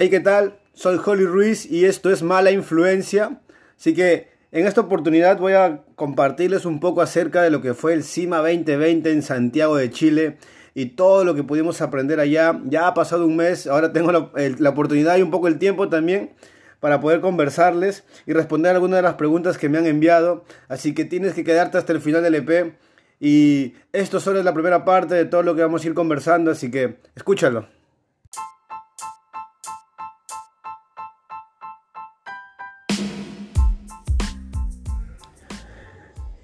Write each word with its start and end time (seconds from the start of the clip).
Hey, 0.00 0.10
¿qué 0.10 0.20
tal? 0.20 0.60
Soy 0.74 0.96
Holly 1.04 1.26
Ruiz 1.26 1.66
y 1.68 1.84
esto 1.84 2.08
es 2.10 2.22
Mala 2.22 2.52
Influencia. 2.52 3.40
Así 3.76 3.94
que 3.94 4.28
en 4.52 4.64
esta 4.64 4.82
oportunidad 4.82 5.40
voy 5.40 5.54
a 5.54 5.82
compartirles 5.96 6.66
un 6.66 6.78
poco 6.78 7.02
acerca 7.02 7.42
de 7.42 7.50
lo 7.50 7.62
que 7.62 7.74
fue 7.74 7.94
el 7.94 8.04
CIMA 8.04 8.36
2020 8.36 9.10
en 9.10 9.22
Santiago 9.22 9.74
de 9.74 9.90
Chile 9.90 10.36
y 10.72 10.90
todo 10.90 11.24
lo 11.24 11.34
que 11.34 11.42
pudimos 11.42 11.80
aprender 11.80 12.20
allá. 12.20 12.60
Ya 12.66 12.86
ha 12.86 12.94
pasado 12.94 13.26
un 13.26 13.34
mes, 13.34 13.66
ahora 13.66 13.92
tengo 13.92 14.12
la, 14.12 14.70
oportunidad 14.70 15.16
y 15.16 15.22
un 15.22 15.32
poco 15.32 15.48
el 15.48 15.58
tiempo 15.58 15.88
también 15.88 16.30
para 16.78 17.00
poder 17.00 17.20
conversarles 17.20 18.04
y 18.24 18.34
responder 18.34 18.76
algunas 18.76 18.98
de 18.98 19.02
las 19.02 19.14
preguntas 19.14 19.58
que 19.58 19.68
me 19.68 19.78
han 19.78 19.86
enviado. 19.86 20.44
Así 20.68 20.94
que 20.94 21.06
tienes 21.06 21.34
que 21.34 21.42
quedarte 21.42 21.76
hasta 21.76 21.92
el 21.92 22.00
final 22.00 22.22
del 22.22 22.36
EP. 22.36 22.72
Y 23.18 23.74
esto 23.92 24.20
solo 24.20 24.38
es 24.38 24.44
la 24.44 24.54
primera 24.54 24.84
parte 24.84 25.16
de 25.16 25.24
todo 25.24 25.42
lo 25.42 25.56
que 25.56 25.62
vamos 25.62 25.82
a 25.82 25.88
ir 25.88 25.94
conversando, 25.94 26.52
así 26.52 26.70
que 26.70 26.98
escúchalo. 27.16 27.77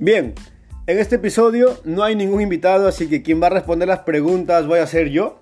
Bien, 0.05 0.35
en 0.87 0.99
este 0.99 1.17
episodio 1.17 1.79
no 1.85 2.05
hay 2.05 2.15
ningún 2.15 2.43
invitado, 2.43 2.87
así 2.87 3.09
que 3.09 3.23
quien 3.23 3.43
va 3.43 3.47
a 3.47 3.51
responder 3.51 3.89
las 3.89 4.01
preguntas 4.01 4.67
voy 4.67 4.81
a 4.81 4.87
ser 4.87 5.09
yo. 5.09 5.41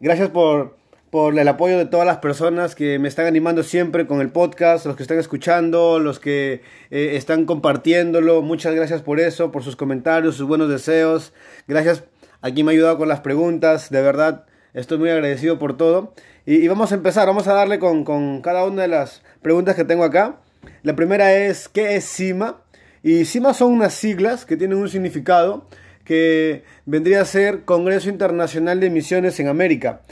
Gracias 0.00 0.28
por, 0.28 0.76
por 1.08 1.38
el 1.38 1.48
apoyo 1.48 1.78
de 1.78 1.86
todas 1.86 2.06
las 2.06 2.18
personas 2.18 2.74
que 2.74 2.98
me 2.98 3.08
están 3.08 3.24
animando 3.24 3.62
siempre 3.62 4.06
con 4.06 4.20
el 4.20 4.28
podcast, 4.28 4.84
los 4.84 4.96
que 4.96 5.02
están 5.02 5.18
escuchando, 5.18 5.98
los 5.98 6.20
que 6.20 6.60
eh, 6.90 7.12
están 7.14 7.46
compartiéndolo. 7.46 8.42
Muchas 8.42 8.74
gracias 8.74 9.00
por 9.00 9.18
eso, 9.18 9.50
por 9.50 9.62
sus 9.62 9.76
comentarios, 9.76 10.36
sus 10.36 10.46
buenos 10.46 10.68
deseos. 10.68 11.32
Gracias 11.66 12.04
a 12.42 12.50
quien 12.50 12.66
me 12.66 12.72
ha 12.72 12.74
ayudado 12.74 12.98
con 12.98 13.08
las 13.08 13.20
preguntas. 13.20 13.88
De 13.88 14.02
verdad, 14.02 14.44
estoy 14.74 14.98
muy 14.98 15.08
agradecido 15.08 15.58
por 15.58 15.78
todo. 15.78 16.12
Y, 16.44 16.68
vamos 16.68 16.92
a 16.92 16.96
empezar, 16.96 17.26
vamos 17.26 17.48
a 17.48 17.54
darle 17.54 17.78
con, 17.78 18.04
con 18.04 18.42
cada 18.42 18.66
una 18.66 18.82
de 18.82 18.88
las 18.88 19.22
preguntas 19.40 19.74
que 19.74 19.84
tengo 19.84 20.04
acá. 20.04 20.40
La 20.82 20.96
primera 20.96 21.34
es, 21.34 21.68
¿qué 21.68 21.96
es 21.96 22.04
CIMA? 22.04 22.62
Y 23.02 23.24
CIMA 23.24 23.54
son 23.54 23.72
unas 23.72 23.94
siglas 23.94 24.44
que 24.46 24.56
tienen 24.56 24.78
un 24.78 24.88
significado 24.88 25.68
que 26.04 26.64
vendría 26.86 27.20
a 27.20 27.24
ser 27.24 27.64
Congreso 27.64 28.08
Internacional 28.08 28.80
de 28.80 28.90
Misiones 28.90 29.38
en 29.40 29.48
América. 29.48 30.02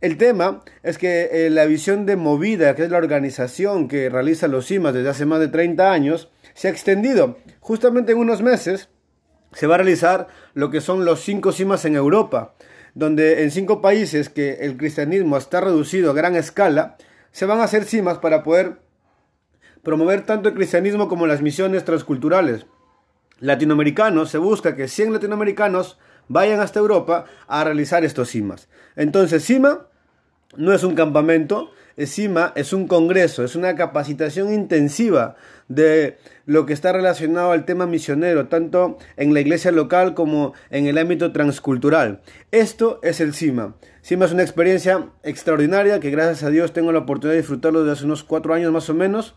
El 0.00 0.18
tema 0.18 0.62
es 0.82 0.98
que 0.98 1.30
eh, 1.32 1.50
la 1.50 1.64
visión 1.64 2.04
de 2.04 2.16
Movida, 2.16 2.74
que 2.74 2.82
es 2.82 2.90
la 2.90 2.98
organización 2.98 3.88
que 3.88 4.10
realiza 4.10 4.48
los 4.48 4.66
CIMAs 4.66 4.92
desde 4.92 5.08
hace 5.08 5.24
más 5.24 5.40
de 5.40 5.48
30 5.48 5.90
años, 5.90 6.28
se 6.52 6.68
ha 6.68 6.70
extendido. 6.70 7.38
Justamente 7.60 8.12
en 8.12 8.18
unos 8.18 8.42
meses 8.42 8.90
se 9.52 9.66
va 9.66 9.76
a 9.76 9.78
realizar 9.78 10.26
lo 10.52 10.70
que 10.70 10.80
son 10.80 11.04
los 11.04 11.20
cinco 11.20 11.52
CIMAs 11.52 11.86
en 11.86 11.96
Europa, 11.96 12.54
donde 12.94 13.44
en 13.44 13.50
cinco 13.50 13.80
países 13.80 14.28
que 14.28 14.58
el 14.60 14.76
cristianismo 14.76 15.38
está 15.38 15.60
reducido 15.60 16.10
a 16.10 16.14
gran 16.14 16.36
escala, 16.36 16.96
se 17.32 17.46
van 17.46 17.60
a 17.60 17.64
hacer 17.64 17.84
CIMAs 17.84 18.18
para 18.18 18.42
poder 18.42 18.80
promover 19.84 20.26
tanto 20.26 20.48
el 20.48 20.54
cristianismo 20.54 21.08
como 21.08 21.26
las 21.26 21.42
misiones 21.42 21.84
transculturales. 21.84 22.66
Latinoamericanos, 23.40 24.30
se 24.30 24.38
busca 24.38 24.74
que 24.76 24.88
100 24.88 25.12
latinoamericanos 25.12 25.98
vayan 26.28 26.60
hasta 26.60 26.80
Europa 26.80 27.26
a 27.46 27.64
realizar 27.64 28.04
estos 28.04 28.30
CIMAs. 28.30 28.68
Entonces, 28.96 29.44
CIMA 29.44 29.86
no 30.56 30.72
es 30.72 30.84
un 30.84 30.94
campamento, 30.94 31.70
CIMA 31.98 32.52
es 32.56 32.72
un 32.72 32.86
congreso, 32.86 33.44
es 33.44 33.56
una 33.56 33.74
capacitación 33.76 34.52
intensiva 34.52 35.36
de 35.68 36.18
lo 36.46 36.66
que 36.66 36.72
está 36.72 36.92
relacionado 36.92 37.52
al 37.52 37.64
tema 37.64 37.86
misionero, 37.86 38.48
tanto 38.48 38.98
en 39.16 39.34
la 39.34 39.40
iglesia 39.40 39.72
local 39.72 40.14
como 40.14 40.54
en 40.70 40.86
el 40.86 40.98
ámbito 40.98 41.32
transcultural. 41.32 42.20
Esto 42.50 43.00
es 43.02 43.20
el 43.20 43.34
CIMA. 43.34 43.74
CIMA 44.02 44.26
es 44.26 44.32
una 44.32 44.42
experiencia 44.42 45.08
extraordinaria 45.22 46.00
que 46.00 46.10
gracias 46.10 46.42
a 46.42 46.50
Dios 46.50 46.72
tengo 46.72 46.92
la 46.92 47.00
oportunidad 47.00 47.34
de 47.34 47.40
disfrutarlo 47.40 47.80
desde 47.80 47.92
hace 47.92 48.04
unos 48.04 48.24
cuatro 48.24 48.54
años 48.54 48.72
más 48.72 48.88
o 48.90 48.94
menos. 48.94 49.34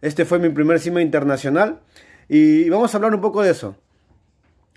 Este 0.00 0.24
fue 0.24 0.38
mi 0.38 0.48
primer 0.50 0.78
CIMA 0.78 1.02
internacional 1.02 1.80
y 2.28 2.68
vamos 2.68 2.94
a 2.94 2.98
hablar 2.98 3.14
un 3.14 3.20
poco 3.20 3.42
de 3.42 3.50
eso. 3.50 3.76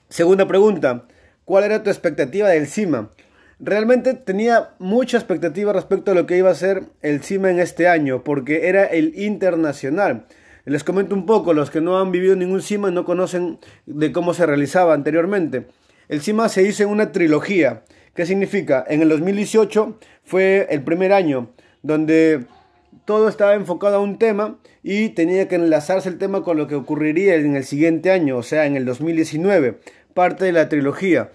Segunda 0.10 0.48
pregunta, 0.48 1.06
¿cuál 1.46 1.64
era 1.64 1.84
tu 1.84 1.92
expectativa 1.92 2.50
del 2.50 2.66
CIMA? 2.66 3.12
Realmente 3.60 4.16
tenía 4.16 4.72
mucha 4.80 5.18
expectativa 5.18 5.74
respecto 5.74 6.12
a 6.12 6.16
lo 6.16 6.26
que 6.26 6.38
iba 6.38 6.50
a 6.50 6.56
ser 6.56 6.86
el 7.04 7.22
CIMA 7.22 7.52
en 7.52 7.60
este 7.60 7.88
año, 7.88 8.24
porque 8.24 8.68
era 8.68 8.86
el 8.86 9.14
internacional. 9.16 10.26
Les 10.66 10.84
comento 10.84 11.14
un 11.14 11.28
poco, 11.28 11.54
los 11.54 11.70
que 11.70 11.82
no 11.82 12.00
han 12.00 12.12
vivido 12.12 12.36
ningún 12.36 12.64
CIMA 12.64 12.90
no 12.90 13.06
conocen 13.06 13.60
de 13.86 14.12
cómo 14.12 14.34
se 14.34 14.48
realizaba 14.48 14.96
anteriormente. 14.96 15.68
El 16.10 16.22
CIMA 16.22 16.50
se 16.50 16.64
hizo 16.64 16.82
en 16.82 16.90
una 16.90 17.12
trilogía. 17.12 17.84
¿Qué 18.16 18.26
significa? 18.26 18.84
En 18.88 19.04
el 19.04 19.10
2018 19.10 20.00
fue 20.24 20.68
el 20.72 20.82
primer 20.84 21.14
año 21.14 21.52
donde 21.84 22.46
todo 23.06 23.30
estaba 23.30 23.54
enfocado 23.54 23.98
a 23.98 24.02
un 24.02 24.18
tema 24.18 24.58
y 24.84 25.10
tenía 25.10 25.48
que 25.48 25.56
enlazarse 25.56 26.10
el 26.10 26.18
tema 26.18 26.44
con 26.44 26.58
lo 26.58 26.68
que 26.68 26.76
ocurriría 26.76 27.36
en 27.36 27.56
el 27.56 27.64
siguiente 27.64 28.12
año, 28.12 28.38
o 28.38 28.44
sea, 28.44 28.66
en 28.66 28.76
el 28.76 28.86
2019, 28.86 29.80
parte 30.14 30.46
de 30.46 30.52
la 30.52 30.70
trilogía. 30.70 31.32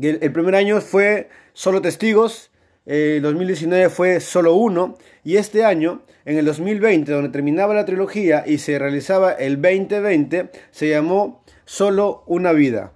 El, 0.00 0.32
primer 0.32 0.54
año 0.54 0.80
fue 0.80 1.28
solo 1.52 1.82
testigos, 1.82 2.50
el 2.86 3.22
2019 3.22 3.90
fue 3.90 4.20
solo 4.20 4.54
uno, 4.54 4.96
y 5.24 5.36
este 5.36 5.64
año, 5.64 6.02
en 6.24 6.38
el 6.38 6.44
2020, 6.44 7.10
donde 7.12 7.30
terminaba 7.30 7.74
la 7.74 7.84
trilogía 7.84 8.44
y 8.46 8.58
se 8.58 8.78
realizaba 8.78 9.32
el 9.32 9.60
2020, 9.60 10.50
se 10.70 10.88
llamó 10.88 11.40
Solo 11.64 12.24
una 12.26 12.52
vida. 12.52 12.92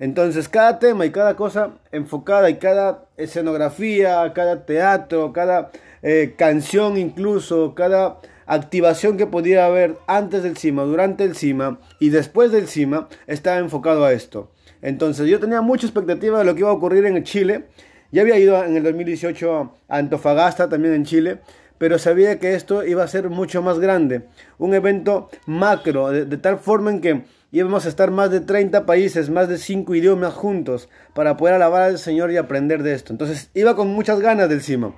Entonces, 0.00 0.48
cada 0.48 0.80
tema 0.80 1.06
y 1.06 1.10
cada 1.10 1.36
cosa 1.36 1.78
enfocada 1.92 2.50
y 2.50 2.56
cada 2.56 3.06
escenografía, 3.16 4.32
cada 4.34 4.66
teatro, 4.66 5.32
cada 5.32 5.70
eh, 6.02 6.34
canción 6.36 6.96
incluso, 6.96 7.74
cada 7.76 8.18
activación 8.46 9.16
que 9.16 9.26
podía 9.26 9.66
haber 9.66 9.96
antes 10.06 10.42
del 10.42 10.56
CIMA, 10.56 10.84
durante 10.84 11.24
el 11.24 11.36
CIMA 11.36 11.80
y 12.00 12.10
después 12.10 12.52
del 12.52 12.68
CIMA, 12.68 13.08
estaba 13.26 13.58
enfocado 13.58 14.04
a 14.04 14.12
esto. 14.12 14.50
Entonces 14.82 15.28
yo 15.28 15.40
tenía 15.40 15.60
mucha 15.60 15.86
expectativa 15.86 16.38
de 16.38 16.44
lo 16.44 16.54
que 16.54 16.60
iba 16.60 16.70
a 16.70 16.74
ocurrir 16.74 17.04
en 17.06 17.22
Chile. 17.24 17.64
Ya 18.12 18.22
había 18.22 18.38
ido 18.38 18.62
en 18.64 18.76
el 18.76 18.84
2018 18.84 19.72
a 19.88 19.96
Antofagasta, 19.96 20.68
también 20.68 20.94
en 20.94 21.04
Chile, 21.04 21.38
pero 21.78 21.98
sabía 21.98 22.38
que 22.38 22.54
esto 22.54 22.84
iba 22.84 23.02
a 23.02 23.08
ser 23.08 23.28
mucho 23.28 23.62
más 23.62 23.78
grande. 23.78 24.22
Un 24.58 24.74
evento 24.74 25.28
macro, 25.46 26.10
de, 26.10 26.36
tal 26.36 26.58
forma 26.58 26.90
en 26.90 27.00
que 27.00 27.24
íbamos 27.50 27.84
a 27.84 27.88
estar 27.88 28.10
más 28.10 28.30
de 28.30 28.40
30 28.40 28.86
países, 28.86 29.28
más 29.28 29.48
de 29.48 29.58
5 29.58 29.94
idiomas 29.94 30.34
juntos, 30.34 30.88
para 31.14 31.36
poder 31.36 31.54
alabar 31.54 31.82
al 31.82 31.98
Señor 31.98 32.30
y 32.30 32.36
aprender 32.36 32.82
de 32.82 32.94
esto. 32.94 33.12
Entonces 33.12 33.50
iba 33.54 33.74
con 33.74 33.88
muchas 33.88 34.20
ganas 34.20 34.48
del 34.48 34.62
CIMA 34.62 34.94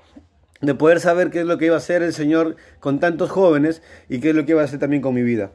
de 0.61 0.75
poder 0.75 1.01
saber 1.01 1.31
qué 1.31 1.41
es 1.41 1.47
lo 1.47 1.59
que 1.59 1.67
iba 1.67 1.75
a 1.75 1.79
hacer 1.79 2.03
el 2.03 2.13
Señor 2.13 2.57
con 2.81 3.01
tantos 3.01 3.31
jóvenes 3.31 3.83
y 4.09 4.21
qué 4.21 4.31
es 4.31 4.35
lo 4.35 4.45
que 4.45 4.53
iba 4.53 4.63
a 4.63 4.65
hacer 4.65 4.79
también 4.79 5.03
con 5.03 5.15
mi 5.15 5.23
vida. 5.23 5.53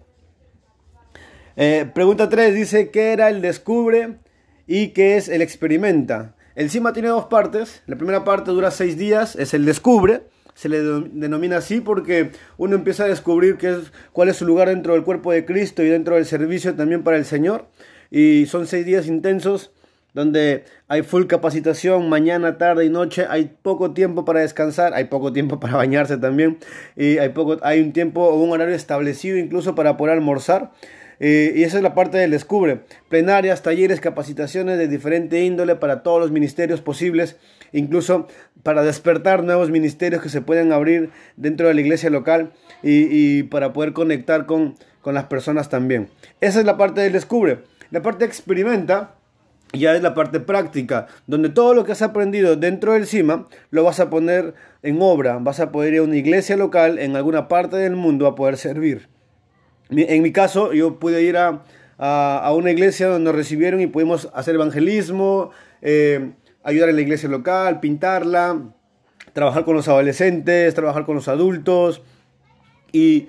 Eh, 1.56 1.90
pregunta 1.94 2.30
3 2.30 2.56
dice, 2.56 2.90
¿qué 2.90 3.14
era 3.14 3.30
el 3.30 3.42
descubre 3.42 4.18
y 4.66 4.90
qué 4.90 5.18
es 5.18 5.30
el 5.30 5.42
experimenta? 5.42 6.36
El 6.56 6.70
CIMA 6.70 6.94
tiene 6.94 7.10
dos 7.10 7.26
partes. 7.26 7.82
La 7.88 7.96
primera 7.96 8.24
parte 8.24 8.52
dura 8.52 8.72
seis 8.72 8.98
días, 8.98 9.36
es 9.36 9.54
el 9.54 9.66
descubre. 9.66 10.22
Se 10.54 10.70
le 10.70 10.82
denomina 10.82 11.58
así 11.58 11.82
porque 11.82 12.32
uno 12.58 12.76
empieza 12.76 13.06
a 13.06 13.08
descubrir 13.08 13.58
qué 13.58 13.72
es, 13.72 13.92
cuál 14.12 14.30
es 14.30 14.38
su 14.38 14.46
lugar 14.46 14.70
dentro 14.70 14.94
del 14.94 15.04
cuerpo 15.04 15.32
de 15.32 15.46
Cristo 15.46 15.82
y 15.82 15.88
dentro 15.88 16.16
del 16.16 16.28
servicio 16.28 16.76
también 16.76 17.04
para 17.04 17.18
el 17.18 17.26
Señor. 17.26 17.68
Y 18.12 18.46
son 18.46 18.68
seis 18.68 18.86
días 18.86 19.08
intensos 19.08 19.72
donde 20.14 20.64
hay 20.88 21.02
full 21.02 21.26
capacitación 21.26 22.10
mañana, 22.10 22.58
tarde 22.58 22.86
y 22.86 22.90
noche, 22.90 23.26
hay 23.30 23.52
poco 23.62 23.92
tiempo 23.92 24.26
para 24.26 24.42
descansar, 24.42 24.94
hay 24.94 25.06
poco 25.06 25.34
tiempo 25.34 25.60
para 25.62 25.76
bañarse 25.76 26.18
también, 26.18 26.58
y 26.96 27.18
hay, 27.18 27.30
poco, 27.30 27.58
hay 27.64 27.82
un 27.82 27.94
tiempo 27.94 28.22
o 28.22 28.42
un 28.42 28.52
horario 28.52 28.76
establecido 28.76 29.38
incluso 29.38 29.76
para 29.76 29.98
poder 29.98 30.14
almorzar. 30.14 30.72
Eh, 31.20 31.54
y 31.56 31.64
esa 31.64 31.78
es 31.78 31.84
la 31.84 31.94
parte 31.94 32.18
del 32.18 32.32
descubre. 32.32 32.82
Plenarias, 33.08 33.62
talleres, 33.62 34.02
capacitaciones 34.02 34.78
de 34.78 34.88
diferente 34.88 35.42
índole 35.42 35.76
para 35.76 36.04
todos 36.04 36.20
los 36.20 36.32
ministerios 36.32 36.82
posibles, 36.82 37.38
incluso 37.72 38.28
para 38.64 38.84
despertar 38.84 39.44
nuevos 39.44 39.70
ministerios 39.70 40.22
que 40.22 40.30
se 40.30 40.42
pueden 40.42 40.74
abrir 40.74 41.12
dentro 41.38 41.68
de 41.68 41.76
la 41.76 41.82
iglesia 41.82 42.10
local 42.10 42.52
y, 42.82 43.08
y 43.10 43.44
para 43.44 43.72
poder 43.74 43.94
conectar 43.94 44.46
con, 44.46 44.76
con 45.02 45.14
las 45.14 45.26
personas 45.26 45.70
también. 45.70 46.10
Esa 46.42 46.60
es 46.60 46.66
la 46.66 46.78
parte 46.78 47.02
del 47.02 47.14
descubre. 47.14 47.60
La 47.92 48.02
parte 48.02 48.26
experimenta 48.26 49.16
ya 49.74 49.96
es 49.96 50.04
la 50.04 50.14
parte 50.14 50.40
práctica, 50.40 51.08
donde 51.26 51.50
todo 51.50 51.74
lo 51.74 51.84
que 51.84 51.92
has 51.92 52.04
aprendido 52.04 52.56
dentro 52.56 52.94
del 52.94 53.08
CIMA 53.08 53.48
lo 53.72 53.84
vas 53.84 54.00
a 54.00 54.10
poner 54.10 54.54
en 54.84 55.02
obra, 55.02 55.40
vas 55.40 55.60
a 55.60 55.72
poder 55.72 55.96
ir 55.96 56.00
a 56.00 56.04
una 56.04 56.16
iglesia 56.16 56.56
local 56.56 57.00
en 57.00 57.16
alguna 57.16 57.48
parte 57.48 57.78
del 57.78 57.96
mundo 57.96 58.28
a 58.28 58.36
poder 58.36 58.58
servir. 58.58 59.10
En 59.90 60.22
mi 60.22 60.32
caso, 60.32 60.74
yo 60.74 61.00
pude 61.00 61.24
ir 61.24 61.38
a, 61.38 61.64
una 62.54 62.72
iglesia 62.72 63.08
donde 63.08 63.26
nos 63.26 63.36
recibieron 63.36 63.82
y 63.82 63.88
pudimos 63.88 64.30
hacer 64.34 64.56
evangelismo, 64.56 65.52
eh, 65.82 66.34
ayudar 66.64 66.90
en 66.90 66.96
la 66.96 67.02
iglesia 67.02 67.30
local, 67.30 67.80
pintarla, 67.80 68.62
trabajar 69.34 69.66
con 69.66 69.76
los 69.76 69.88
adolescentes, 69.88 70.74
trabajar 70.76 71.06
con 71.06 71.16
los 71.16 71.28
adultos 71.28 72.04
y 72.92 73.28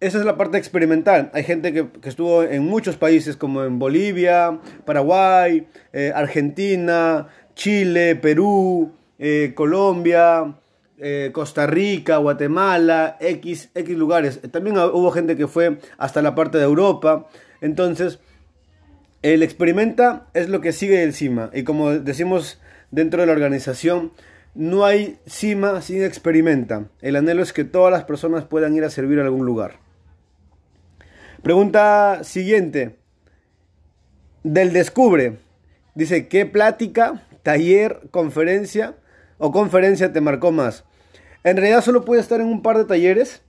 esa 0.00 0.18
es 0.18 0.24
la 0.24 0.36
parte 0.36 0.58
experimental. 0.58 1.30
Hay 1.34 1.42
gente 1.42 1.72
que, 1.72 1.88
estuvo 2.04 2.44
en 2.44 2.64
muchos 2.64 2.96
países 2.96 3.36
como 3.36 3.64
en 3.64 3.78
Bolivia, 3.78 4.60
Paraguay, 4.84 5.66
eh, 5.92 6.12
Argentina, 6.14 7.28
Chile, 7.54 8.14
Perú, 8.14 8.92
eh, 9.18 9.52
Colombia, 9.56 10.54
eh, 10.98 11.30
Costa 11.32 11.66
Rica, 11.66 12.18
Guatemala, 12.18 13.16
X, 13.20 13.70
X 13.74 13.96
lugares. 13.96 14.40
También 14.52 14.78
hubo 14.78 15.10
gente 15.10 15.36
que 15.36 15.48
fue 15.48 15.78
hasta 15.96 16.22
la 16.22 16.36
parte 16.36 16.58
de 16.58 16.64
Europa. 16.64 17.26
Entonces, 17.60 18.20
el 19.22 19.42
experimenta 19.42 20.28
es 20.32 20.48
lo 20.48 20.60
que 20.60 20.72
sigue 20.72 21.02
el 21.02 21.12
CIMA. 21.12 21.50
Y 21.52 21.64
como 21.64 21.90
decimos 21.90 22.60
dentro 22.92 23.20
de 23.20 23.26
la 23.26 23.32
organización, 23.32 24.12
no 24.54 24.84
hay 24.84 25.18
CIMA 25.26 25.82
sin 25.82 26.04
experimenta. 26.04 26.84
El 27.00 27.16
anhelo 27.16 27.42
es 27.42 27.52
que 27.52 27.64
todas 27.64 27.90
las 27.90 28.04
personas 28.04 28.44
puedan 28.44 28.76
ir 28.76 28.84
a 28.84 28.90
servir 28.90 29.18
a 29.18 29.24
algún 29.24 29.44
lugar. 29.44 29.87
Pregunta 31.42 32.24
siguiente. 32.24 32.96
Del 34.42 34.72
Descubre. 34.72 35.38
Dice, 35.94 36.26
¿qué 36.26 36.46
plática, 36.46 37.22
taller, 37.42 38.00
conferencia 38.10 38.96
o 39.38 39.52
conferencia 39.52 40.12
te 40.12 40.20
marcó 40.20 40.50
más? 40.50 40.84
En 41.44 41.56
realidad 41.56 41.82
solo 41.82 42.04
pude 42.04 42.20
estar 42.20 42.40
en 42.40 42.46
un 42.48 42.62
par 42.62 42.76
de 42.76 42.84
talleres. 42.84 43.42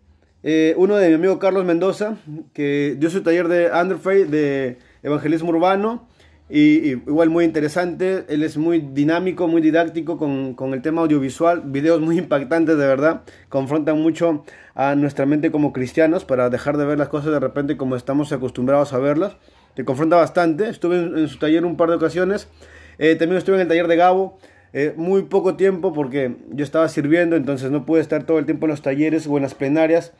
Eh, 0.44 0.76
uno 0.78 0.98
de 0.98 1.10
mi 1.10 1.16
amigo 1.16 1.40
Carlos 1.40 1.66
Mendoza, 1.66 2.18
que 2.54 2.96
dio 2.98 3.10
su 3.10 3.24
taller 3.24 3.48
de 3.48 3.72
Underfay 3.72 4.24
de 4.26 4.78
evangelismo 5.02 5.50
urbano. 5.50 6.08
Y, 6.50 6.94
igual 6.94 7.30
muy 7.30 7.46
interesante, 7.46 8.26
él 8.28 8.42
es 8.42 8.58
muy 8.58 8.80
dinámico, 8.80 9.48
muy 9.48 9.62
didáctico 9.62 10.18
con, 10.18 10.56
con, 10.56 10.74
el 10.74 10.82
tema 10.82 11.02
audiovisual, 11.02 11.62
videos 11.66 12.02
muy 12.02 12.18
impactantes 12.18 12.76
de 12.76 12.88
verdad, 12.88 13.22
confrontan 13.50 14.02
mucho 14.02 14.44
a 14.74 14.96
nuestra 14.96 15.28
mente 15.28 15.52
como 15.52 15.74
cristianos 15.74 16.26
para 16.26 16.50
dejar 16.50 16.78
de 16.78 16.86
ver 16.86 16.98
las 16.98 17.10
cosas 17.10 17.32
de 17.32 17.40
repente 17.40 17.78
como 17.78 17.96
estamos 17.96 18.32
acostumbrados 18.32 18.94
a 18.94 18.98
verlas, 18.98 19.38
te 19.76 19.86
confronta 19.86 20.16
bastante, 20.16 20.70
estuve 20.70 20.98
en, 20.98 21.28
su 21.28 21.38
taller 21.38 21.66
un 21.66 21.78
par 21.78 21.90
de 21.90 21.98
ocasiones, 21.98 22.48
eh, 22.98 23.16
también 23.16 23.38
estuve 23.38 23.58
en 23.58 23.62
el 23.62 23.68
taller 23.68 23.88
de 23.88 23.96
Gabo, 23.96 24.40
eh, 24.74 24.94
muy 24.98 25.24
poco 25.24 25.56
tiempo 25.56 25.94
porque 25.94 26.36
yo 26.50 26.64
estaba 26.64 26.90
sirviendo, 26.90 27.36
entonces 27.36 27.70
no 27.70 27.86
pude 27.86 28.02
estar 28.02 28.24
todo 28.24 28.40
el 28.40 28.46
tiempo 28.46 28.66
en 28.66 28.72
los 28.72 28.82
talleres 28.82 29.28
o 29.28 29.38
en 29.38 29.44
las 29.44 29.54
plenarias 29.54 30.14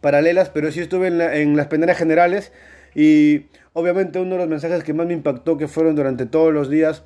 paralelas, 0.00 0.48
pero 0.48 0.72
sí 0.72 0.80
estuve 0.80 1.08
en, 1.08 1.20
en 1.20 1.56
las 1.56 1.66
plenarias 1.66 1.98
generales 1.98 2.52
y 2.94 3.46
obviamente 3.74 4.18
uno 4.18 4.32
de 4.32 4.38
los 4.38 4.48
mensajes 4.48 4.82
que 4.82 4.94
más 4.94 5.06
me 5.06 5.12
impactó 5.12 5.58
que 5.58 5.68
fueron 5.68 5.94
durante 5.94 6.24
todos 6.24 6.54
los 6.54 6.70
días. 6.70 7.02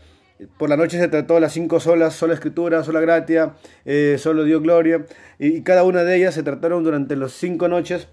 Por 0.57 0.69
la 0.69 0.77
noche 0.77 0.99
se 0.99 1.09
trató 1.09 1.41
las 1.41 1.53
cinco 1.53 1.81
solas, 1.81 2.15
sola 2.15 2.35
escritura, 2.35 2.85
sola 2.85 3.01
gratia, 3.01 3.55
eh, 3.85 4.17
solo 4.19 4.45
Dios 4.45 4.63
gloria. 4.63 5.05
Y, 5.41 5.63
cada 5.63 5.83
una 5.83 6.05
de 6.05 6.17
ellas 6.17 6.35
se 6.35 6.45
trataron 6.45 6.85
durante 6.85 7.17
las 7.17 7.33
cinco 7.33 7.67
noches 7.67 8.09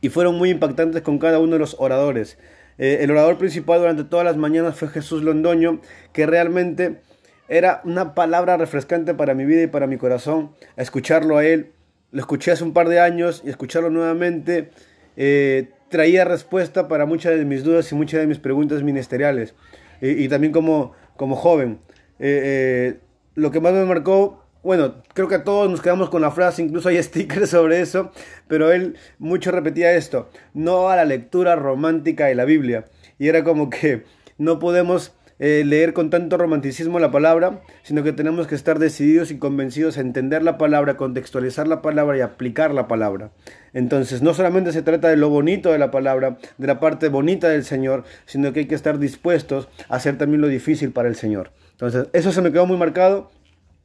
y 0.00 0.08
fueron 0.08 0.38
muy 0.38 0.50
impactantes 0.50 1.02
con 1.02 1.18
cada 1.18 1.38
uno 1.38 1.52
de 1.52 1.58
los 1.58 1.76
oradores. 1.78 2.38
Eh, 2.78 2.98
el 3.02 3.10
orador 3.10 3.36
principal 3.36 3.80
durante 3.80 4.04
todas 4.04 4.24
las 4.24 4.36
mañanas 4.36 4.76
fue 4.76 4.88
Jesús 4.88 5.22
Londoño, 5.22 5.80
que 6.12 6.26
realmente 6.26 7.00
era 7.48 7.82
una 7.84 8.14
palabra 8.14 8.56
refrescante 8.56 9.14
para 9.14 9.34
mi 9.34 9.44
vida 9.44 9.62
y 9.62 9.66
para 9.66 9.86
mi 9.86 9.98
corazón. 9.98 10.52
escucharlo 10.76 11.36
a 11.36 11.44
él, 11.44 11.72
lo 12.10 12.20
escuché 12.20 12.52
hace 12.52 12.64
un 12.64 12.72
par 12.72 12.88
de 12.88 13.00
años 13.00 13.42
y 13.44 13.50
escucharlo 13.50 13.90
nuevamente 13.90 14.70
eh, 15.16 15.70
traía 15.94 16.24
respuesta 16.24 16.88
para 16.88 17.06
muchas 17.06 17.38
de 17.38 17.44
mis 17.44 17.62
dudas 17.62 17.92
y 17.92 17.94
muchas 17.94 18.18
de 18.18 18.26
mis 18.26 18.40
preguntas 18.40 18.82
ministeriales. 18.82 19.54
Y, 20.00 20.26
también 20.26 20.52
como, 20.52 20.90
como 21.16 21.36
joven. 21.36 21.78
Eh, 22.18 22.42
eh, 22.44 22.98
lo 23.36 23.52
que 23.52 23.60
más 23.60 23.74
me 23.74 23.84
marcó, 23.84 24.42
bueno, 24.64 24.96
creo 25.14 25.28
que 25.28 25.36
a 25.36 25.44
todos 25.44 25.70
nos 25.70 25.80
quedamos 25.80 26.10
con 26.10 26.20
la 26.20 26.32
frase, 26.32 26.62
incluso 26.62 26.88
hay 26.88 27.00
stickers 27.02 27.50
sobre 27.50 27.80
eso, 27.80 28.10
pero 28.48 28.72
él 28.72 28.96
mucho 29.20 29.52
repetía 29.52 29.94
esto, 29.94 30.28
no 30.52 30.88
a 30.88 30.96
la 30.96 31.04
lectura 31.04 31.54
romántica 31.54 32.26
de 32.26 32.34
la 32.34 32.44
Biblia. 32.44 32.86
Y 33.20 33.28
era 33.28 33.44
como 33.44 33.70
que 33.70 34.02
no 34.36 34.58
podemos 34.58 35.12
eh, 35.38 35.64
leer 35.66 35.92
con 35.92 36.10
tanto 36.10 36.36
romanticismo 36.36 36.98
la 36.98 37.10
palabra, 37.10 37.62
sino 37.82 38.02
que 38.02 38.12
tenemos 38.12 38.46
que 38.46 38.54
estar 38.54 38.78
decididos 38.78 39.30
y 39.30 39.38
convencidos 39.38 39.98
a 39.98 40.00
entender 40.00 40.42
la 40.42 40.58
palabra, 40.58 40.96
contextualizar 40.96 41.66
la 41.66 41.82
palabra 41.82 42.16
y 42.16 42.20
aplicar 42.20 42.72
la 42.72 42.86
palabra. 42.86 43.30
Entonces, 43.72 44.22
no 44.22 44.32
solamente 44.34 44.72
se 44.72 44.82
trata 44.82 45.08
de 45.08 45.16
lo 45.16 45.30
bonito 45.30 45.72
de 45.72 45.78
la 45.78 45.90
palabra, 45.90 46.38
de 46.58 46.66
la 46.66 46.78
parte 46.78 47.08
bonita 47.08 47.48
del 47.48 47.64
Señor, 47.64 48.04
sino 48.26 48.52
que 48.52 48.60
hay 48.60 48.66
que 48.66 48.76
estar 48.76 48.98
dispuestos 48.98 49.68
a 49.88 49.96
hacer 49.96 50.16
también 50.18 50.40
lo 50.40 50.48
difícil 50.48 50.92
para 50.92 51.08
el 51.08 51.16
Señor. 51.16 51.50
Entonces, 51.72 52.06
eso 52.12 52.30
se 52.30 52.40
me 52.40 52.52
quedó 52.52 52.66
muy 52.66 52.76
marcado. 52.76 53.30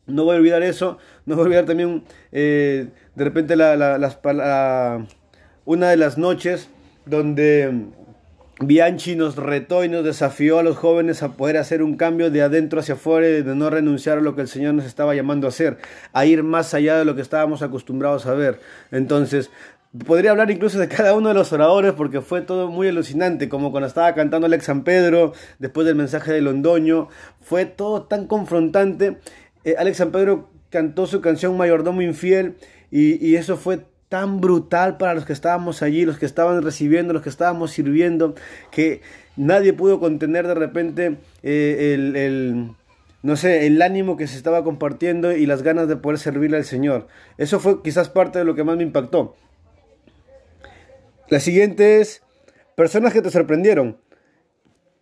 No 0.05 0.25
voy 0.25 0.35
a 0.35 0.39
olvidar 0.39 0.61
eso. 0.61 0.99
No 1.25 1.35
voy 1.35 1.43
a 1.43 1.45
olvidar 1.45 1.65
también, 1.65 2.03
eh, 2.31 2.89
de 3.15 3.23
repente, 3.23 3.55
la, 3.55 5.07
una 5.65 5.89
de 5.89 5.97
las 5.97 6.17
noches 6.17 6.69
donde 7.05 7.87
Bianchi 8.61 9.15
nos 9.15 9.37
retó 9.37 9.85
y 9.85 9.89
nos 9.89 10.03
desafió 10.03 10.59
a 10.59 10.63
los 10.63 10.75
jóvenes 10.75 11.23
a 11.23 11.33
poder 11.33 11.55
hacer 11.55 11.81
un 11.81 11.95
cambio 11.95 12.29
de 12.29 12.41
adentro 12.41 12.81
hacia 12.81 12.95
afuera 12.95 13.25
y 13.27 13.41
de 13.41 13.55
no 13.55 13.69
renunciar 13.69 14.17
a 14.17 14.21
lo 14.21 14.35
que 14.35 14.41
el 14.41 14.49
Señor 14.49 14.73
nos 14.73 14.85
estaba 14.85 15.15
llamando 15.15 15.47
a 15.47 15.49
hacer, 15.49 15.77
a 16.11 16.25
ir 16.25 16.43
más 16.43 16.73
allá 16.73 16.97
de 16.97 17.05
lo 17.05 17.15
que 17.15 17.21
estábamos 17.21 17.61
acostumbrados 17.61 18.25
a 18.25 18.33
ver. 18.33 18.59
Entonces, 18.91 19.49
podría 20.05 20.31
hablar 20.31 20.51
incluso 20.51 20.77
de 20.77 20.89
cada 20.89 21.13
uno 21.13 21.29
de 21.29 21.35
los 21.35 21.53
oradores 21.53 21.93
porque 21.93 22.19
fue 22.19 22.41
todo 22.41 22.67
muy 22.67 22.89
alucinante, 22.89 23.47
como 23.47 23.71
cuando 23.71 23.87
estaba 23.87 24.13
cantando 24.13 24.47
Alex 24.47 24.65
San 24.65 24.83
Pedro, 24.83 25.31
después 25.59 25.87
del 25.87 25.95
mensaje 25.95 26.33
de 26.33 26.41
Londoño, 26.41 27.07
fue 27.41 27.65
todo 27.65 28.03
tan 28.03 28.27
confrontante. 28.27 29.19
Eh, 29.63 29.75
Alex 29.77 29.97
San 29.97 30.11
Pedro 30.11 30.49
cantó 30.69 31.07
su 31.07 31.21
canción 31.21 31.55
Mayordomo 31.55 32.01
Infiel 32.01 32.57
y, 32.91 33.25
y 33.25 33.37
eso 33.37 33.55
fue 33.55 33.85
tan 34.09 34.41
brutal 34.41 34.97
para 34.97 35.13
los 35.13 35.25
que 35.25 35.33
estábamos 35.33 35.83
allí, 35.83 36.03
los 36.03 36.17
que 36.17 36.25
estaban 36.25 36.61
recibiendo, 36.63 37.13
los 37.13 37.21
que 37.21 37.29
estábamos 37.29 37.71
sirviendo, 37.71 38.35
que 38.71 39.01
nadie 39.37 39.71
pudo 39.71 39.99
contener 39.99 40.47
de 40.47 40.55
repente 40.55 41.17
eh, 41.43 41.93
el, 41.93 42.71
no 43.21 43.35
sé, 43.37 43.67
el 43.67 43.81
ánimo 43.81 44.17
que 44.17 44.27
se 44.27 44.35
estaba 44.35 44.63
compartiendo 44.63 45.31
y 45.31 45.45
las 45.45 45.61
ganas 45.61 45.87
de 45.87 45.95
poder 45.95 46.17
servirle 46.17 46.57
al 46.57 46.65
Señor. 46.65 47.07
Eso 47.37 47.59
fue 47.59 47.83
quizás 47.83 48.09
parte 48.09 48.39
de 48.39 48.45
lo 48.45 48.55
que 48.55 48.63
más 48.63 48.77
me 48.77 48.83
impactó. 48.83 49.35
La 51.29 51.39
siguiente 51.39 52.01
es 52.01 52.23
personas 52.75 53.13
que 53.13 53.21
te 53.21 53.29
sorprendieron. 53.29 53.97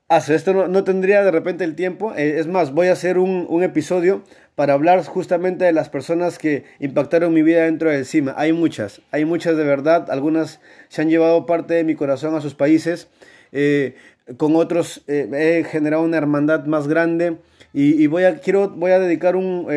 Ah, 0.09 0.21
esto 0.25 0.67
no, 0.67 0.83
tendría 0.83 1.23
de 1.23 1.31
repente 1.31 1.63
el 1.63 1.75
tiempo. 1.75 2.13
Eh, 2.15 2.39
es 2.39 2.47
más, 2.47 2.73
voy 2.73 2.87
a 2.87 2.93
hacer 2.93 3.17
un, 3.17 3.45
un, 3.49 3.63
episodio 3.63 4.23
para 4.57 4.73
hablar 4.73 5.05
justamente 5.05 5.65
de 5.65 5.71
las 5.71 5.87
personas 5.89 6.39
que 6.39 6.63
impactaron 6.79 7.31
mi 7.31 7.43
vida 7.43 7.65
dentro 7.65 7.91
del 7.91 8.07
CIMA. 8.07 8.33
Hay 8.37 8.53
muchas, 8.53 9.03
hay 9.11 9.23
muchas 9.23 9.55
de 9.55 9.63
verdad. 9.63 10.09
Algunas 10.09 10.59
se 10.89 11.03
han 11.03 11.09
llevado 11.09 11.45
parte 11.45 11.75
de 11.75 11.83
mi 11.83 11.93
corazón 11.93 12.33
a 12.33 12.41
sus 12.41 12.55
países. 12.55 13.07
Eh, 13.51 13.93
con 14.37 14.55
otros 14.55 15.03
eh, 15.05 15.29
he 15.31 15.63
generado 15.63 16.01
una 16.01 16.17
hermandad 16.17 16.65
más 16.65 16.87
grande. 16.87 17.37
Y, 17.71 18.07
voy, 18.07 18.23
a, 18.23 18.39
quiero, 18.39 18.69
voy 18.69 18.89
a 18.89 18.97
dedicar 18.97 19.35
un, 19.35 19.67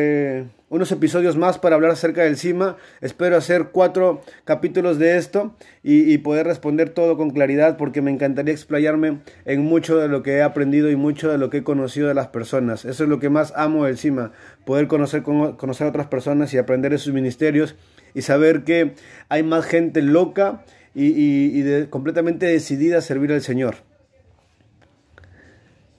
unos 0.71 0.89
episodios 0.93 1.35
más 1.35 1.59
para 1.59 1.75
hablar 1.75 1.91
acerca 1.91 2.23
del 2.23 2.37
CIMA. 2.37 2.77
Espero 3.01 3.35
hacer 3.35 3.67
cuatro 3.73 4.21
capítulos 4.45 4.97
de 4.97 5.17
esto 5.17 5.53
y, 5.83 6.17
poder 6.19 6.47
responder 6.47 6.91
todo 6.91 7.17
con 7.17 7.31
claridad 7.31 7.75
porque 7.75 8.01
me 8.01 8.09
encantaría 8.09 8.53
explayarme 8.53 9.19
en 9.43 9.61
mucho 9.63 9.97
de 9.97 10.07
lo 10.07 10.23
que 10.23 10.37
he 10.37 10.41
aprendido 10.41 10.89
y 10.89 10.95
mucho 10.95 11.29
de 11.29 11.37
lo 11.37 11.49
que 11.49 11.57
he 11.57 11.63
conocido 11.63 12.07
de 12.07 12.13
las 12.13 12.29
personas. 12.29 12.85
Eso 12.85 13.03
es 13.03 13.09
lo 13.09 13.19
que 13.19 13.29
más 13.29 13.51
amo 13.57 13.85
del 13.85 13.97
CIMA, 13.97 14.31
poder 14.65 14.87
conocer, 14.87 15.23
conocer 15.23 15.87
a 15.87 15.89
otras 15.89 16.07
personas 16.07 16.53
y 16.53 16.57
aprender 16.57 16.93
de 16.93 16.99
sus 16.99 17.13
ministerios 17.13 17.75
y 18.13 18.21
saber 18.21 18.63
que 18.63 18.93
hay 19.27 19.43
más 19.43 19.65
gente 19.65 20.01
loca 20.01 20.63
y, 20.95 21.83
completamente 21.87 22.45
decidida 22.45 22.99
a 22.99 23.01
servir 23.01 23.33
al 23.33 23.41
Señor. 23.41 23.75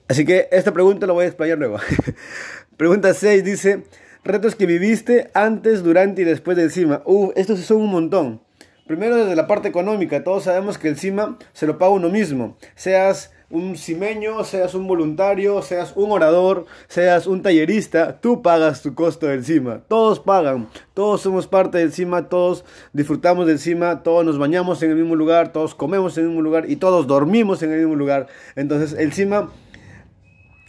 Así 0.09 0.25
que 0.25 0.49
esta 0.51 0.73
pregunta 0.73 1.07
la 1.07 1.13
voy 1.13 1.25
a 1.25 1.29
explayar 1.29 1.59
luego. 1.59 1.79
pregunta 2.79 3.13
6 3.13 3.45
dice, 3.45 3.83
retos 4.25 4.55
que 4.55 4.67
viviste 4.67 5.31
antes, 5.35 5.83
durante 5.83 6.23
y 6.23 6.25
después 6.25 6.57
del 6.57 6.71
CIMA. 6.71 7.03
Uh, 7.05 7.33
estos 7.37 7.61
son 7.61 7.79
un 7.79 7.91
montón. 7.91 8.41
Primero 8.87 9.17
desde 9.17 9.37
la 9.37 9.47
parte 9.47 9.69
económica, 9.69 10.25
todos 10.25 10.45
sabemos 10.45 10.77
que 10.77 10.89
el 10.89 10.99
CIMA 10.99 11.39
se 11.53 11.67
lo 11.67 11.79
paga 11.79 11.93
uno 11.93 12.09
mismo. 12.09 12.57
Seas 12.75 13.33
un 13.49 13.77
cimeño, 13.77 14.43
seas 14.45 14.75
un 14.75 14.87
voluntario, 14.89 15.63
seas 15.63 15.93
un 15.95 16.11
orador, 16.11 16.67
seas 16.89 17.27
un 17.27 17.43
tallerista, 17.43 18.19
tú 18.21 18.43
pagas 18.43 18.83
tu 18.83 18.95
costo 18.95 19.27
del 19.27 19.45
CIMA. 19.45 19.83
Todos 19.89 20.21
pagan, 20.21 20.69
todos 20.95 21.21
somos 21.21 21.47
parte 21.47 21.79
del 21.79 21.93
CIMA, 21.93 22.29
todos 22.29 22.65
disfrutamos 22.93 23.47
del 23.47 23.59
CIMA, 23.59 24.03
todos 24.03 24.25
nos 24.25 24.39
bañamos 24.39 24.83
en 24.83 24.91
el 24.91 24.97
mismo 24.97 25.17
lugar, 25.17 25.53
todos 25.53 25.75
comemos 25.75 26.17
en 26.17 26.25
el 26.25 26.31
mismo 26.31 26.43
lugar 26.43 26.69
y 26.69 26.77
todos 26.77 27.07
dormimos 27.07 27.63
en 27.63 27.73
el 27.73 27.79
mismo 27.81 27.95
lugar. 27.95 28.27
Entonces 28.57 28.99
el 28.99 29.13
CIMA 29.13 29.51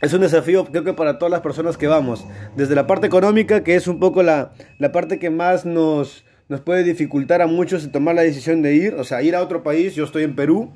es 0.03 0.13
un 0.13 0.19
desafío 0.19 0.65
creo 0.65 0.83
que 0.83 0.93
para 0.93 1.17
todas 1.17 1.31
las 1.31 1.41
personas 1.41 1.77
que 1.77 1.88
vamos. 1.88 2.25
Desde 2.57 2.75
la 2.75 2.88
parte 2.88 3.07
económica, 3.07 3.63
que 3.63 3.75
es 3.75 3.88
un 3.88 4.00
poco 4.00 4.22
la, 4.22 4.53
la 4.77 4.91
parte 4.91 5.17
que 5.17 5.29
más 5.29 5.65
nos, 5.65 6.25
nos 6.50 6.60
puede 6.60 6.83
dificultar 6.83 7.41
a 7.41 7.48
muchos 7.48 7.89
tomar 7.91 8.15
la 8.15 8.24
decisión 8.24 8.62
de 8.62 8.75
ir, 8.75 8.95
o 8.95 9.05
sea, 9.05 9.22
ir 9.22 9.33
a 9.33 9.41
otro 9.41 9.63
país, 9.63 9.95
yo 9.95 10.03
estoy 10.03 10.24
en 10.24 10.36
Perú, 10.36 10.74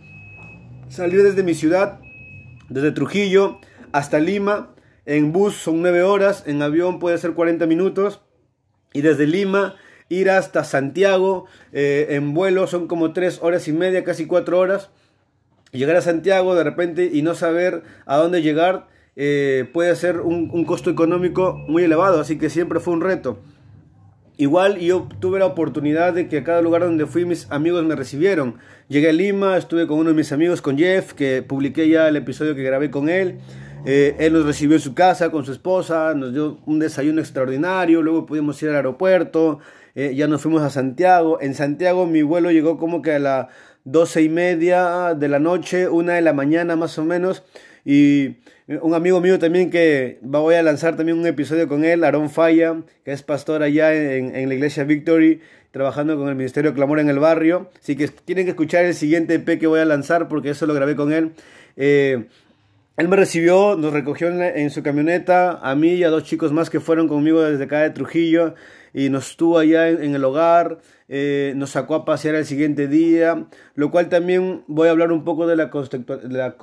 salir 0.88 1.24
desde 1.24 1.44
mi 1.44 1.54
ciudad, 1.54 2.00
desde 2.70 2.92
Trujillo 2.92 3.60
hasta 3.92 4.20
Lima, 4.20 4.74
en 5.06 5.34
bus 5.34 5.56
son 5.56 5.82
9 5.82 6.04
horas, 6.04 6.44
en 6.48 6.62
avión 6.62 7.00
puede 7.00 7.18
ser 7.18 7.34
40 7.34 7.66
minutos, 7.66 8.22
y 8.94 9.02
desde 9.02 9.28
Lima 9.28 9.76
ir 10.08 10.30
hasta 10.30 10.64
Santiago, 10.64 11.48
eh, 11.74 12.08
en 12.12 12.34
vuelo 12.34 12.66
son 12.68 12.88
como 12.88 13.12
3 13.12 13.40
horas 13.42 13.68
y 13.68 13.74
media, 13.74 14.06
casi 14.06 14.26
4 14.26 14.58
horas, 14.58 14.90
llegar 15.72 15.98
a 15.98 16.02
Santiago 16.02 16.56
de 16.56 16.64
repente 16.64 17.10
y 17.12 17.22
no 17.24 17.36
saber 17.36 17.84
a 18.06 18.16
dónde 18.16 18.42
llegar, 18.42 18.88
eh, 19.20 19.68
puede 19.74 19.96
ser 19.96 20.20
un, 20.20 20.64
costo 20.66 20.92
económico 20.92 21.56
muy 21.68 21.84
elevado, 21.84 22.22
así 22.22 22.38
que 22.38 22.52
siempre 22.52 22.80
fue 22.80 22.94
un 22.94 23.02
reto. 23.02 23.40
Igual 24.38 24.78
yo 24.78 25.08
tuve 25.20 25.40
la 25.40 25.48
oportunidad 25.48 26.14
de 26.14 26.28
que 26.28 26.38
a 26.38 26.44
cada 26.44 26.62
lugar 26.62 26.84
donde 26.84 27.08
fui 27.08 27.26
mis 27.26 27.52
amigos 27.52 27.84
me 27.84 27.96
recibieron. 27.96 28.60
Llegué 28.88 29.10
a 29.10 29.14
Lima, 29.14 29.58
estuve 29.58 29.88
con 29.88 29.98
uno 29.98 30.10
de 30.10 30.16
mis 30.16 30.32
amigos, 30.32 30.62
con 30.62 30.78
Jeff, 30.78 31.14
que 31.14 31.42
publiqué 31.42 31.90
ya 31.90 32.08
el 32.08 32.16
episodio 32.16 32.54
que 32.54 32.62
grabé 32.62 32.92
con 32.92 33.10
él. 33.10 33.40
Eh, 33.86 34.16
él 34.20 34.34
nos 34.34 34.46
recibió 34.46 34.76
en 34.76 34.82
su 34.82 34.94
casa 34.94 35.32
con 35.32 35.44
su 35.46 35.52
esposa, 35.52 36.14
nos 36.14 36.34
dio 36.34 36.60
un 36.68 36.78
desayuno 36.78 37.20
extraordinario, 37.20 38.04
luego 38.04 38.28
pudimos 38.28 38.62
ir 38.62 38.70
al 38.70 38.76
aeropuerto, 38.76 39.60
eh, 39.96 40.14
ya 40.16 40.28
nos 40.28 40.44
fuimos 40.44 40.62
a 40.62 40.70
Santiago. 40.70 41.42
En 41.42 41.56
Santiago 41.56 42.06
mi 42.06 42.22
vuelo 42.22 42.52
llegó 42.52 42.78
como 42.78 43.02
que 43.02 43.14
a 43.14 43.20
las 43.20 43.48
doce 43.84 44.22
y 44.22 44.30
media 44.30 45.16
de 45.16 45.28
la 45.28 45.40
noche, 45.40 45.90
una 45.90 46.14
de 46.14 46.22
la 46.22 46.34
mañana 46.34 46.76
más 46.76 47.00
o 47.00 47.04
menos. 47.04 47.44
Y 47.90 48.36
un 48.68 48.94
amigo 48.96 49.22
mío 49.22 49.40
también 49.40 49.70
que 49.70 50.20
voy 50.22 50.56
a 50.56 50.62
lanzar 50.62 50.98
también 50.98 51.18
un 51.18 51.26
episodio 51.26 51.70
con 51.70 51.86
él, 51.86 52.04
Aaron 52.04 52.30
Falla, 52.30 52.82
que 53.06 53.14
es 53.14 53.24
pastor 53.24 53.64
allá 53.64 53.94
en, 53.96 54.50
la 54.50 54.54
iglesia 54.54 54.84
Victory, 54.84 55.40
trabajando 55.72 56.18
con 56.18 56.28
el 56.28 56.36
Ministerio 56.36 56.74
Clamor 56.74 57.00
en 57.00 57.08
el 57.08 57.18
barrio. 57.18 57.70
Así 57.82 57.96
que 57.96 58.10
tienen 58.10 58.44
que 58.44 58.52
escuchar 58.52 58.84
el 58.84 58.94
siguiente 58.94 59.36
EP 59.36 59.58
que 59.58 59.68
voy 59.68 59.80
a 59.80 59.86
lanzar 59.86 60.28
porque 60.28 60.50
eso 60.50 60.66
lo 60.66 60.74
grabé 60.74 60.98
con 60.98 61.14
él. 61.14 61.32
Eh, 61.78 62.26
él 62.98 63.08
me 63.08 63.16
recibió, 63.16 63.78
nos 63.78 63.94
recogió 63.94 64.28
en, 64.28 64.70
su 64.70 64.84
camioneta, 64.84 65.52
a 65.62 65.74
mí 65.76 65.94
y 65.94 66.04
a 66.04 66.10
dos 66.10 66.26
chicos 66.26 66.52
más 66.52 66.70
que 66.70 66.82
fueron 66.82 67.08
conmigo 67.08 67.42
desde 67.42 67.64
acá 67.64 67.80
de 67.84 67.92
Trujillo 67.92 68.54
y 68.94 69.08
nos 69.08 69.30
estuvo 69.30 69.60
allá 69.60 69.88
en, 69.88 70.14
el 70.14 70.26
hogar, 70.26 70.80
eh, 71.08 71.54
nos 71.56 71.70
sacó 71.70 71.96
a 71.96 72.04
pasear 72.04 72.36
el 72.36 72.46
siguiente 72.46 72.90
día, 72.90 73.46
lo 73.76 73.92
cual 73.92 74.10
también 74.10 74.66
voy 74.68 74.90
a 74.90 74.92
hablar 74.92 75.14
un 75.14 75.24
poco 75.24 75.48
de 75.48 75.56
la, 75.56 75.68
de 75.68 76.38
la 76.38 76.58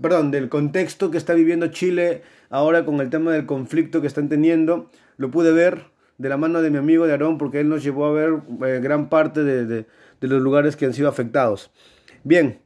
perdón, 0.00 0.30
del 0.30 0.48
contexto 0.48 1.10
que 1.10 1.18
está 1.18 1.34
viviendo 1.34 1.68
Chile 1.68 2.22
ahora 2.50 2.84
con 2.84 3.00
el 3.00 3.10
tema 3.10 3.32
del 3.32 3.46
conflicto 3.46 4.00
que 4.00 4.06
están 4.06 4.28
teniendo. 4.28 4.90
Lo 5.16 5.30
pude 5.30 5.52
ver 5.52 5.86
de 6.18 6.28
la 6.28 6.36
mano 6.36 6.62
de 6.62 6.70
mi 6.70 6.78
amigo 6.78 7.06
de 7.06 7.12
Aarón 7.12 7.38
porque 7.38 7.60
él 7.60 7.68
nos 7.68 7.82
llevó 7.82 8.06
a 8.06 8.12
ver 8.12 8.34
eh, 8.66 8.80
gran 8.82 9.08
parte 9.08 9.42
de, 9.42 9.66
de, 9.66 9.86
los 10.20 10.40
lugares 10.40 10.76
que 10.76 10.86
han 10.86 10.94
sido 10.94 11.08
afectados. 11.08 11.70
Bien, 12.24 12.60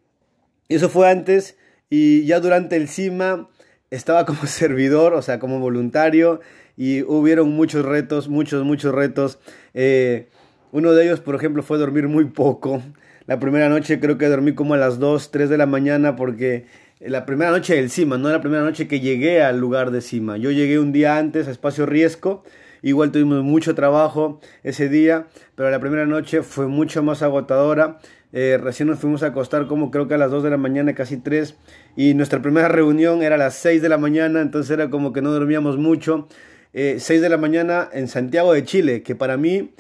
eso 0.69 0.89
fue 0.89 1.11
antes 1.11 1.57
y 1.89 2.25
ya 2.27 2.41
durante 2.41 2.77
el 2.77 2.89
CIMA 2.89 3.49
estaba 3.91 4.27
como 4.27 4.43
servidor, 4.47 5.15
o 5.15 5.23
sea, 5.23 5.39
como 5.39 5.59
voluntario 5.59 6.41
y 6.77 7.03
hubieron 7.03 7.51
muchos 7.51 7.85
retos, 7.85 8.29
muchos, 8.29 8.65
muchos 8.65 8.95
retos. 8.95 9.39
Eh, 9.73 10.29
uno 10.73 10.93
de 10.93 11.05
ellos, 11.05 11.21
por 11.21 11.35
ejemplo, 11.35 11.63
fue 11.63 11.79
dormir 11.79 12.09
muy 12.09 12.27
poco. 12.27 12.83
La 13.27 13.41
primera 13.41 13.69
noche 13.69 13.99
creo 13.99 14.19
que 14.19 14.29
dormí 14.29 14.55
como 14.55 14.75
a 14.75 14.77
las 14.77 14.99
2, 14.99 15.31
3 15.31 15.49
de 15.49 15.59
la 15.59 15.67
mañana 15.67 16.15
porque 16.15 16.67
la 17.01 17.27
primera 17.27 17.51
noche 17.51 17.75
del 17.75 17.91
CIMA, 17.91 18.17
no 18.17 18.31
la 18.31 18.41
primera 18.41 18.63
noche 18.63 18.89
que 18.89 19.01
llegué 19.01 19.43
al 19.43 19.59
lugar 19.59 19.91
de 19.91 20.01
CIMA. 20.01 20.39
Yo 20.39 20.51
llegué 20.51 20.79
un 20.79 20.93
día 20.93 21.19
antes 21.19 21.47
a 21.47 21.51
Espacio 21.51 21.85
Riesco, 21.85 22.43
igual 22.83 23.13
tuvimos 23.13 23.43
mucho 23.43 23.75
trabajo 23.75 24.41
ese 24.63 24.89
día, 24.89 25.27
pero 25.55 25.71
la 25.71 25.79
primera 25.79 26.07
noche 26.07 26.43
fue 26.43 26.69
mucho 26.69 27.03
más 27.03 27.23
agotadora. 27.23 27.99
Eh, 28.33 28.59
recién 28.61 28.89
nos 28.89 28.99
fuimos 28.99 29.23
a 29.23 29.29
acostar 29.29 29.67
como 29.67 29.91
creo 29.91 30.09
que 30.09 30.15
a 30.15 30.19
las 30.19 30.31
2 30.31 30.43
de 30.43 30.51
la 30.51 30.57
mañana, 30.57 30.95
casi 30.95 31.19
3, 31.19 31.57
y 31.97 32.15
nuestra 32.15 32.41
primera 32.41 32.69
reunión 32.69 33.23
era 33.23 33.35
a 33.35 33.39
las 33.39 33.55
6 33.57 33.83
de 33.83 33.89
la 33.89 33.99
mañana, 33.99 34.41
entonces 34.41 34.71
era 34.71 34.91
como 34.91 35.13
que 35.13 35.23
no 35.23 35.31
dormíamos 35.33 35.77
mucho. 35.77 36.29
Eh, 36.73 36.97
6 36.99 37.21
de 37.21 37.29
la 37.29 37.37
mañana 37.37 37.89
en 37.93 38.09
Santiago 38.09 38.53
de 38.53 38.65
Chile, 38.65 39.03
que 39.03 39.15
para 39.15 39.37
mí 39.37 39.75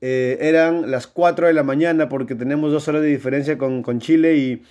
eh, 0.00 0.38
eran 0.40 0.90
las 0.90 1.06
4 1.08 1.48
de 1.48 1.52
la 1.52 1.62
mañana 1.62 2.08
porque 2.08 2.34
tenemos 2.34 2.72
dos 2.72 2.86
horas 2.88 3.02
de 3.02 3.08
diferencia 3.08 3.58
con, 3.58 3.82
con 3.82 4.00
Chile 4.00 4.36
y 4.36 4.62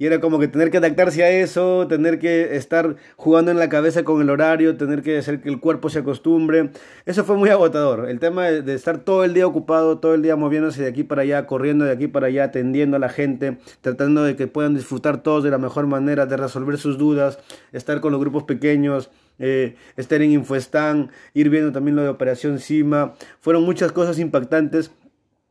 y 0.00 0.06
era 0.06 0.18
como 0.18 0.38
que 0.38 0.48
tener 0.48 0.70
que 0.70 0.78
adaptarse 0.78 1.22
a 1.22 1.30
eso, 1.30 1.86
tener 1.86 2.18
que 2.18 2.56
estar 2.56 2.96
jugando 3.16 3.50
en 3.50 3.58
la 3.58 3.68
cabeza 3.68 4.02
con 4.02 4.22
el 4.22 4.30
horario, 4.30 4.78
tener 4.78 5.02
que 5.02 5.18
hacer 5.18 5.42
que 5.42 5.50
el 5.50 5.60
cuerpo 5.60 5.90
se 5.90 5.98
acostumbre. 5.98 6.70
Eso 7.04 7.22
fue 7.22 7.36
muy 7.36 7.50
agotador. 7.50 8.08
El 8.08 8.18
tema 8.18 8.46
de, 8.46 8.74
estar 8.74 9.00
todo 9.00 9.24
el 9.24 9.34
día 9.34 9.46
ocupado, 9.46 9.98
todo 9.98 10.14
el 10.14 10.22
día 10.22 10.36
moviéndose 10.36 10.80
de 10.80 10.88
aquí 10.88 11.04
para 11.04 11.20
allá, 11.20 11.46
corriendo 11.46 11.84
de 11.84 11.92
aquí 11.92 12.08
para 12.08 12.28
allá, 12.28 12.44
atendiendo 12.44 12.96
a 12.96 12.98
la 12.98 13.10
gente, 13.10 13.58
tratando 13.82 14.24
de 14.24 14.36
que 14.36 14.46
puedan 14.46 14.74
disfrutar 14.74 15.22
todos 15.22 15.44
de 15.44 15.50
la 15.50 15.58
mejor 15.58 15.86
manera, 15.86 16.24
de 16.24 16.38
resolver 16.38 16.78
sus 16.78 16.96
dudas, 16.96 17.38
estar 17.72 18.00
con 18.00 18.12
los 18.12 18.22
grupos 18.22 18.44
pequeños. 18.44 19.10
Eh, 19.38 19.76
estar 19.96 20.22
en 20.22 20.32
Infoestan, 20.32 21.10
ir 21.34 21.50
viendo 21.50 21.72
también 21.72 21.96
lo 21.96 22.02
de 22.02 22.08
Operación 22.08 22.58
Cima, 22.58 23.14
fueron 23.40 23.64
muchas 23.64 23.90
cosas 23.90 24.18
impactantes 24.18 24.92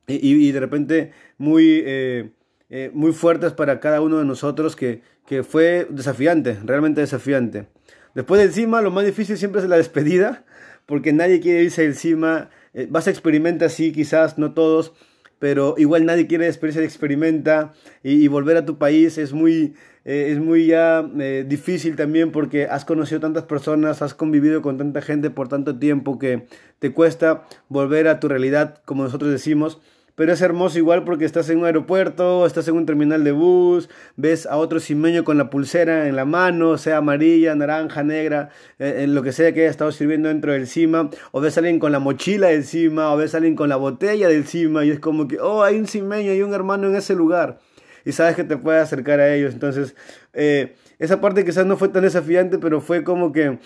y, 0.07 0.51
de 0.51 0.59
repente 0.59 1.11
muy, 1.37 1.83
eh, 1.85 2.29
eh, 2.71 2.91
muy 2.93 3.13
fuertes 3.13 3.53
para 3.53 3.79
cada 3.79 3.99
uno 3.99 4.19
de 4.19 4.25
nosotros 4.25 4.75
que, 4.75 5.01
que 5.25 5.41
fue 5.41 5.87
desafiante, 5.89 6.55
realmente 6.63 7.01
desafiante. 7.01 7.65
Después 8.13 8.39
de 8.39 8.45
encima, 8.45 8.81
lo 8.81 8.91
más 8.91 9.05
difícil 9.05 9.37
siempre 9.37 9.61
es 9.61 9.67
la 9.67 9.77
despedida, 9.77 10.45
porque 10.85 11.11
nadie 11.11 11.39
quiere 11.39 11.63
irse 11.63 11.83
encima. 11.83 12.51
Eh, 12.75 12.87
vas 12.87 13.07
a 13.07 13.09
experimentar 13.09 13.67
así, 13.67 13.91
quizás, 13.91 14.37
no 14.37 14.53
todos, 14.53 14.93
pero 15.39 15.73
igual 15.79 16.05
nadie 16.05 16.27
quiere 16.27 16.45
despedirse 16.45 16.79
de 16.79 16.85
experimenta 16.85 17.73
y, 18.03 18.27
volver 18.27 18.57
a 18.57 18.65
tu 18.65 18.77
país 18.77 19.17
es 19.17 19.33
muy, 19.33 19.73
eh, 20.05 20.27
es 20.29 20.39
muy 20.39 20.67
ya 20.67 21.01
difícil 21.45 21.95
también 21.95 22.31
porque 22.31 22.65
has 22.65 22.85
conocido 22.85 23.19
tantas 23.19 23.45
personas, 23.45 24.03
has 24.03 24.13
convivido 24.13 24.61
con 24.61 24.77
tanta 24.77 25.01
gente 25.01 25.31
por 25.31 25.47
tanto 25.47 25.79
tiempo 25.79 26.19
que 26.19 26.45
te 26.77 26.93
cuesta 26.93 27.45
volver 27.67 28.07
a 28.07 28.19
tu 28.19 28.27
realidad, 28.27 28.81
como 28.85 29.03
nosotros 29.03 29.31
decimos 29.31 29.79
pero 30.19 30.33
es 30.33 30.41
hermoso 30.41 30.77
igual 30.77 31.05
porque 31.05 31.23
estás 31.23 31.49
en 31.49 31.59
un 31.59 31.65
aeropuerto, 31.65 32.45
estás 32.45 32.67
en 32.67 32.75
un 32.75 32.85
terminal 32.85 33.23
de 33.23 33.31
bus, 33.31 33.87
ves 34.17 34.47
a 34.47 34.57
otro 34.57 34.81
cimeño 34.81 35.23
con 35.23 35.37
la 35.37 35.49
pulsera 35.49 36.09
en 36.09 36.17
la 36.17 36.25
mano, 36.25 36.77
sea 36.77 36.97
amarilla, 36.97 37.55
naranja, 37.55 38.03
negra, 38.03 38.49
eh, 38.79 39.03
en 39.03 39.15
lo 39.15 39.23
que 39.23 39.31
sea 39.31 39.53
que 39.53 39.61
haya 39.61 39.69
estado 39.69 39.93
sirviendo 39.93 40.27
dentro 40.27 40.51
del 40.51 40.67
cima, 40.67 41.09
o 41.31 41.39
ves 41.39 41.55
a 41.55 41.61
alguien 41.61 41.79
con 41.79 41.93
la 41.93 41.99
mochila 41.99 42.47
del 42.47 42.65
o 42.99 43.15
ves 43.15 43.33
a 43.33 43.37
alguien 43.37 43.55
con 43.55 43.69
la 43.69 43.77
botella 43.77 44.27
del 44.27 44.45
cima, 44.45 44.83
y 44.83 44.89
es 44.89 44.99
como 44.99 45.25
que, 45.25 45.39
oh, 45.39 45.63
hay 45.63 45.77
un 45.79 45.87
cimeño, 45.87 46.31
hay 46.31 46.41
un 46.41 46.53
hermano 46.53 46.89
en 46.89 46.97
ese 46.97 47.15
lugar, 47.15 47.59
y 48.03 48.11
sabes 48.11 48.35
que 48.35 48.43
te 48.43 48.57
puedes 48.57 48.83
acercar 48.83 49.21
a 49.21 49.33
ellos, 49.33 49.53
entonces, 49.53 49.95
eh, 50.33 50.75
esa 50.97 51.21
parte 51.21 51.45
quizás 51.45 51.65
no 51.65 51.77
fue 51.77 51.87
tan 51.87 52.03
desafiante, 52.03 52.57
pero 52.57 52.81
fue 52.81 53.05
como 53.05 53.31
que 53.31 53.57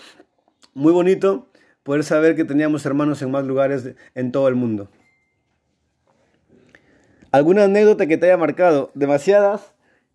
muy 0.72 0.92
bonito 0.92 1.48
poder 1.82 2.04
saber 2.04 2.36
que 2.36 2.44
teníamos 2.44 2.86
hermanos 2.86 3.20
en 3.22 3.32
más 3.32 3.44
lugares 3.44 3.96
en 4.14 4.30
todo 4.30 4.46
el 4.46 4.54
mundo. 4.54 4.88
¿Alguna 7.34 7.64
anécdota 7.64 8.06
que 8.06 8.16
te 8.16 8.26
haya 8.26 8.36
marcado? 8.36 8.92
Demasiadas. 8.94 9.74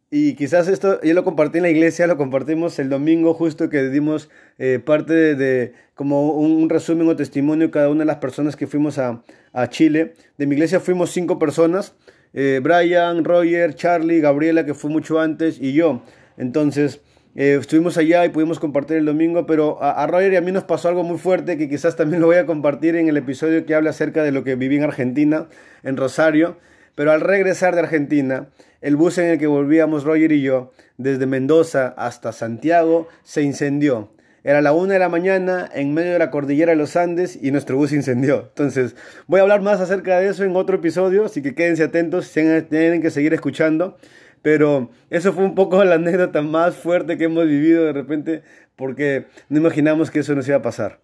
Y 0.09 0.35
quizás 0.35 0.69
esto, 0.69 1.01
yo 1.01 1.13
lo 1.13 1.25
compartí 1.25 1.57
en 1.57 1.63
la 1.63 1.69
iglesia, 1.69 2.07
lo 2.07 2.15
compartimos 2.15 2.79
el 2.79 2.87
domingo 2.87 3.33
justo 3.33 3.69
que 3.69 3.89
dimos 3.89 4.29
eh, 4.57 4.79
parte 4.79 5.35
de, 5.35 5.73
como 5.95 6.31
un, 6.31 6.69
resumen 6.69 7.09
o 7.09 7.17
testimonio 7.17 7.71
cada 7.71 7.89
una 7.89 7.99
de 7.99 8.05
las 8.05 8.19
personas 8.19 8.55
que 8.55 8.67
fuimos 8.67 8.97
a, 8.99 9.21
Chile. 9.67 10.13
De 10.37 10.47
mi 10.47 10.55
iglesia 10.55 10.79
fuimos 10.79 11.11
cinco 11.11 11.37
personas, 11.39 11.93
eh, 12.33 12.61
Brian, 12.63 13.25
Roger, 13.25 13.75
Charlie, 13.75 14.21
Gabriela, 14.21 14.65
que 14.65 14.73
fue 14.73 14.89
mucho 14.89 15.19
antes, 15.19 15.59
y 15.59 15.73
yo. 15.73 16.01
Entonces, 16.37 17.01
eh, 17.35 17.57
estuvimos 17.59 17.97
allá 17.97 18.23
y 18.23 18.29
pudimos 18.29 18.61
compartir 18.61 18.95
el 18.95 19.03
domingo, 19.05 19.45
pero 19.45 19.83
a, 19.83 19.91
a, 20.03 20.07
Roger 20.07 20.31
y 20.31 20.35
a 20.37 20.41
mí 20.41 20.53
nos 20.53 20.63
pasó 20.63 20.87
algo 20.87 21.03
muy 21.03 21.17
fuerte 21.17 21.57
que 21.57 21.67
quizás 21.67 21.97
también 21.97 22.21
lo 22.21 22.27
voy 22.27 22.37
a 22.37 22.45
compartir 22.45 22.95
en 22.95 23.09
el 23.09 23.17
episodio 23.17 23.65
que 23.65 23.75
habla 23.75 23.89
acerca 23.89 24.23
de 24.23 24.31
lo 24.31 24.45
que 24.45 24.55
viví 24.55 24.77
en 24.77 24.83
Argentina, 24.83 25.49
en 25.83 25.97
Rosario. 25.97 26.55
Pero 26.95 27.11
al 27.11 27.21
regresar 27.21 27.75
de 27.75 27.81
Argentina, 27.81 28.49
el 28.81 28.95
bus 28.95 29.17
en 29.17 29.25
el 29.25 29.37
que 29.37 29.47
volvíamos 29.47 30.03
Roger 30.03 30.31
y 30.31 30.41
yo, 30.41 30.71
desde 30.97 31.25
Mendoza 31.25 31.93
hasta 31.97 32.31
Santiago, 32.31 33.07
se 33.23 33.41
incendió. 33.41 34.11
Era 34.43 34.61
la 34.61 34.71
una 34.71 34.93
de 34.93 34.99
la 34.99 35.09
mañana 35.09 35.69
en 35.73 35.93
medio 35.93 36.13
de 36.13 36.19
la 36.19 36.31
cordillera 36.31 36.71
de 36.71 36.77
los 36.77 36.95
Andes 36.95 37.37
y 37.41 37.51
nuestro 37.51 37.77
bus 37.77 37.91
incendió. 37.91 38.45
Entonces, 38.49 38.95
voy 39.27 39.39
a 39.39 39.43
hablar 39.43 39.61
más 39.61 39.81
acerca 39.81 40.19
de 40.19 40.29
eso 40.29 40.43
en 40.45 40.55
otro 40.55 40.77
episodio, 40.77 41.25
así 41.25 41.41
que 41.41 41.55
quédense 41.55 41.83
atentos, 41.83 42.31
tienen 42.31 43.01
que 43.01 43.11
seguir 43.11 43.33
escuchando. 43.33 43.97
Pero 44.41 44.91
eso 45.09 45.33
fue 45.33 45.43
un 45.43 45.55
poco 45.55 45.83
la 45.83 45.95
anécdota 45.95 46.41
más 46.41 46.75
fuerte 46.75 47.17
que 47.17 47.25
hemos 47.25 47.45
vivido 47.45 47.83
de 47.85 47.91
repente, 47.93 48.43
porque 48.77 49.25
no 49.49 49.59
imaginamos 49.59 50.09
que 50.09 50.19
eso 50.19 50.33
nos 50.33 50.47
iba 50.47 50.57
a 50.57 50.61
pasar. 50.61 51.01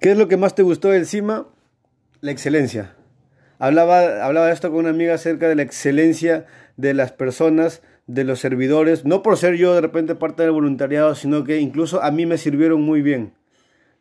¿Qué 0.00 0.10
es 0.10 0.18
lo 0.18 0.26
que 0.26 0.36
más 0.36 0.54
te 0.54 0.62
gustó 0.62 0.90
del 0.90 1.06
CIMA? 1.06 1.46
La 2.20 2.32
excelencia. 2.32 2.94
Hablaba, 3.58 4.24
hablaba 4.24 4.50
esto 4.50 4.70
con 4.70 4.80
una 4.80 4.90
amiga 4.90 5.14
acerca 5.14 5.48
de 5.48 5.54
la 5.54 5.62
excelencia 5.62 6.46
de 6.76 6.94
las 6.94 7.12
personas, 7.12 7.82
de 8.06 8.24
los 8.24 8.38
servidores, 8.38 9.04
no 9.04 9.22
por 9.22 9.36
ser 9.36 9.56
yo 9.56 9.74
de 9.74 9.80
repente 9.80 10.14
parte 10.14 10.42
del 10.42 10.52
voluntariado, 10.52 11.14
sino 11.14 11.44
que 11.44 11.58
incluso 11.58 12.02
a 12.02 12.10
mí 12.10 12.26
me 12.26 12.38
sirvieron 12.38 12.82
muy 12.82 13.02
bien. 13.02 13.32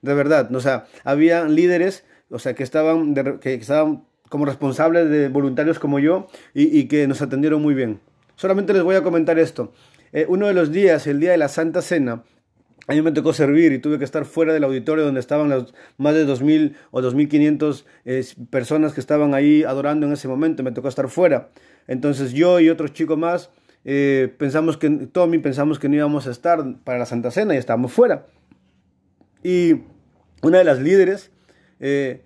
De 0.02 0.14
verdad, 0.14 0.54
o 0.54 0.60
sea, 0.60 0.86
había 1.04 1.46
líderes, 1.46 2.06
o 2.30 2.38
sea, 2.38 2.54
que 2.54 2.64
estaban, 2.64 3.16
que 3.40 3.56
estaban 3.56 4.04
como 4.30 4.46
responsables 4.46 5.10
de 5.10 5.30
voluntarios 5.30 5.80
como 5.80 6.00
yo 6.00 6.28
y, 6.54 6.86
que 6.86 7.08
nos 7.08 7.22
atendieron 7.22 7.62
muy 7.62 7.74
bien. 7.74 8.00
Solamente 8.36 8.74
les 8.74 8.84
voy 8.84 8.96
a 8.96 9.04
comentar 9.04 9.40
esto. 9.40 9.72
Eh, 10.12 10.26
uno 10.28 10.48
de 10.48 10.54
los 10.54 10.72
días, 10.72 11.08
el 11.08 11.20
día 11.20 11.32
de 11.32 11.38
la 11.38 11.48
Santa 11.48 11.82
Cena, 11.82 12.24
a 12.88 12.94
mí 12.94 13.02
me 13.02 13.12
tocó 13.12 13.34
servir 13.34 13.72
y 13.72 13.80
tuve 13.80 13.98
que 13.98 14.06
estar 14.06 14.26
fuera 14.26 14.54
del 14.54 14.64
auditorio 14.64 15.04
donde 15.04 15.20
estaban 15.20 15.50
las 15.50 15.74
más 15.98 16.14
de 16.14 16.28
2.000 16.28 16.76
o 16.92 17.02
2.500 17.02 17.84
eh, 18.06 18.24
personas 18.50 18.94
que 18.94 19.00
estaban 19.00 19.34
ahí 19.34 19.64
adorando 19.64 20.06
en 20.06 20.14
ese 20.14 20.28
momento. 20.28 20.62
Me 20.62 20.72
tocó 20.72 20.88
estar 20.88 21.10
fuera. 21.10 21.50
Entonces 21.88 22.34
yo 22.34 22.60
y 22.60 22.70
otros 22.70 22.94
chicos 22.94 23.18
más 23.18 23.50
eh, 23.86 24.34
pensamos 24.38 24.78
que, 24.78 24.90
Tommy, 24.90 25.38
pensamos 25.40 25.80
que 25.80 25.90
no 25.90 25.96
íbamos 25.96 26.28
a 26.28 26.32
estar 26.32 26.64
para 26.84 27.00
la 27.00 27.06
Santa 27.06 27.32
Cena 27.32 27.56
y 27.56 27.58
estábamos 27.58 27.92
fuera. 27.92 28.28
Y 29.44 29.84
una 30.42 30.60
de 30.60 30.64
las 30.64 30.80
líderes 30.80 31.32
eh, 31.80 32.24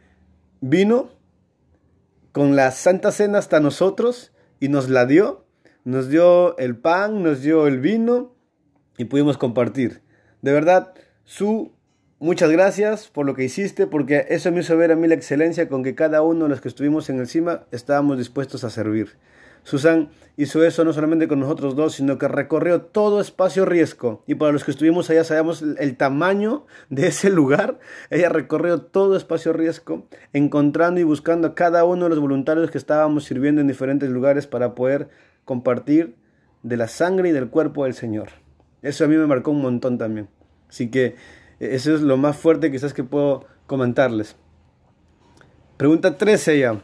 vino 0.61 1.09
con 2.31 2.55
la 2.55 2.71
Santa 2.71 3.11
Cena 3.11 3.37
hasta 3.37 3.59
nosotros 3.59 4.31
y 4.59 4.69
nos 4.69 4.89
la 4.89 5.05
dio. 5.05 5.45
Nos 5.83 6.09
dio 6.09 6.57
el 6.57 6.77
pan, 6.77 7.23
nos 7.23 7.41
dio 7.41 7.67
el 7.67 7.79
vino 7.79 8.35
y 8.97 9.05
pudimos 9.05 9.37
compartir. 9.37 10.01
De 10.41 10.53
verdad, 10.53 10.93
su 11.25 11.71
muchas 12.19 12.51
gracias 12.51 13.07
por 13.07 13.25
lo 13.25 13.33
que 13.33 13.43
hiciste, 13.43 13.87
porque 13.87 14.25
eso 14.29 14.51
me 14.51 14.59
hizo 14.59 14.77
ver 14.77 14.91
a 14.91 14.95
mí 14.95 15.07
la 15.07 15.15
excelencia 15.15 15.69
con 15.69 15.83
que 15.83 15.95
cada 15.95 16.21
uno 16.21 16.45
de 16.45 16.49
los 16.49 16.61
que 16.61 16.67
estuvimos 16.67 17.09
en 17.09 17.19
el 17.19 17.27
CIMA 17.27 17.63
estábamos 17.71 18.17
dispuestos 18.17 18.63
a 18.63 18.69
servir. 18.69 19.17
Susan 19.63 20.09
hizo 20.37 20.63
eso 20.63 20.85
no 20.85 20.93
solamente 20.93 21.27
con 21.27 21.39
nosotros 21.39 21.75
dos, 21.75 21.93
sino 21.93 22.17
que 22.17 22.27
recorrió 22.27 22.81
todo 22.81 23.19
espacio 23.19 23.65
riesgo. 23.65 24.23
Y 24.25 24.35
para 24.35 24.51
los 24.51 24.63
que 24.63 24.71
estuvimos 24.71 25.09
allá 25.09 25.23
sabemos 25.23 25.61
el 25.61 25.97
tamaño 25.97 26.65
de 26.89 27.07
ese 27.07 27.29
lugar. 27.29 27.79
Ella 28.09 28.29
recorrió 28.29 28.81
todo 28.81 29.17
espacio 29.17 29.53
riesgo, 29.53 30.07
encontrando 30.33 30.99
y 30.99 31.03
buscando 31.03 31.49
a 31.49 31.55
cada 31.55 31.83
uno 31.83 32.05
de 32.05 32.09
los 32.09 32.19
voluntarios 32.19 32.71
que 32.71 32.77
estábamos 32.77 33.25
sirviendo 33.25 33.61
en 33.61 33.67
diferentes 33.67 34.09
lugares 34.09 34.47
para 34.47 34.75
poder 34.75 35.09
compartir 35.45 36.15
de 36.63 36.77
la 36.77 36.87
sangre 36.87 37.29
y 37.29 37.31
del 37.31 37.49
cuerpo 37.49 37.83
del 37.83 37.93
Señor. 37.93 38.29
Eso 38.81 39.05
a 39.05 39.07
mí 39.07 39.15
me 39.15 39.27
marcó 39.27 39.51
un 39.51 39.61
montón 39.61 39.97
también. 39.97 40.29
Así 40.69 40.89
que 40.89 41.15
e, 41.59 41.75
eso 41.75 41.93
es 41.93 42.01
lo 42.01 42.17
más 42.17 42.37
fuerte 42.37 42.71
quizás 42.71 42.93
que 42.93 43.03
puedo 43.03 43.45
comentarles. 43.67 44.35
Pregunta 45.77 46.17
13 46.17 46.59
ya. 46.59 46.81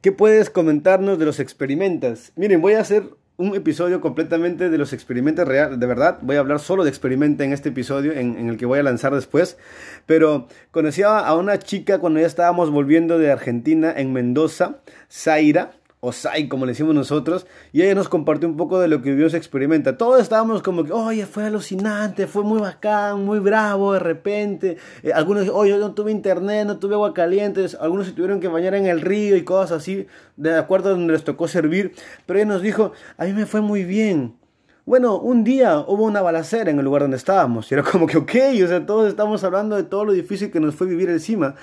¿Qué 0.00 0.12
puedes 0.12 0.50
comentarnos 0.50 1.18
de 1.18 1.24
los 1.24 1.40
experimentos? 1.40 2.32
Miren, 2.36 2.60
voy 2.60 2.74
a 2.74 2.80
hacer 2.80 3.04
un 3.36 3.54
episodio 3.54 4.00
completamente 4.00 4.70
de 4.70 4.78
los 4.78 4.92
experimentos 4.92 5.48
reales, 5.48 5.80
de 5.80 5.86
verdad, 5.86 6.18
voy 6.22 6.36
a 6.36 6.38
hablar 6.38 6.60
solo 6.60 6.84
de 6.84 6.90
experimenta 6.90 7.42
en 7.42 7.52
este 7.52 7.70
episodio, 7.70 8.12
en, 8.12 8.38
en, 8.38 8.48
el 8.48 8.56
que 8.56 8.66
voy 8.66 8.78
a 8.78 8.84
lanzar 8.84 9.12
después, 9.12 9.58
pero 10.06 10.46
conocí 10.70 11.02
a 11.02 11.34
una 11.34 11.58
chica 11.58 11.98
cuando 11.98 12.20
ya 12.20 12.26
estábamos 12.26 12.70
volviendo 12.70 13.18
de 13.18 13.32
Argentina, 13.32 13.92
en 13.96 14.12
Mendoza, 14.12 14.78
Zaira, 15.10 15.72
o 16.04 16.12
SAI, 16.12 16.48
como 16.48 16.66
le 16.66 16.72
decimos 16.72 16.94
nosotros, 16.94 17.46
y 17.72 17.80
ella 17.80 17.94
nos 17.94 18.10
compartió 18.10 18.46
un 18.46 18.58
poco 18.58 18.78
de 18.78 18.88
lo 18.88 19.00
que 19.00 19.10
vivió 19.10 19.30
se 19.30 19.38
experimenta. 19.38 19.96
Todos 19.96 20.20
estábamos 20.20 20.62
como 20.62 20.84
que, 20.84 20.92
oye, 20.92 21.24
fue 21.24 21.44
alucinante, 21.44 22.26
fue 22.26 22.42
muy 22.42 22.60
bacán, 22.60 23.24
muy 23.24 23.38
bravo 23.38 23.94
de 23.94 24.00
repente. 24.00 24.76
Eh, 25.02 25.14
algunos, 25.14 25.48
oye, 25.48 25.78
no 25.78 25.94
tuve 25.94 26.12
internet, 26.12 26.66
no 26.66 26.78
tuve 26.78 26.94
agua 26.94 27.14
caliente, 27.14 27.64
algunos 27.80 28.06
se 28.06 28.12
tuvieron 28.12 28.38
que 28.38 28.48
bañar 28.48 28.74
en 28.74 28.84
el 28.84 29.00
río 29.00 29.34
y 29.34 29.44
cosas 29.44 29.78
así, 29.78 30.06
de 30.36 30.54
acuerdo 30.54 30.90
a 30.90 30.92
donde 30.92 31.14
les 31.14 31.24
tocó 31.24 31.48
servir. 31.48 31.94
Pero 32.26 32.38
ella 32.38 32.48
nos 32.48 32.60
dijo, 32.60 32.92
a 33.16 33.24
mí 33.24 33.32
me 33.32 33.46
fue 33.46 33.62
muy 33.62 33.84
bien. 33.84 34.36
Bueno, 34.84 35.18
un 35.18 35.42
día 35.42 35.78
hubo 35.78 36.04
una 36.04 36.20
balacera 36.20 36.70
en 36.70 36.78
el 36.78 36.84
lugar 36.84 37.00
donde 37.00 37.16
estábamos. 37.16 37.70
Y 37.70 37.74
era 37.74 37.82
como 37.82 38.06
que, 38.06 38.18
ok, 38.18 38.34
o 38.62 38.68
sea, 38.68 38.84
todos 38.84 39.08
estamos 39.08 39.42
hablando 39.42 39.76
de 39.76 39.84
todo 39.84 40.04
lo 40.04 40.12
difícil 40.12 40.50
que 40.50 40.60
nos 40.60 40.74
fue 40.74 40.86
vivir 40.86 41.08
encima 41.08 41.54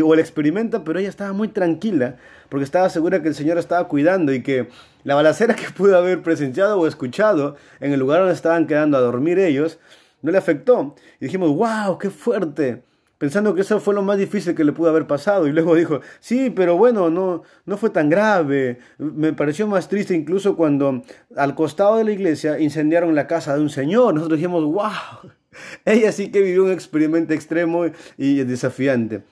o 0.00 0.14
el 0.14 0.20
experimenta, 0.20 0.84
pero 0.84 0.98
ella 0.98 1.08
estaba 1.08 1.32
muy 1.32 1.48
tranquila 1.48 2.16
porque 2.48 2.64
estaba 2.64 2.88
segura 2.88 3.22
que 3.22 3.28
el 3.28 3.34
Señor 3.34 3.58
estaba 3.58 3.86
cuidando 3.88 4.32
y 4.32 4.42
que 4.42 4.68
la 5.04 5.14
balacera 5.14 5.54
que 5.56 5.70
pudo 5.70 5.96
haber 5.96 6.22
presenciado 6.22 6.78
o 6.78 6.86
escuchado 6.86 7.56
en 7.80 7.92
el 7.92 8.00
lugar 8.00 8.20
donde 8.20 8.34
estaban 8.34 8.66
quedando 8.66 8.96
a 8.96 9.00
dormir 9.00 9.38
ellos 9.38 9.78
no 10.24 10.32
le 10.32 10.38
afectó. 10.38 10.94
Y 11.20 11.26
dijimos, 11.26 11.50
wow, 11.50 11.98
qué 11.98 12.08
fuerte. 12.10 12.82
Pensando 13.18 13.54
que 13.54 13.60
eso 13.60 13.78
fue 13.78 13.94
lo 13.94 14.02
más 14.02 14.18
difícil 14.18 14.54
que 14.54 14.64
le 14.64 14.72
pudo 14.72 14.88
haber 14.88 15.06
pasado. 15.06 15.46
Y 15.46 15.52
luego 15.52 15.74
dijo, 15.76 16.00
sí, 16.18 16.50
pero 16.50 16.76
bueno, 16.76 17.10
no, 17.10 17.42
no 17.66 17.76
fue 17.76 17.90
tan 17.90 18.08
grave. 18.08 18.78
Me 18.98 19.34
pareció 19.34 19.66
más 19.66 19.88
triste 19.88 20.14
incluso 20.14 20.56
cuando 20.56 21.02
al 21.36 21.54
costado 21.54 21.98
de 21.98 22.04
la 22.04 22.12
iglesia 22.12 22.58
incendiaron 22.58 23.14
la 23.14 23.26
casa 23.26 23.54
de 23.54 23.60
un 23.60 23.70
señor. 23.70 24.14
Nosotros 24.14 24.38
dijimos, 24.38 24.64
wow. 24.64 25.30
Ella 25.84 26.10
sí 26.10 26.32
que 26.32 26.40
vivió 26.40 26.64
un 26.64 26.72
experimento 26.72 27.34
extremo 27.34 27.84
y 28.16 28.42
desafiante. 28.44 29.22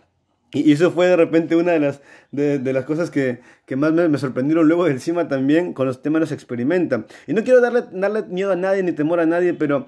Y 0.55 0.71
eso 0.71 0.91
fue 0.91 1.07
de 1.07 1.17
repente 1.17 1.57
una 1.57 1.73
de 1.73 1.81
las, 1.81 2.03
de, 2.31 2.73
las 2.73 2.85
cosas 2.85 3.11
que, 3.11 3.41
más 3.75 3.93
me, 3.93 4.19
sorprendieron 4.19 4.69
luego 4.69 4.85
de 4.85 4.91
encima 4.91 5.27
también 5.27 5.73
con 5.73 5.87
los 5.87 6.03
temas 6.03 6.21
los 6.21 6.33
experimentan. 6.33 7.07
Y 7.27 7.33
no 7.33 7.43
quiero 7.43 7.63
darle, 7.63 7.85
darle 7.93 8.25
miedo 8.25 8.53
a 8.53 8.57
nadie 8.57 8.83
ni 8.83 8.93
temor 8.93 9.21
a 9.21 9.27
nadie, 9.27 9.55
pero 9.55 9.87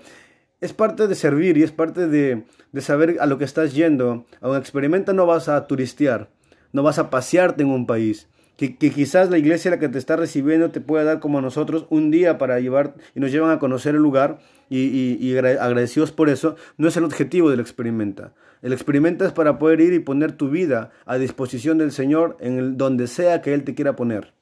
es 0.63 0.73
parte 0.73 1.07
de 1.07 1.15
servir 1.15 1.59
y 1.59 1.63
es 1.63 1.71
parte 1.71 2.09
de, 2.09 2.45
saber 2.81 3.19
a 3.21 3.27
lo 3.27 3.37
que 3.37 3.45
estás 3.45 3.75
yendo. 3.75 4.25
A 4.41 4.49
un 4.49 4.57
experimenta 4.57 5.13
no 5.13 5.27
vas 5.27 5.51
a 5.51 5.67
turistear, 5.67 6.31
no 6.73 6.83
vas 6.83 6.99
a 6.99 7.11
pasearte 7.11 7.63
en 7.63 7.69
un 7.69 7.87
país. 7.87 8.29
Que, 8.57 8.77
quizás 8.77 9.29
la 9.29 9.37
iglesia 9.37 9.73
la 9.73 9.79
que 9.79 9.91
te 9.91 9.99
está 9.99 10.17
recibiendo 10.17 10.71
te 10.71 10.81
pueda 10.81 11.05
dar 11.05 11.21
como 11.21 11.41
a 11.41 11.43
nosotros 11.43 11.87
un 11.91 12.11
día 12.11 12.39
para 12.39 12.59
llevar 12.61 12.95
y 13.15 13.21
nos 13.21 13.33
llevan 13.33 13.51
a 13.51 13.59
conocer 13.59 13.97
el 13.97 14.01
lugar 14.01 14.39
y, 14.71 15.19
y 15.21 15.37
agradecidos 15.37 16.13
por 16.13 16.31
eso, 16.31 16.57
no 16.79 16.89
es 16.89 16.97
el 16.97 17.05
objetivo 17.05 17.51
del 17.51 17.61
experimenta. 17.61 18.33
El 18.65 18.73
experimento 18.73 19.27
es 19.27 19.33
para 19.33 19.59
poder 19.59 19.83
ir 19.83 19.93
y 19.93 19.99
poner 19.99 20.33
tu 20.33 20.49
vida 20.49 20.91
a 21.05 21.19
disposición 21.19 21.77
del 21.77 21.93
Señor 21.93 22.39
en 22.41 22.79
donde 22.79 23.09
sea 23.09 23.43
que 23.43 23.53
Él 23.53 23.63
te 23.63 23.75
quiera 23.75 23.95
poner. 23.95 24.33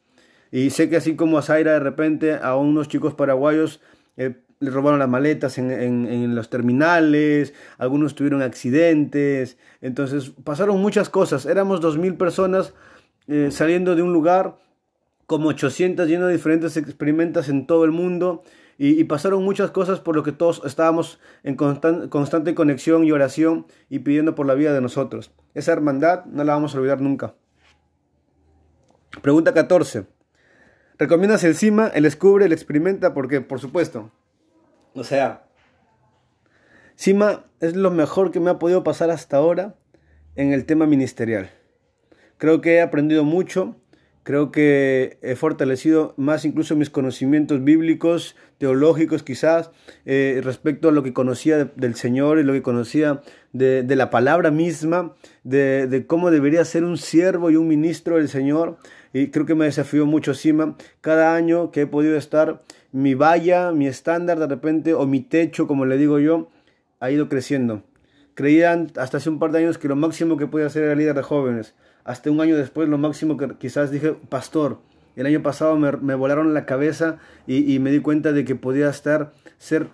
Y 0.52 0.70
sé 0.70 0.88
que 0.88 0.94
así 0.94 1.16
como 1.16 1.38
a 1.38 1.42
Zaira 1.42 1.72
de 1.72 1.80
repente 1.80 2.34
a 2.40 2.54
unos 2.54 2.86
chicos 2.86 3.14
paraguayos 3.14 3.80
eh, 4.16 4.36
le 4.60 4.70
robaron 4.70 5.00
las 5.00 5.08
maletas 5.08 5.58
en, 5.58 6.36
los 6.36 6.50
terminales, 6.50 7.52
algunos 7.78 8.14
tuvieron 8.14 8.42
accidentes, 8.42 9.58
entonces 9.80 10.30
pasaron 10.44 10.80
muchas 10.80 11.08
cosas. 11.08 11.44
Éramos 11.44 11.80
dos 11.80 11.98
mil 11.98 12.14
personas 12.14 12.74
eh, 13.26 13.48
saliendo 13.50 13.96
de 13.96 14.02
un 14.02 14.12
lugar, 14.12 14.54
como 15.26 15.48
800 15.48 16.06
lleno 16.06 16.28
de 16.28 16.34
diferentes 16.34 16.76
experimentos 16.76 17.48
en 17.48 17.66
todo 17.66 17.84
el 17.84 17.90
mundo 17.90 18.44
y, 18.84 19.04
pasaron 19.04 19.44
muchas 19.44 19.70
cosas 19.70 20.00
por 20.00 20.16
lo 20.16 20.24
que 20.24 20.32
todos 20.32 20.60
estábamos 20.64 21.20
en 21.44 21.54
constante 21.54 22.54
conexión 22.56 23.04
y 23.04 23.12
oración 23.12 23.68
y 23.88 24.00
pidiendo 24.00 24.34
por 24.34 24.44
la 24.44 24.54
vida 24.54 24.72
de 24.72 24.80
nosotros. 24.80 25.30
Esa 25.54 25.72
hermandad 25.72 26.24
no 26.24 26.42
la 26.42 26.54
vamos 26.54 26.74
a 26.74 26.78
olvidar 26.78 27.00
nunca. 27.00 27.36
Pregunta 29.20 29.54
14. 29.54 30.06
¿Recomiendas 30.98 31.44
el 31.44 31.54
CIMA, 31.54 31.92
el 31.94 32.02
descubre, 32.02 32.46
el 32.46 32.52
experimenta? 32.52 33.14
Porque, 33.14 33.40
por 33.40 33.60
supuesto. 33.60 34.10
O 34.94 35.04
sea, 35.04 35.46
CIMA 36.98 37.44
es 37.60 37.76
lo 37.76 37.92
mejor 37.92 38.32
que 38.32 38.40
me 38.40 38.50
ha 38.50 38.58
podido 38.58 38.82
pasar 38.82 39.10
hasta 39.10 39.36
ahora 39.36 39.76
en 40.34 40.52
el 40.52 40.66
tema 40.66 40.86
ministerial. 40.86 41.50
Creo 42.36 42.60
que 42.60 42.74
he 42.74 42.82
aprendido 42.82 43.22
mucho 43.22 43.76
Creo 44.24 44.52
que 44.52 45.18
he 45.20 45.34
fortalecido 45.34 46.14
más 46.16 46.44
incluso 46.44 46.76
mis 46.76 46.90
conocimientos 46.90 47.64
bíblicos, 47.64 48.36
teológicos 48.58 49.24
quizás, 49.24 49.72
eh, 50.06 50.40
respecto 50.44 50.88
a 50.88 50.92
lo 50.92 51.02
que 51.02 51.12
conocía 51.12 51.64
del 51.74 51.96
Señor 51.96 52.38
y 52.38 52.44
lo 52.44 52.52
que 52.52 52.62
conocía 52.62 53.20
de, 53.52 53.84
la 53.96 54.10
palabra 54.10 54.52
misma, 54.52 55.14
de, 55.42 56.04
cómo 56.06 56.30
debería 56.30 56.64
ser 56.64 56.84
un 56.84 56.98
siervo 56.98 57.50
y 57.50 57.56
un 57.56 57.66
ministro 57.66 58.16
del 58.16 58.28
Señor. 58.28 58.76
Y 59.12 59.28
creo 59.28 59.44
que 59.44 59.56
me 59.56 59.64
desafió 59.64 60.06
mucho 60.06 60.34
Sima. 60.34 60.76
Cada 61.00 61.34
año 61.34 61.72
que 61.72 61.82
he 61.82 61.86
podido 61.88 62.16
estar, 62.16 62.62
mi 62.92 63.14
valla, 63.14 63.72
mi 63.72 63.88
estándar 63.88 64.38
de 64.38 64.46
repente, 64.46 64.94
o 64.94 65.04
mi 65.04 65.20
techo, 65.20 65.66
como 65.66 65.84
le 65.84 65.98
digo 65.98 66.20
yo, 66.20 66.48
ha 67.00 67.10
ido 67.10 67.28
creciendo. 67.28 67.82
Creían 68.34 68.92
hasta 68.96 69.16
hace 69.16 69.30
un 69.30 69.40
par 69.40 69.50
de 69.50 69.58
años 69.58 69.78
que 69.78 69.88
lo 69.88 69.96
máximo 69.96 70.36
que 70.36 70.46
podía 70.46 70.66
hacer 70.66 70.84
era 70.84 70.94
líder 70.94 71.16
de 71.16 71.22
jóvenes 71.22 71.74
hasta 72.04 72.30
un 72.30 72.40
año 72.40 72.56
después 72.56 72.88
lo 72.88 72.98
máximo 72.98 73.36
que 73.36 73.48
quizás 73.58 73.90
dije, 73.90 74.14
pastor, 74.28 74.78
el 75.16 75.26
año 75.26 75.42
pasado 75.42 75.76
me, 75.76 76.14
volaron 76.14 76.54
la 76.54 76.64
cabeza 76.64 77.18
y, 77.46 77.78
me 77.78 77.90
di 77.90 78.00
cuenta 78.00 78.32
de 78.32 78.44
que 78.44 78.54
podía 78.54 78.88
estar, 78.88 79.32
ser, 79.58 79.88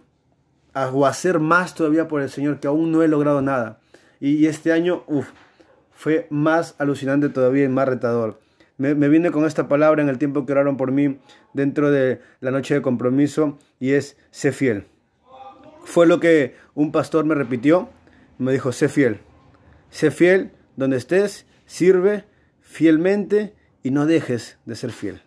o 0.75 1.07
hacer 1.07 1.40
más 1.40 1.75
todavía 1.75 2.09
por 2.09 2.23
el 2.23 2.31
Señor, 2.31 2.61
que 2.61 2.68
aún 2.68 2.92
no 2.92 3.03
he 3.03 3.09
logrado 3.09 3.42
nada. 3.42 3.81
Y, 4.21 4.47
este 4.47 4.73
año, 4.73 5.03
uff, 5.07 5.29
fue 5.90 6.29
más 6.31 6.77
alucinante 6.79 7.29
todavía 7.29 7.64
y 7.64 7.68
más 7.68 7.88
retador. 7.88 8.38
Me, 8.77 8.94
vine 8.94 9.33
con 9.33 9.44
esta 9.44 9.66
palabra 9.66 10.03
en 10.03 10.09
el 10.09 10.18
tiempo 10.18 10.47
que 10.47 10.53
oraron 10.53 10.77
por 10.77 10.92
mí 10.92 11.18
dentro 11.53 11.90
de 11.90 12.21
la 12.40 12.53
noche 12.53 12.75
de 12.75 12.83
compromiso 12.83 13.59
y 13.81 13.90
es, 13.90 14.16
sé 14.31 14.53
fiel. 14.53 14.87
Fue 15.83 16.07
lo 16.07 16.21
que 16.21 16.55
un 16.75 16.92
pastor 16.92 17.25
me 17.25 17.35
repitió, 17.35 17.88
me 18.38 18.53
dijo, 18.53 18.71
sé 18.71 18.88
fiel. 18.88 19.18
Sé 19.90 20.12
fiel 20.12 20.53
donde 20.77 20.97
estés 20.97 21.47
sirve 21.68 22.24
fielmente 22.61 23.54
y 23.85 23.92
no 23.92 24.07
dejes 24.07 24.59
de 24.66 24.74
ser 24.74 24.90
fiel. 24.90 25.22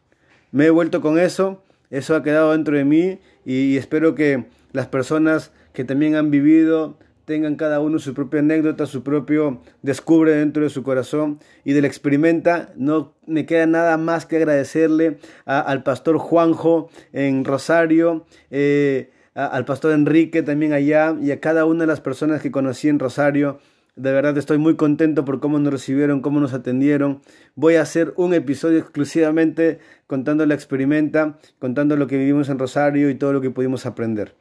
Me 0.51 0.65
he 0.65 0.69
vuelto 0.69 0.99
con 0.99 1.17
eso, 1.17 1.63
eso 1.89 2.15
ha 2.15 2.23
quedado 2.23 2.51
dentro 2.51 2.75
de 2.75 2.83
mí 2.83 3.19
y 3.45 3.77
espero 3.77 4.15
que 4.15 4.47
las 4.73 4.87
personas 4.87 5.51
que 5.71 5.85
también 5.85 6.15
han 6.15 6.31
vivido 6.31 6.97
tengan 7.25 7.55
cada 7.55 7.79
uno 7.79 7.99
su 7.99 8.13
propia 8.13 8.41
anécdota, 8.41 8.85
su 8.85 9.03
propio 9.03 9.61
descubre 9.83 10.33
dentro 10.33 10.63
de 10.63 10.69
su 10.69 10.83
corazón 10.83 11.39
y 11.63 11.71
del 11.71 11.85
experimenta. 11.85 12.73
No 12.75 13.13
me 13.25 13.45
queda 13.45 13.67
nada 13.67 13.95
más 13.97 14.25
que 14.25 14.37
agradecerle 14.37 15.19
al 15.45 15.83
pastor 15.83 16.17
Juanjo 16.17 16.89
en 17.13 17.45
Rosario, 17.45 18.25
eh, 18.49 19.11
al 19.33 19.63
pastor 19.63 19.93
Enrique 19.93 20.43
también 20.43 20.73
allá 20.73 21.15
y 21.21 21.31
a 21.31 21.39
cada 21.39 21.65
una 21.65 21.81
de 21.81 21.87
las 21.87 22.01
personas 22.01 22.41
que 22.41 22.51
conocí 22.51 22.89
en 22.89 22.99
Rosario 22.99 23.59
De 23.95 24.13
verdad 24.13 24.37
estoy 24.37 24.57
muy 24.57 24.77
contento 24.77 25.25
por 25.25 25.41
cómo 25.41 25.59
nos 25.59 25.73
recibieron, 25.73 26.21
cómo 26.21 26.39
nos 26.39 26.53
atendieron. 26.53 27.21
Voy 27.55 27.75
a 27.75 27.81
hacer 27.81 28.13
un 28.15 28.33
episodio 28.33 28.79
exclusivamente 28.79 29.79
contando 30.07 30.45
la 30.45 30.53
experimenta, 30.53 31.37
contando 31.59 31.97
lo 31.97 32.07
que 32.07 32.17
vivimos 32.17 32.47
en 32.49 32.57
Rosario 32.57 33.09
y 33.09 33.15
todo 33.15 33.33
lo 33.33 33.41
que 33.41 33.51
pudimos 33.51 33.85
aprender. 33.85 34.33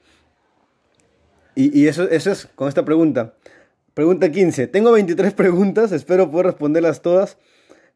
Y, 1.56 1.88
eso, 1.88 2.08
es 2.08 2.48
con 2.54 2.68
esta 2.68 2.84
pregunta. 2.84 3.34
Pregunta 3.92 4.30
15. 4.30 4.68
Tengo 4.68 4.92
23 4.92 5.34
preguntas, 5.34 5.92
espero 5.92 6.30
poder 6.30 6.46
responderlas 6.46 7.02
todas, 7.02 7.36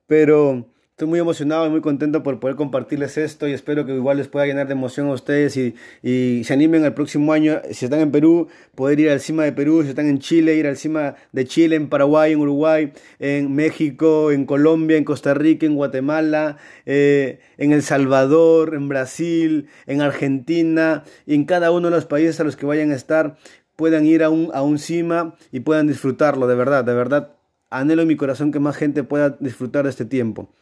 pero 0.07 0.67
Estoy 0.95 1.09
muy 1.09 1.19
emocionado 1.19 1.67
y 1.67 1.71
muy 1.71 1.81
contento 1.81 2.23
por 2.23 2.39
poder 2.39 2.55
compartirles 2.55 3.19
esto 3.19 3.49
y 3.49 3.53
espero 3.53 3.85
que 3.85 3.93
igual 3.93 4.17
les 4.17 4.29
pueda 4.29 4.47
llenar 4.47 4.69
de 4.69 4.75
emoción 4.75 5.09
a 5.09 5.11
ustedes 5.11 5.57
y, 5.57 5.75
y, 6.05 6.45
se 6.45 6.55
animen 6.55 6.85
el 6.85 6.95
próximo 6.95 7.33
año, 7.33 7.61
si 7.73 7.87
están 7.87 7.99
en 7.99 8.13
Perú, 8.13 8.47
poder 8.77 9.01
ir 9.01 9.11
al 9.11 9.19
CIMA 9.19 9.43
de 9.43 9.51
Perú, 9.51 9.83
si 9.83 9.89
están 9.89 10.07
en 10.07 10.21
Chile, 10.21 10.55
ir 10.55 10.69
al 10.69 10.77
CIMA 10.77 11.17
de 11.33 11.47
Chile, 11.47 11.75
en 11.75 11.89
Paraguay, 11.89 12.35
en 12.35 12.39
Uruguay, 12.39 12.93
en 13.19 13.53
México, 13.57 14.31
en 14.31 14.47
Colombia, 14.47 14.97
en 14.97 15.03
Costa 15.03 15.35
Rica, 15.35 15.67
en 15.67 15.75
Guatemala, 15.75 16.59
eh, 16.87 17.41
en 17.59 17.73
El 17.73 17.83
Salvador, 17.83 18.77
en 18.77 18.89
Brasil, 18.89 19.67
en 19.87 20.01
Argentina 20.01 21.03
y 21.27 21.35
en 21.35 21.45
cada 21.45 21.73
uno 21.73 21.91
de 21.91 21.97
los 21.97 22.07
países 22.07 22.39
a 22.39 22.45
los 22.45 22.55
que 22.55 22.67
vayan 22.67 22.93
a 22.93 22.95
estar 22.95 23.37
puedan 23.75 24.07
ir 24.07 24.23
a 24.23 24.31
un, 24.31 24.53
a 24.55 24.63
un 24.63 24.79
CIMA 24.79 25.35
y 25.51 25.59
puedan 25.59 25.89
disfrutarlo, 25.89 26.47
de 26.47 26.55
verdad, 26.55 26.85
de 26.85 26.95
verdad. 26.95 27.35
Anhelo 27.69 28.03
en 28.03 28.09
mi 28.09 28.15
corazón 28.15 28.53
que 28.53 28.61
más 28.61 28.77
gente 28.77 29.03
pueda 29.03 29.31
disfrutar 29.41 29.83
de 29.83 29.91
este 29.91 30.05
tiempo. 30.05 30.55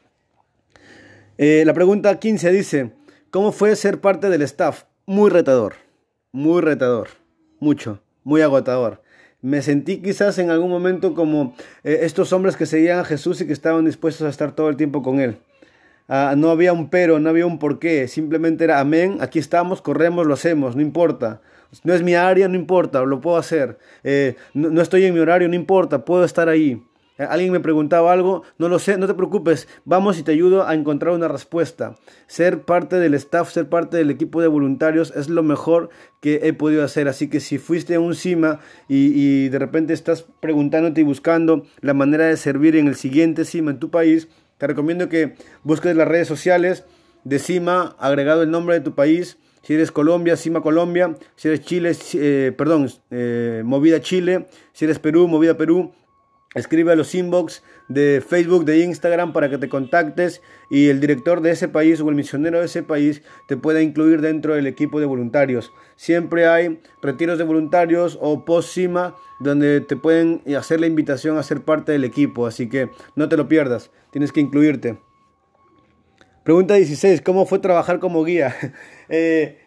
Eh, 1.44 1.64
la 1.66 1.74
pregunta 1.74 2.20
15 2.20 2.52
dice, 2.52 2.92
¿cómo 3.32 3.50
fue 3.50 3.74
ser 3.74 4.00
parte 4.00 4.28
del 4.28 4.42
staff? 4.42 4.84
Muy 5.06 5.28
retador, 5.28 5.74
muy 6.30 6.60
retador, 6.60 7.08
mucho, 7.58 8.00
muy 8.22 8.42
agotador. 8.42 9.02
Me 9.40 9.60
sentí 9.60 10.00
quizás 10.00 10.38
en 10.38 10.52
algún 10.52 10.70
momento 10.70 11.14
como 11.14 11.56
eh, 11.82 11.98
estos 12.02 12.32
hombres 12.32 12.56
que 12.56 12.64
seguían 12.64 13.00
a 13.00 13.04
Jesús 13.04 13.40
y 13.40 13.46
que 13.48 13.52
estaban 13.52 13.84
dispuestos 13.84 14.24
a 14.24 14.30
estar 14.30 14.54
todo 14.54 14.68
el 14.68 14.76
tiempo 14.76 15.02
con 15.02 15.18
Él. 15.18 15.38
Ah, 16.06 16.34
no 16.36 16.48
había 16.48 16.72
un 16.72 16.90
pero, 16.90 17.18
no 17.18 17.28
había 17.28 17.46
un 17.46 17.58
porqué, 17.58 18.06
simplemente 18.06 18.62
era 18.62 18.78
amén, 18.78 19.18
aquí 19.20 19.40
estamos, 19.40 19.82
corremos, 19.82 20.28
lo 20.28 20.34
hacemos, 20.34 20.76
no 20.76 20.82
importa. 20.82 21.40
No 21.82 21.92
es 21.92 22.04
mi 22.04 22.14
área, 22.14 22.46
no 22.46 22.54
importa, 22.54 23.02
lo 23.02 23.20
puedo 23.20 23.36
hacer. 23.36 23.78
Eh, 24.04 24.36
no 24.54 24.80
estoy 24.80 25.06
en 25.06 25.14
mi 25.14 25.18
horario, 25.18 25.48
no 25.48 25.56
importa, 25.56 26.04
puedo 26.04 26.22
estar 26.22 26.48
ahí. 26.48 26.80
Eh, 27.18 27.24
alguien 27.28 27.52
me 27.52 27.60
preguntaba 27.60 28.12
algo, 28.12 28.42
no 28.58 28.68
lo 28.68 28.78
sé, 28.78 28.96
no 28.96 29.06
te 29.06 29.14
preocupes, 29.14 29.68
vamos 29.84 30.18
y 30.18 30.22
te 30.22 30.32
ayudo 30.32 30.66
a 30.66 30.74
encontrar 30.74 31.14
una 31.14 31.28
respuesta. 31.28 31.94
Ser 32.26 32.62
parte 32.62 32.96
del 32.96 33.14
staff, 33.14 33.50
ser 33.50 33.68
parte 33.68 33.98
del 33.98 34.10
equipo 34.10 34.40
de 34.40 34.48
voluntarios 34.48 35.12
es 35.14 35.28
lo 35.28 35.42
mejor 35.42 35.90
que 36.20 36.40
he 36.44 36.52
podido 36.52 36.84
hacer. 36.84 37.08
Así 37.08 37.28
que 37.28 37.40
si 37.40 37.58
fuiste 37.58 37.96
a 37.96 38.00
un 38.00 38.14
CIMA 38.14 38.60
y, 38.88 39.48
de 39.48 39.58
repente 39.58 39.92
estás 39.92 40.24
preguntándote 40.40 41.02
y 41.02 41.04
buscando 41.04 41.64
la 41.80 41.94
manera 41.94 42.26
de 42.26 42.36
servir 42.36 42.76
en 42.76 42.88
el 42.88 42.94
siguiente 42.94 43.44
CIMA 43.44 43.72
en 43.72 43.78
tu 43.78 43.90
país, 43.90 44.28
te 44.58 44.66
recomiendo 44.66 45.08
que 45.08 45.34
busques 45.64 45.94
las 45.96 46.08
redes 46.08 46.28
sociales 46.28 46.84
de 47.24 47.38
CIMA, 47.38 47.96
agregado 47.98 48.42
el 48.42 48.50
nombre 48.50 48.74
de 48.76 48.80
tu 48.80 48.94
país. 48.94 49.38
Si 49.62 49.74
eres 49.74 49.92
Colombia, 49.92 50.36
CIMA 50.36 50.60
Colombia. 50.60 51.16
Si 51.36 51.48
eres 51.48 51.60
Chile, 51.60 51.96
eh, 52.14 52.52
perdón, 52.56 52.88
eh, 53.10 53.62
Movida 53.64 54.00
Chile. 54.00 54.46
Si 54.72 54.84
eres 54.84 54.98
Perú, 54.98 55.28
Movida 55.28 55.56
Perú 55.56 55.92
Escribe 56.54 56.92
a 56.92 56.96
los 56.96 57.14
inbox 57.14 57.62
de 57.88 58.22
Facebook, 58.26 58.64
de 58.64 58.80
Instagram 58.80 59.32
para 59.32 59.48
que 59.48 59.56
te 59.56 59.70
contactes 59.70 60.42
y 60.68 60.88
el 60.88 61.00
director 61.00 61.40
de 61.40 61.50
ese 61.50 61.68
país 61.68 62.00
o 62.00 62.08
el 62.10 62.14
misionero 62.14 62.58
de 62.58 62.66
ese 62.66 62.82
país 62.82 63.22
te 63.48 63.56
pueda 63.56 63.80
incluir 63.80 64.20
dentro 64.20 64.54
del 64.54 64.66
equipo 64.66 65.00
de 65.00 65.06
voluntarios. 65.06 65.72
Siempre 65.96 66.46
hay 66.46 66.80
retiros 67.00 67.38
de 67.38 67.44
voluntarios 67.44 68.18
o 68.20 68.44
post-CIMA 68.44 69.14
donde 69.40 69.80
te 69.80 69.96
pueden 69.96 70.42
hacer 70.56 70.80
la 70.80 70.86
invitación 70.86 71.38
a 71.38 71.42
ser 71.42 71.62
parte 71.62 71.92
del 71.92 72.04
equipo, 72.04 72.46
así 72.46 72.68
que 72.68 72.90
no 73.16 73.28
te 73.28 73.36
lo 73.36 73.48
pierdas, 73.48 73.90
tienes 74.10 74.30
que 74.30 74.40
incluirte. 74.40 74.98
Pregunta 76.44 76.74
16, 76.74 77.22
¿cómo 77.22 77.46
fue 77.46 77.60
trabajar 77.60 77.98
como 77.98 78.24
guía? 78.24 78.54
eh, 79.08 79.61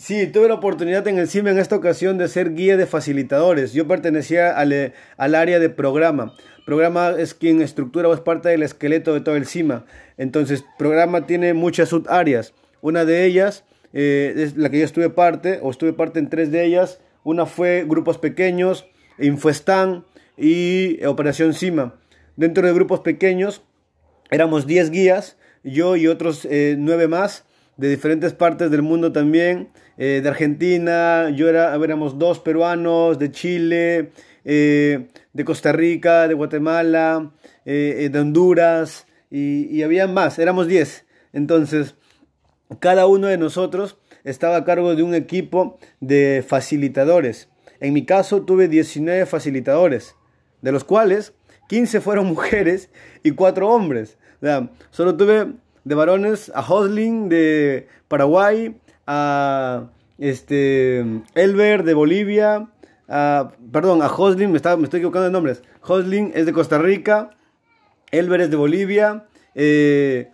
Sí, 0.00 0.26
tuve 0.28 0.48
la 0.48 0.54
oportunidad 0.54 1.06
en 1.08 1.18
el 1.18 1.28
CIMA 1.28 1.50
en 1.50 1.58
esta 1.58 1.76
ocasión 1.76 2.16
de 2.16 2.26
ser 2.26 2.54
guía 2.54 2.78
de 2.78 2.86
facilitadores. 2.86 3.74
Yo 3.74 3.86
pertenecía 3.86 4.56
al, 4.56 4.72
eh, 4.72 4.94
al, 5.18 5.34
área 5.34 5.58
de 5.58 5.68
programa. 5.68 6.32
Programa 6.64 7.10
es 7.18 7.34
quien 7.34 7.60
estructura 7.60 8.08
o 8.08 8.14
es 8.14 8.20
parte 8.20 8.48
del 8.48 8.62
esqueleto 8.62 9.12
de 9.12 9.20
todo 9.20 9.36
el 9.36 9.44
CIMA. 9.44 9.84
Entonces, 10.16 10.64
programa 10.78 11.26
tiene 11.26 11.52
muchas 11.52 11.90
subáreas. 11.90 12.54
Una 12.80 13.04
de 13.04 13.26
ellas 13.26 13.64
eh, 13.92 14.32
es 14.38 14.56
la 14.56 14.70
que 14.70 14.78
yo 14.78 14.86
estuve 14.86 15.10
parte, 15.10 15.58
o 15.60 15.70
estuve 15.70 15.92
parte 15.92 16.18
en 16.18 16.30
tres 16.30 16.50
de 16.50 16.64
ellas. 16.64 17.02
Una 17.22 17.44
fue 17.44 17.84
grupos 17.86 18.16
pequeños, 18.16 18.86
Infoestan 19.18 20.06
y 20.38 21.04
Operación 21.04 21.52
CIMA. 21.52 22.00
Dentro 22.36 22.66
de 22.66 22.72
grupos 22.72 23.00
pequeños 23.00 23.60
éramos 24.30 24.66
10 24.66 24.92
guías, 24.92 25.36
yo 25.62 25.94
y 25.96 26.06
otros 26.06 26.46
eh, 26.50 26.76
9 26.78 27.06
más 27.06 27.44
de 27.80 27.88
diferentes 27.88 28.34
partes 28.34 28.70
del 28.70 28.82
mundo 28.82 29.10
también, 29.10 29.70
eh, 29.98 30.20
de 30.22 30.28
Argentina, 30.28 31.30
yo 31.30 31.48
era, 31.48 31.74
éramos 31.74 32.18
dos 32.18 32.40
peruanos, 32.40 33.18
de 33.18 33.30
Chile, 33.30 34.10
eh, 34.44 35.08
de 35.32 35.44
Costa 35.44 35.72
Rica, 35.72 36.28
de 36.28 36.34
Guatemala, 36.34 37.32
eh, 37.64 38.08
de 38.10 38.18
Honduras, 38.18 39.06
y, 39.30 39.66
y 39.66 39.82
había 39.82 40.06
más, 40.06 40.38
éramos 40.38 40.66
diez. 40.66 41.06
Entonces, 41.32 41.94
cada 42.78 43.06
uno 43.06 43.26
de 43.26 43.38
nosotros 43.38 43.98
estaba 44.24 44.56
a 44.56 44.64
cargo 44.64 44.94
de 44.94 45.02
un 45.02 45.14
equipo 45.14 45.78
de 46.00 46.44
facilitadores. 46.46 47.48
En 47.80 47.94
mi 47.94 48.04
caso 48.04 48.42
tuve 48.42 48.68
19 48.68 49.26
facilitadores, 49.26 50.14
de 50.60 50.72
los 50.72 50.84
cuales 50.84 51.34
15 51.68 52.00
fueron 52.00 52.26
mujeres 52.34 52.90
y 53.22 53.32
4 53.32 53.68
hombres. 53.68 54.18
Solo 54.90 55.16
tuve 55.16 55.52
de 55.84 55.94
varones 55.94 56.50
a 56.54 56.60
Hosling 56.60 57.28
de 57.28 57.88
Paraguay, 58.08 58.76
a 59.12 59.90
este 60.18 61.00
Elber 61.34 61.82
de 61.82 61.94
Bolivia, 61.94 62.68
perdón, 63.08 64.02
a 64.02 64.06
Hosling, 64.06 64.52
me, 64.52 64.60
me 64.60 64.84
estoy 64.84 64.98
equivocando 64.98 65.24
de 65.24 65.32
nombres. 65.32 65.64
Hosling 65.82 66.30
es 66.32 66.46
de 66.46 66.52
Costa 66.52 66.78
Rica, 66.78 67.30
Elber 68.12 68.40
es 68.40 68.50
de 68.50 68.56
Bolivia, 68.56 69.26
eh, 69.56 70.30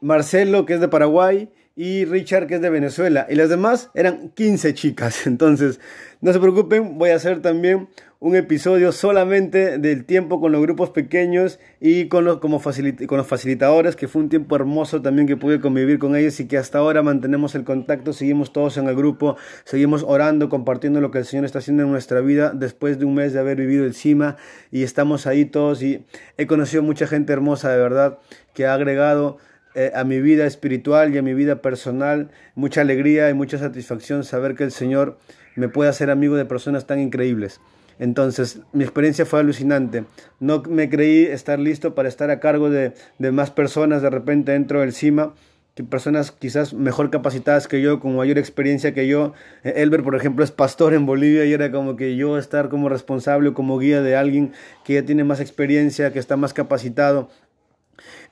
Marcelo 0.00 0.66
que 0.66 0.74
es 0.74 0.80
de 0.80 0.86
Paraguay 0.86 1.50
y 1.74 2.04
Richard 2.04 2.46
que 2.46 2.56
es 2.56 2.60
de 2.60 2.70
Venezuela. 2.70 3.26
Y 3.28 3.34
las 3.34 3.48
demás 3.48 3.90
eran 3.94 4.30
15 4.30 4.74
chicas. 4.74 5.26
Entonces, 5.26 5.80
no 6.20 6.32
se 6.32 6.40
preocupen, 6.40 6.98
voy 6.98 7.10
a 7.10 7.16
hacer 7.16 7.42
también 7.42 7.88
un 8.22 8.36
episodio 8.36 8.92
solamente 8.92 9.78
del 9.78 10.04
tiempo 10.04 10.40
con 10.40 10.52
los 10.52 10.62
grupos 10.62 10.90
pequeños 10.90 11.58
y 11.80 12.06
con 12.06 12.24
los, 12.24 12.38
como 12.38 12.62
con 12.62 13.18
los 13.18 13.26
facilitadores, 13.26 13.96
que 13.96 14.06
fue 14.06 14.22
un 14.22 14.28
tiempo 14.28 14.54
hermoso 14.54 15.02
también 15.02 15.26
que 15.26 15.36
pude 15.36 15.60
convivir 15.60 15.98
con 15.98 16.14
ellos 16.14 16.38
y 16.38 16.46
que 16.46 16.56
hasta 16.56 16.78
ahora 16.78 17.02
mantenemos 17.02 17.56
el 17.56 17.64
contacto, 17.64 18.12
seguimos 18.12 18.52
todos 18.52 18.76
en 18.76 18.86
el 18.86 18.94
grupo, 18.94 19.36
seguimos 19.64 20.04
orando, 20.06 20.48
compartiendo 20.48 21.00
lo 21.00 21.10
que 21.10 21.18
el 21.18 21.24
Señor 21.24 21.46
está 21.46 21.58
haciendo 21.58 21.82
en 21.82 21.90
nuestra 21.90 22.20
vida 22.20 22.52
después 22.54 23.00
de 23.00 23.06
un 23.06 23.16
mes 23.16 23.32
de 23.32 23.40
haber 23.40 23.56
vivido 23.56 23.86
encima 23.86 24.36
y 24.70 24.84
estamos 24.84 25.26
ahí 25.26 25.44
todos 25.44 25.82
y 25.82 26.06
he 26.36 26.46
conocido 26.46 26.84
mucha 26.84 27.08
gente 27.08 27.32
hermosa 27.32 27.72
de 27.72 27.78
verdad 27.78 28.20
que 28.54 28.66
ha 28.66 28.74
agregado 28.74 29.38
eh, 29.74 29.90
a 29.94 30.04
mi 30.04 30.20
vida 30.20 30.46
espiritual 30.46 31.14
y 31.14 31.18
a 31.18 31.22
mi 31.22 31.32
vida 31.32 31.62
personal 31.62 32.30
mucha 32.54 32.82
alegría 32.82 33.30
y 33.30 33.34
mucha 33.34 33.56
satisfacción 33.56 34.22
saber 34.22 34.54
que 34.54 34.64
el 34.64 34.72
Señor 34.72 35.18
me 35.56 35.68
puede 35.68 35.88
hacer 35.88 36.10
amigo 36.10 36.36
de 36.36 36.44
personas 36.44 36.86
tan 36.86 37.00
increíbles. 37.00 37.60
Entonces, 37.98 38.60
mi 38.72 38.84
experiencia 38.84 39.24
fue 39.24 39.40
alucinante. 39.40 40.04
No 40.40 40.62
me 40.68 40.88
creí 40.88 41.24
estar 41.24 41.58
listo 41.58 41.94
para 41.94 42.08
estar 42.08 42.30
a 42.30 42.40
cargo 42.40 42.68
de, 42.68 42.92
más 43.18 43.50
personas 43.50 44.02
de 44.02 44.10
repente 44.10 44.52
dentro 44.52 44.80
del 44.80 44.92
CIMA, 44.92 45.34
que 45.74 45.84
personas 45.84 46.32
quizás 46.32 46.74
mejor 46.74 47.10
capacitadas 47.10 47.66
que 47.66 47.80
yo, 47.80 48.00
con 48.00 48.16
mayor 48.16 48.38
experiencia 48.38 48.92
que 48.92 49.06
yo. 49.06 49.32
Eh, 49.64 49.74
Elber, 49.76 50.02
por 50.02 50.16
ejemplo, 50.16 50.44
es 50.44 50.50
pastor 50.50 50.92
en 50.94 51.06
Bolivia 51.06 51.44
y 51.44 51.52
era 51.52 51.70
como 51.70 51.96
que 51.96 52.16
yo 52.16 52.36
estar 52.38 52.68
como 52.68 52.88
responsable 52.88 53.50
o 53.50 53.54
como 53.54 53.78
guía 53.78 54.02
de 54.02 54.16
alguien 54.16 54.52
que 54.84 54.94
ya 54.94 55.04
tiene 55.04 55.24
más 55.24 55.40
experiencia, 55.40 56.12
que 56.12 56.18
está 56.18 56.36
más 56.36 56.52
capacitado 56.52 57.30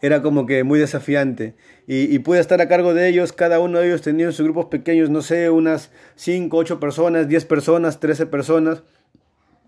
era 0.01 0.23
como 0.23 0.47
que 0.47 0.65
muy 0.65 0.79
desafiante. 0.79 1.55
Y, 1.87 2.15
y, 2.15 2.19
pude 2.21 2.41
estar 2.41 2.61
a 2.61 2.69
cargo 2.69 2.95
de 2.95 3.09
ellos, 3.09 3.33
cada 3.33 3.61
uno 3.61 3.79
de 3.79 3.89
ellos 3.89 4.03
tenía 4.03 4.31
sus 4.33 4.45
grupos 4.45 4.67
pequeños, 4.67 5.11
no 5.11 5.23
sé, 5.23 5.51
unas 5.51 5.91
5, 6.17 6.57
8 6.57 6.81
personas, 6.81 7.29
10 7.29 7.45
personas, 7.47 8.01
13 8.01 8.27
personas. 8.27 8.83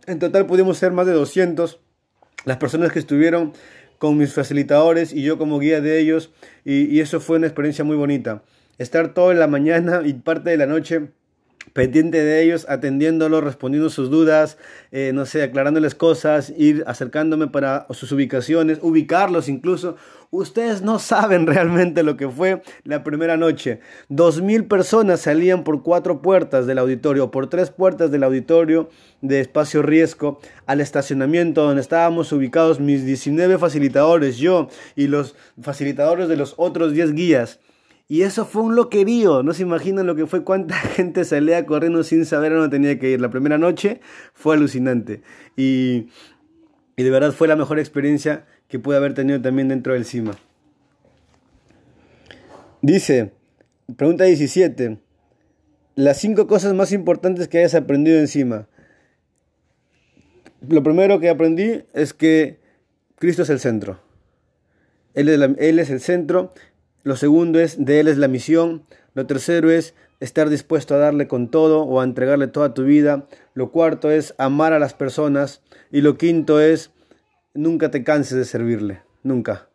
En 0.06 0.18
total 0.18 0.46
pudimos 0.46 0.78
ser 0.78 0.92
más 0.92 1.06
de 1.06 1.12
200 1.12 1.80
las 2.44 2.56
personas 2.56 2.92
que 2.92 2.98
estuvieron 2.98 3.52
con 3.98 4.16
mis 4.16 4.32
facilitadores 4.32 5.12
y 5.12 5.22
yo 5.22 5.38
como 5.38 5.58
guía 5.58 5.80
de 5.80 6.00
ellos. 6.00 6.32
Y, 6.64 7.00
eso 7.00 7.20
fue 7.20 7.36
una 7.36 7.46
experiencia 7.46 7.84
muy 7.84 7.96
bonita. 7.96 8.42
Estar 8.78 9.14
toda 9.14 9.34
la 9.34 9.46
mañana 9.46 10.02
y 10.04 10.14
parte 10.14 10.50
de 10.50 10.56
la 10.56 10.66
noche 10.66 11.10
pendiente 11.72 12.22
de 12.22 12.42
ellos, 12.42 12.66
atendiéndolos, 12.68 13.42
respondiendo 13.42 13.88
sus 13.90 14.10
dudas, 14.10 14.58
eh, 14.90 15.12
no 15.14 15.26
sé, 15.26 15.42
aclarándoles 15.42 15.94
cosas, 15.94 16.52
ir 16.56 16.84
acercándome 16.86 17.48
para 17.48 17.86
sus 17.90 18.12
ubicaciones, 18.12 18.78
ubicarlos 18.82 19.48
incluso. 19.48 19.96
Ustedes 20.30 20.82
no 20.82 20.98
saben 20.98 21.46
realmente 21.46 22.02
lo 22.02 22.16
que 22.16 22.28
fue 22.28 22.62
la 22.84 23.04
primera 23.04 23.36
noche. 23.36 23.80
Dos 24.08 24.40
mil 24.40 24.66
personas 24.66 25.20
salían 25.20 25.64
por 25.64 25.82
cuatro 25.82 26.22
puertas 26.22 26.66
del 26.66 26.78
auditorio, 26.78 27.30
por 27.30 27.48
tres 27.48 27.70
puertas 27.70 28.10
del 28.10 28.24
auditorio 28.24 28.90
de 29.20 29.40
espacio 29.40 29.82
riesgo 29.82 30.40
al 30.66 30.80
estacionamiento 30.80 31.62
donde 31.62 31.80
estábamos 31.80 32.32
ubicados 32.32 32.80
mis 32.80 33.04
19 33.04 33.58
facilitadores, 33.58 34.38
yo 34.38 34.68
y 34.96 35.06
los 35.06 35.36
facilitadores 35.60 36.28
de 36.28 36.36
los 36.36 36.54
otros 36.56 36.92
10 36.92 37.14
guías. 37.14 37.60
Y 38.12 38.24
eso 38.24 38.44
fue 38.44 38.60
un 38.60 38.76
loquerío, 38.76 39.42
no 39.42 39.54
se 39.54 39.62
imaginan 39.62 40.06
lo 40.06 40.14
que 40.14 40.26
fue, 40.26 40.44
cuánta 40.44 40.74
gente 40.96 41.24
salía 41.24 41.64
corriendo 41.64 42.04
sin 42.04 42.26
saber 42.26 42.52
a 42.52 42.56
dónde 42.56 42.76
tenía 42.76 42.98
que 42.98 43.08
ir. 43.08 43.22
La 43.22 43.30
primera 43.30 43.56
noche 43.56 44.02
fue 44.34 44.54
alucinante 44.54 45.22
y, 45.56 46.08
y 46.94 47.02
de 47.04 47.10
verdad 47.10 47.32
fue 47.32 47.48
la 47.48 47.56
mejor 47.56 47.78
experiencia 47.78 48.44
que 48.68 48.78
pude 48.78 48.98
haber 48.98 49.14
tenido 49.14 49.40
también 49.40 49.68
dentro 49.68 49.94
del 49.94 50.04
CIMA. 50.04 50.32
Dice, 52.82 53.32
pregunta 53.96 54.24
17, 54.24 54.98
las 55.94 56.18
cinco 56.18 56.46
cosas 56.46 56.74
más 56.74 56.92
importantes 56.92 57.48
que 57.48 57.60
hayas 57.60 57.74
aprendido 57.74 58.18
encima. 58.18 58.68
Lo 60.68 60.82
primero 60.82 61.18
que 61.18 61.30
aprendí 61.30 61.84
es 61.94 62.12
que 62.12 62.60
Cristo 63.16 63.44
es 63.44 63.48
el 63.48 63.58
centro. 63.58 64.02
Él 65.14 65.30
es, 65.30 65.40
él 65.58 65.78
es 65.78 65.88
el 65.88 66.00
centro 66.00 66.52
lo 67.02 67.16
segundo 67.16 67.58
es, 67.58 67.84
de 67.84 68.00
Él 68.00 68.08
es 68.08 68.18
la 68.18 68.28
misión. 68.28 68.84
Lo 69.14 69.26
tercero 69.26 69.70
es 69.70 69.94
estar 70.20 70.48
dispuesto 70.48 70.94
a 70.94 70.98
darle 70.98 71.26
con 71.26 71.50
todo 71.50 71.82
o 71.82 72.00
a 72.00 72.04
entregarle 72.04 72.46
toda 72.46 72.74
tu 72.74 72.84
vida. 72.84 73.26
Lo 73.54 73.72
cuarto 73.72 74.10
es 74.10 74.34
amar 74.38 74.72
a 74.72 74.78
las 74.78 74.94
personas. 74.94 75.62
Y 75.90 76.00
lo 76.00 76.16
quinto 76.16 76.60
es, 76.60 76.90
nunca 77.54 77.90
te 77.90 78.04
canses 78.04 78.38
de 78.38 78.44
servirle. 78.44 79.02
Nunca. 79.22 79.68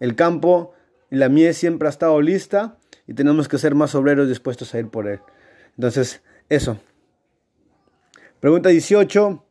El 0.00 0.16
campo 0.16 0.72
y 1.10 1.16
la 1.16 1.28
mies 1.28 1.56
siempre 1.56 1.88
ha 1.88 1.90
estado 1.90 2.20
lista 2.20 2.78
y 3.06 3.14
tenemos 3.14 3.48
que 3.48 3.58
ser 3.58 3.74
más 3.74 3.94
obreros 3.94 4.28
dispuestos 4.28 4.74
a 4.74 4.78
ir 4.78 4.88
por 4.88 5.06
él. 5.06 5.20
Entonces, 5.76 6.22
eso. 6.48 6.78
Pregunta 8.40 8.70
18. 8.70 9.44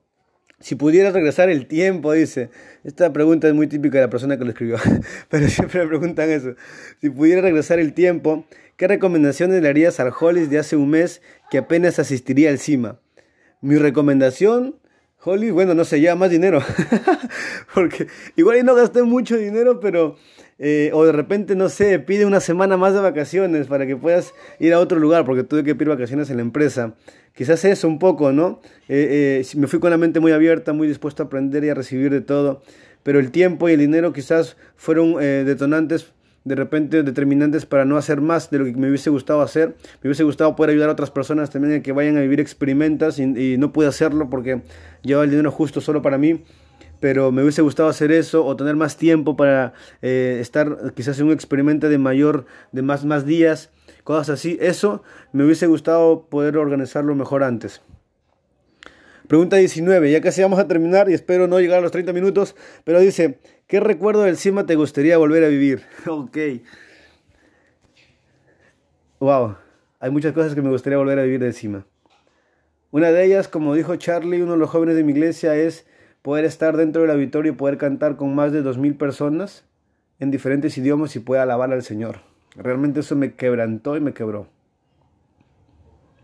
Si 0.62 0.76
pudieras 0.76 1.14
regresar 1.14 1.50
el 1.50 1.66
tiempo, 1.66 2.14
dice. 2.14 2.50
Esta 2.84 3.12
pregunta 3.12 3.48
es 3.48 3.54
muy 3.54 3.68
típica 3.68 3.98
de 3.98 4.06
la 4.06 4.10
persona 4.10 4.38
que 4.38 4.44
lo 4.44 4.52
escribió, 4.52 4.78
pero 5.30 5.48
siempre 5.48 5.82
me 5.82 5.88
preguntan 5.88 6.30
eso. 6.30 6.56
Si 7.02 7.10
pudieras 7.10 7.44
regresar 7.44 7.80
el 7.80 7.94
tiempo, 7.94 8.46
¿qué 8.78 8.88
recomendaciones 8.88 9.62
le 9.62 9.70
harías 9.70 10.00
al 10.00 10.12
Hollis 10.18 10.50
de 10.50 10.60
hace 10.60 10.76
un 10.76 10.90
mes 10.90 11.22
que 11.50 11.58
apenas 11.58 12.00
asistiría 12.00 12.50
al 12.50 12.60
CIMA? 12.60 13.00
Mi 13.62 13.76
recomendación, 13.78 14.78
Hollis, 15.24 15.52
bueno, 15.52 15.74
no 15.74 15.84
sé, 15.86 16.02
ya 16.02 16.16
más 16.16 16.30
dinero. 16.30 16.62
Porque 17.74 18.08
igual 18.36 18.58
y 18.58 18.64
no 18.64 18.74
gasté 18.76 19.04
mucho 19.04 19.38
dinero, 19.38 19.80
pero 19.80 20.18
eh, 20.64 20.92
o 20.94 21.04
de 21.04 21.12
repente, 21.12 21.56
no 21.56 21.70
sé, 21.70 21.98
pide 21.98 22.24
una 22.24 22.40
semana 22.40 22.78
más 22.78 22.94
de 22.94 23.00
vacaciones 23.00 23.66
para 23.66 23.88
que 23.88 23.96
puedas 23.96 24.36
ir 24.60 24.74
a 24.74 24.80
otro 24.80 25.00
lugar, 25.00 25.26
porque 25.26 25.44
tuve 25.44 25.64
que 25.64 25.74
pedir 25.74 25.90
vacaciones 25.90 26.30
en 26.30 26.38
la 26.38 26.44
empresa. 26.44 26.94
Quizás 27.34 27.64
eso 27.66 27.88
un 27.88 28.00
poco, 28.00 28.32
¿no? 28.32 28.62
Eh, 28.90 29.42
eh, 29.44 29.58
me 29.58 29.68
fui 29.68 29.80
con 29.80 29.90
la 29.90 29.98
mente 29.98 30.20
muy 30.20 30.32
abierta, 30.32 30.74
muy 30.74 30.88
dispuesto 30.88 31.24
a 31.24 31.26
aprender 31.28 31.64
y 31.64 31.70
a 31.70 31.74
recibir 31.74 32.12
de 32.12 32.22
todo, 32.22 32.62
pero 33.04 33.20
el 33.20 33.32
tiempo 33.32 33.70
y 33.70 33.74
el 33.74 33.80
dinero 33.80 34.14
quizás 34.14 34.58
fueron 34.76 35.16
detonantes 35.16 36.14
de 36.44 36.56
repente 36.56 37.04
determinantes 37.04 37.66
para 37.66 37.86
no 37.86 37.98
hacer 37.98 38.20
más 38.20 38.50
de 38.50 38.60
lo 38.60 38.66
que 38.66 38.74
me 38.74 38.88
hubiese 38.88 39.10
gustado 39.10 39.42
hacer. 39.42 39.76
Me 40.02 40.10
hubiese 40.10 40.24
gustado 40.24 40.56
poder 40.56 40.72
ayudar 40.72 40.90
a 40.90 40.94
otras 40.94 41.12
personas 41.12 41.50
también 41.50 41.80
a 41.80 41.84
que 41.84 41.92
vayan 41.92 42.18
a 42.18 42.22
vivir 42.22 42.40
experimentas 42.40 43.20
y, 43.20 43.58
no 43.58 43.72
pude 43.74 43.88
hacerlo 43.88 44.30
porque 44.30 44.62
llevaba 45.04 45.26
el 45.26 45.32
dinero 45.32 45.52
justo 45.52 45.82
solo 45.82 46.02
para 46.02 46.18
mí 46.18 46.44
pero 47.00 47.32
me 47.32 47.42
hubiese 47.42 47.64
gustado 47.64 47.90
hacer 47.90 48.12
eso 48.12 48.46
o 48.46 48.56
tener 48.56 48.76
más 48.76 48.96
tiempo 48.96 49.36
para 49.36 49.74
eh, 50.04 50.38
estar 50.40 50.94
quizás 50.96 51.20
en 51.20 51.26
un 51.26 51.32
experimento 51.32 51.90
de 51.90 51.98
mayor, 51.98 52.46
de 52.72 52.84
más, 52.84 53.06
más 53.06 53.26
días, 53.26 53.72
cosas 54.04 54.30
así. 54.30 54.58
Eso 54.62 55.04
me 55.32 55.44
hubiese 55.44 55.68
gustado 55.68 56.28
poder 56.28 56.58
organizarlo 56.58 57.16
mejor 57.16 57.44
antes. 57.44 57.82
Pregunta 59.28 59.56
19, 59.56 60.12
ya 60.12 60.20
casi 60.20 60.42
vamos 60.42 60.60
a 60.60 60.68
terminar 60.68 61.10
y 61.10 61.14
espero 61.14 61.48
no 61.48 61.60
llegar 61.60 61.80
a 61.80 61.82
los 61.82 61.92
30 61.92 62.12
minutos, 62.12 62.56
pero 62.84 63.00
dice, 63.00 63.40
¿qué 63.66 63.80
recuerdo 63.80 64.24
del 64.24 64.36
CIMA 64.36 64.66
te 64.66 64.76
gustaría 64.76 65.18
volver 65.18 65.46
a 65.46 65.48
vivir? 65.48 65.84
ok. 66.06 66.38
Wow, 69.22 69.56
hay 70.00 70.12
muchas 70.12 70.34
cosas 70.34 70.54
que 70.54 70.62
me 70.62 70.70
gustaría 70.70 70.98
volver 70.98 71.18
a 71.20 71.24
vivir 71.24 71.40
del 71.40 71.54
CIMA. 71.54 71.86
Una 72.92 73.14
de 73.14 73.24
ellas, 73.24 73.48
como 73.48 73.74
dijo 73.74 73.96
Charlie, 73.96 74.42
uno 74.42 74.52
de 74.52 74.58
los 74.58 74.70
jóvenes 74.70 74.98
de 74.98 75.06
mi 75.06 75.14
iglesia, 75.14 75.56
es 75.56 75.86
poder 76.22 76.44
estar 76.44 76.76
dentro 76.76 77.04
del 77.04 77.12
auditorio 77.12 77.54
y 77.54 77.56
poder 77.56 77.78
cantar 77.78 78.18
con 78.18 78.36
más 78.36 78.52
de 78.52 78.62
dos 78.62 78.78
mil 78.78 78.96
personas 78.96 79.64
en 80.20 80.30
diferentes 80.30 80.78
idiomas 80.78 81.16
y 81.16 81.20
poder 81.20 81.44
alabar 81.44 81.72
al 81.72 81.84
Señor. 81.84 82.31
Realmente 82.56 83.00
eso 83.00 83.16
me 83.16 83.34
quebrantó 83.36 83.96
y 83.96 84.02
me 84.02 84.14
quebró. 84.14 84.48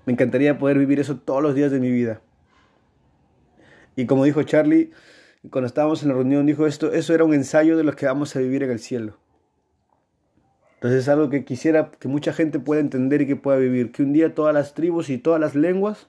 Me 0.06 0.14
encantaría 0.14 0.58
poder 0.58 0.78
vivir 0.78 1.00
eso 1.00 1.18
todos 1.18 1.42
los 1.42 1.56
días 1.56 1.72
de 1.72 1.80
mi 1.80 1.92
vida. 1.92 2.22
Y 3.96 4.06
como 4.06 4.26
dijo 4.26 4.44
Charlie, 4.44 4.92
cuando 5.50 5.68
estábamos 5.68 6.04
en 6.04 6.10
la 6.10 6.16
reunión, 6.16 6.46
dijo 6.46 6.68
esto, 6.68 6.92
eso 6.92 7.14
era 7.14 7.24
un 7.24 7.34
ensayo 7.34 7.78
de 7.78 7.84
lo 7.84 7.94
que 7.94 8.06
vamos 8.06 8.36
a 8.36 8.40
vivir 8.40 8.64
en 8.64 8.72
el 8.72 8.80
cielo. 8.80 9.18
Entonces 10.76 11.04
es 11.04 11.10
algo 11.10 11.30
que 11.30 11.44
quisiera 11.44 11.90
que 11.92 12.08
mucha 12.08 12.34
gente 12.34 12.60
pueda 12.60 12.82
entender 12.82 13.22
y 13.22 13.28
que 13.28 13.36
pueda 13.36 13.58
vivir, 13.58 13.92
que 13.92 14.04
un 14.04 14.14
día 14.14 14.36
todas 14.36 14.54
las 14.54 14.74
tribus 14.76 15.10
y 15.10 15.18
todas 15.18 15.42
las 15.42 15.56
lenguas 15.56 16.08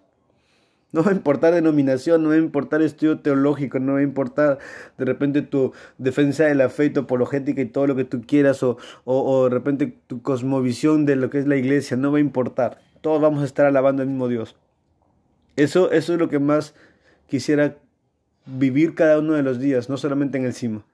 no 0.92 1.03
va 1.03 1.11
a 1.11 1.14
importar 1.14 1.55
denominación, 1.55 2.22
no 2.22 2.31
va 2.31 2.37
a 2.37 2.38
importar 2.38 2.83
estudio 2.83 3.18
teológico, 3.18 3.79
no 3.79 3.94
va 3.94 3.98
a 3.98 4.03
importar 4.03 4.59
de 4.96 5.05
repente 5.05 5.42
tu 5.42 5.72
defensa 5.98 6.44
de 6.44 6.55
la 6.55 6.70
fe 6.70 6.92
y 6.94 6.98
apologética 6.98 7.61
y 7.61 7.66
todo 7.66 7.87
lo 7.87 7.96
que 7.96 8.05
tú 8.05 8.22
quieras, 8.27 8.62
o, 8.62 8.79
o, 9.05 9.44
de 9.44 9.51
repente 9.51 9.98
tu 10.07 10.22
cosmovisión 10.22 11.05
de 11.05 11.16
lo 11.16 11.31
que 11.31 11.38
es 11.38 11.46
la 11.46 11.57
iglesia, 11.57 11.96
no 11.96 12.11
va 12.11 12.18
a 12.18 12.22
importar. 12.22 12.79
Todos 13.01 13.20
vamos 13.20 13.42
a 13.42 13.44
estar 13.44 13.66
alabando 13.66 14.03
al 14.03 14.09
mismo 14.09 14.29
Dios. 14.29 14.57
Eso, 15.57 15.90
eso 15.90 16.14
es 16.14 16.18
lo 16.18 16.29
que 16.29 16.38
más 16.38 16.74
quisiera 17.27 17.77
vivir 18.46 18.94
cada 18.94 19.18
uno 19.18 19.35
de 19.35 19.42
los 19.42 19.59
días, 19.59 19.88
no 19.88 19.96
solamente 19.96 20.38
en 20.38 20.46
el 20.46 20.55
cima. 20.55 20.85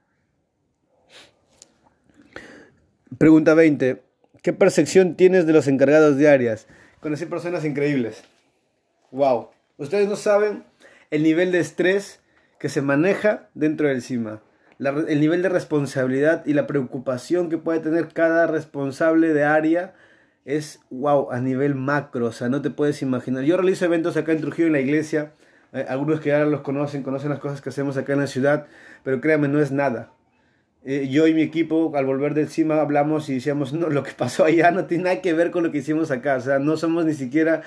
Pregunta 3.16 3.54
20. 3.54 4.02
¿Qué 4.42 4.52
percepción 4.52 5.14
tienes 5.14 5.46
de 5.46 5.52
los 5.52 5.68
encargados 5.68 6.16
de 6.16 6.28
áreas? 6.28 6.66
Conocí 7.00 7.26
personas 7.26 7.64
increíbles. 7.64 8.24
Wow. 9.12 9.53
Ustedes 9.76 10.08
no 10.08 10.14
saben 10.14 10.62
el 11.10 11.24
nivel 11.24 11.50
de 11.50 11.58
estrés 11.58 12.20
que 12.60 12.68
se 12.68 12.80
maneja 12.80 13.48
dentro 13.54 13.88
del 13.88 14.02
CIMA, 14.02 14.40
el 14.78 15.20
nivel 15.20 15.42
de 15.42 15.48
responsabilidad 15.48 16.46
y 16.46 16.52
la 16.52 16.68
preocupación 16.68 17.50
que 17.50 17.58
puede 17.58 17.80
tener 17.80 18.08
cada 18.08 18.46
responsable 18.46 19.32
de 19.32 19.42
área 19.42 19.94
es 20.44 20.78
wow 20.90 21.32
a 21.32 21.40
nivel 21.40 21.74
macro, 21.74 22.26
o 22.26 22.32
sea, 22.32 22.48
no 22.48 22.62
te 22.62 22.70
puedes 22.70 23.02
imaginar. 23.02 23.42
Yo 23.42 23.56
realizo 23.56 23.84
eventos 23.84 24.16
acá 24.16 24.30
en 24.30 24.42
Trujillo 24.42 24.68
en 24.68 24.74
la 24.74 24.80
iglesia, 24.80 25.32
eh, 25.72 25.86
algunos 25.88 26.20
que 26.20 26.28
ya 26.28 26.44
los 26.44 26.60
conocen, 26.60 27.02
conocen 27.02 27.30
las 27.30 27.40
cosas 27.40 27.60
que 27.60 27.70
hacemos 27.70 27.96
acá 27.96 28.12
en 28.12 28.20
la 28.20 28.26
ciudad, 28.28 28.66
pero 29.02 29.20
créanme, 29.20 29.48
no 29.48 29.60
es 29.60 29.72
nada. 29.72 30.13
Eh, 30.86 31.08
yo 31.08 31.26
y 31.26 31.32
mi 31.32 31.40
equipo 31.40 31.90
al 31.94 32.04
volver 32.04 32.34
del 32.34 32.48
CIMA 32.48 32.78
hablamos 32.78 33.30
y 33.30 33.34
decíamos, 33.34 33.72
no, 33.72 33.88
lo 33.88 34.02
que 34.02 34.12
pasó 34.12 34.44
allá 34.44 34.70
no 34.70 34.84
tiene 34.84 35.04
nada 35.04 35.22
que 35.22 35.32
ver 35.32 35.50
con 35.50 35.64
lo 35.64 35.72
que 35.72 35.78
hicimos 35.78 36.10
acá, 36.10 36.36
o 36.36 36.40
sea, 36.40 36.58
no 36.58 36.76
somos 36.76 37.06
ni 37.06 37.14
siquiera, 37.14 37.62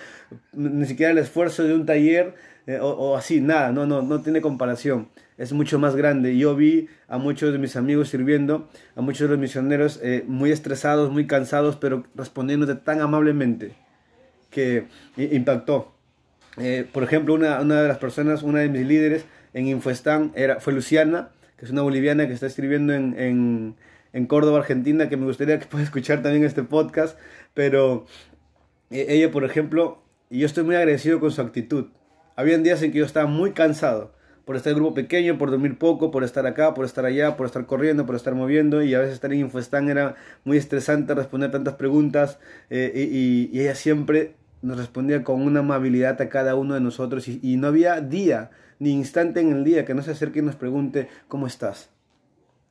ni 0.54 0.86
siquiera 0.86 1.12
el 1.12 1.18
esfuerzo 1.18 1.64
de 1.64 1.74
un 1.74 1.88
taller 1.88 2.36
eh, 2.68 2.78
o, 2.80 3.18
así, 3.18 3.42
nada, 3.42 3.72
no, 3.72 3.88
no, 3.88 4.04
no 4.04 4.22
tiene 4.22 4.40
comparación, 4.40 5.10
es 5.38 5.52
mucho 5.52 5.80
más 5.80 5.96
grande. 5.96 6.38
Yo 6.38 6.56
vi 6.56 6.90
a 7.08 7.18
muchos 7.18 7.52
de 7.52 7.58
mis 7.58 7.76
amigos 7.76 8.10
sirviendo, 8.10 8.70
a 8.96 9.02
muchos 9.02 9.22
de 9.22 9.30
los 9.30 9.40
misioneros 9.40 10.00
eh, 10.04 10.24
muy 10.28 10.52
estresados, 10.52 11.10
muy 11.12 11.26
cansados, 11.26 11.76
pero 11.76 12.04
respondiéndote 12.14 12.76
tan 12.76 13.02
amablemente 13.02 13.74
que 14.52 14.86
impactó. 15.18 15.94
por 16.94 17.04
ejemplo, 17.04 17.34
una, 17.34 17.62
una 17.62 17.82
de 17.82 17.88
las 17.88 17.98
personas, 17.98 18.44
una 18.44 18.60
de 18.60 18.70
mis 18.70 18.86
líderes 18.86 19.26
en 19.54 19.68
Infoestan 19.68 20.32
era, 20.36 20.60
fue 20.60 20.74
Luciana, 20.74 21.30
que 21.58 21.66
es 21.66 21.72
una 21.72 21.82
boliviana 21.82 22.28
que 22.28 22.34
está 22.34 22.46
escribiendo 22.46 22.94
en, 22.94 23.76
en, 24.14 24.26
Córdoba, 24.28 24.60
Argentina, 24.60 25.10
que 25.10 25.18
me 25.18 25.26
gustaría 25.26 25.60
que 25.60 25.66
pueda 25.66 25.84
escuchar 25.84 26.24
también 26.24 26.44
este 26.44 26.64
podcast, 26.64 27.18
pero 27.54 28.06
eh, 28.90 29.06
ella, 29.10 29.32
por 29.32 29.44
ejemplo, 29.44 30.02
y 30.30 30.40
yo 30.40 30.46
estoy 30.46 30.64
muy 30.64 30.76
agradecido 30.76 31.20
con 31.20 31.32
su 31.32 31.42
actitud. 31.42 31.88
Habían 32.36 32.64
días 32.64 32.82
en 32.82 32.92
que 32.92 33.00
yo 33.00 33.06
estaba 33.06 33.28
muy 33.28 33.52
cansado 33.52 34.14
por 34.48 34.56
estar 34.56 34.72
en 34.72 34.78
grupo 34.78 34.94
pequeño, 34.94 35.38
por 35.38 35.52
dormir 35.52 35.78
poco, 35.78 36.10
por 36.10 36.24
estar 36.24 36.48
acá, 36.48 36.74
por 36.74 36.86
estar 36.86 37.04
allá, 37.04 37.36
por 37.36 37.46
estar 37.46 37.66
corriendo, 37.66 38.06
por 38.06 38.16
estar 38.16 38.34
moviendo 38.34 38.82
y 38.82 38.94
a 38.94 39.00
veces 39.00 39.16
estar 39.16 39.34
en 39.34 39.42
Infoestan 39.42 39.90
era 39.90 40.16
muy 40.46 40.56
estresante 40.56 41.14
responder 41.14 41.52
tantas 41.52 41.76
preguntas 41.76 42.40
eh, 42.70 43.10
y, 43.12 43.60
ella 43.60 43.76
siempre 43.76 44.36
nos 44.62 44.78
respondía 44.78 45.24
con 45.24 45.42
una 45.42 45.60
amabilidad 45.60 46.22
a 46.22 46.30
cada 46.30 46.56
uno 46.56 46.74
de 46.74 46.82
nosotros 46.82 47.28
y, 47.28 47.40
y 47.44 47.58
no 47.58 47.68
había 47.68 48.02
día 48.02 48.52
ni 48.80 48.92
instante 48.92 49.40
en 49.40 49.52
el 49.52 49.64
día 49.64 49.86
que 49.86 49.94
no 49.94 50.02
se 50.02 50.12
acerque 50.12 50.40
y 50.40 50.44
nos 50.44 50.56
pregunte, 50.56 51.10
¿cómo 51.28 51.48
estás? 51.48 51.90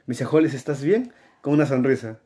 Me 0.07 0.13
dice, 0.13 0.25
Joles, 0.25 0.55
¿estás 0.55 0.83
bien? 0.83 1.13
Con 1.41 1.55
una 1.55 1.67
sonrisa. 1.67 2.21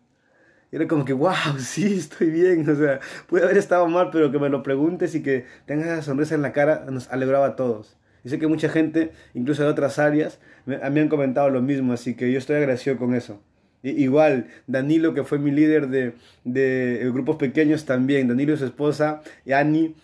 era 0.70 0.86
como 0.86 1.04
que, 1.04 1.14
wow, 1.14 1.34
sí, 1.58 1.94
estoy 1.98 2.30
bien. 2.30 2.68
O 2.68 2.74
sea, 2.74 3.00
pude 3.26 3.42
haber 3.42 3.56
estado 3.56 3.88
mal, 3.88 4.10
pero 4.12 4.30
que 4.30 4.38
me 4.38 4.48
lo 4.48 4.62
preguntes 4.62 5.14
y 5.14 5.22
que 5.22 5.46
tengas 5.66 5.88
esa 5.88 6.02
sonrisa 6.02 6.34
en 6.34 6.42
la 6.42 6.52
cara 6.52 6.84
nos 6.90 7.10
alegraba 7.10 7.46
a 7.46 7.56
todos. 7.56 7.96
Y 8.22 8.28
sé 8.28 8.38
que 8.38 8.46
mucha 8.46 8.68
gente, 8.68 9.12
incluso 9.32 9.62
de 9.62 9.70
otras 9.70 9.98
áreas, 9.98 10.40
me, 10.66 10.78
me 10.90 11.00
han 11.00 11.08
comentado 11.08 11.48
lo 11.48 11.62
mismo, 11.62 11.94
así 11.94 12.14
que 12.14 12.30
yo 12.30 12.38
estoy 12.38 12.56
agradecido 12.56 12.98
con 12.98 13.14
eso. 13.14 13.40
Igual, 13.82 14.48
Danilo, 14.66 15.14
que 15.14 15.24
fue 15.24 15.38
mi 15.38 15.50
líder 15.50 15.88
de, 15.88 16.14
de 16.44 17.10
grupos 17.12 17.36
pequeños 17.36 17.84
también, 17.84 18.28
Danilo 18.28 18.54
y 18.54 18.56
su 18.56 18.66
esposa, 18.66 19.22
Ani, 19.52 19.94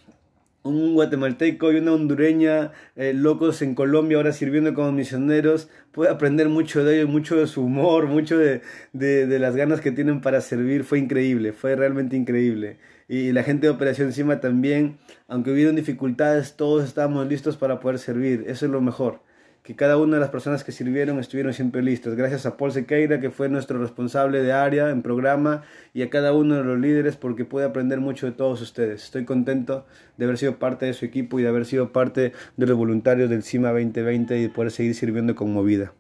un 0.67 0.95
guatemalteco 0.95 1.73
y 1.73 1.77
una 1.77 1.93
hondureña 1.93 2.73
eh, 2.97 3.12
locos 3.15 3.62
en 3.62 3.75
Colombia 3.75 4.17
ahora 4.17 4.33
sirviendo 4.33 4.75
como 4.75 4.93
misioneros, 4.93 5.69
puede 5.93 6.11
aprender 6.11 6.49
mucho 6.49 6.85
de 6.85 6.97
ellos, 6.97 7.09
mucho 7.09 7.37
de 7.37 7.47
su 7.47 7.65
humor, 7.65 8.07
mucho 8.09 8.39
de, 8.39 8.62
de, 8.93 9.39
las 9.39 9.57
ganas 9.57 9.81
que 9.81 9.93
tienen 9.93 10.21
para 10.21 10.41
servir. 10.41 10.85
Fue 10.85 10.99
increíble, 10.99 11.53
fue 11.53 11.77
realmente 11.77 12.17
increíble. 12.17 12.79
Y 13.09 13.33
la 13.33 13.45
gente 13.45 13.69
de 13.69 13.73
Operación 13.73 14.12
Cima 14.12 14.41
también, 14.41 14.99
aunque 15.29 15.53
hubieron 15.53 15.77
dificultades, 15.77 16.57
todos 16.57 16.85
estábamos 16.85 17.29
listos 17.29 17.57
para 17.57 17.81
poder 17.81 17.99
servir. 17.99 18.45
Eso 18.49 18.67
es 18.67 18.73
lo 18.73 18.81
mejor 18.81 19.21
que 19.66 19.74
cada 19.74 19.96
una 19.96 20.14
de 20.14 20.20
las 20.20 20.31
personas 20.31 20.62
que 20.62 20.70
sirvieron 20.70 21.18
estuvieron 21.18 21.52
siempre 21.52 21.83
listas. 21.83 22.14
Gracias 22.14 22.46
a 22.46 22.57
Paul 22.57 22.70
Sequeira, 22.70 23.18
que 23.18 23.31
fue 23.31 23.48
nuestro 23.48 23.81
responsable 23.81 24.44
de 24.44 24.52
área 24.52 24.90
en 24.90 25.02
programa, 25.02 25.64
y 25.92 26.02
a 26.02 26.09
cada 26.09 26.33
uno 26.33 26.55
de 26.55 26.62
los 26.62 26.79
líderes, 26.79 27.16
porque 27.16 27.44
puede 27.44 27.66
aprender 27.66 27.98
mucho 27.98 28.26
de 28.26 28.33
todos 28.33 28.62
ustedes. 28.62 29.02
Estoy 29.02 29.24
contento 29.24 29.85
de 30.18 30.24
haber 30.24 30.38
sido 30.38 30.61
parte 30.61 30.87
de 30.87 30.92
su 30.92 31.05
equipo 31.05 31.40
y 31.40 31.42
de 31.42 31.48
haber 31.48 31.66
sido 31.66 31.90
parte 31.90 32.33
de 32.57 32.66
los 32.66 32.79
voluntarios 32.79 33.29
del 33.29 33.42
CIMA 33.42 33.72
2020 33.72 34.38
y 34.38 34.42
de 34.42 34.48
poder 34.50 34.70
seguir 34.70 34.94
sirviendo 34.94 35.35
con 35.35 35.52
Movida. 35.52 35.92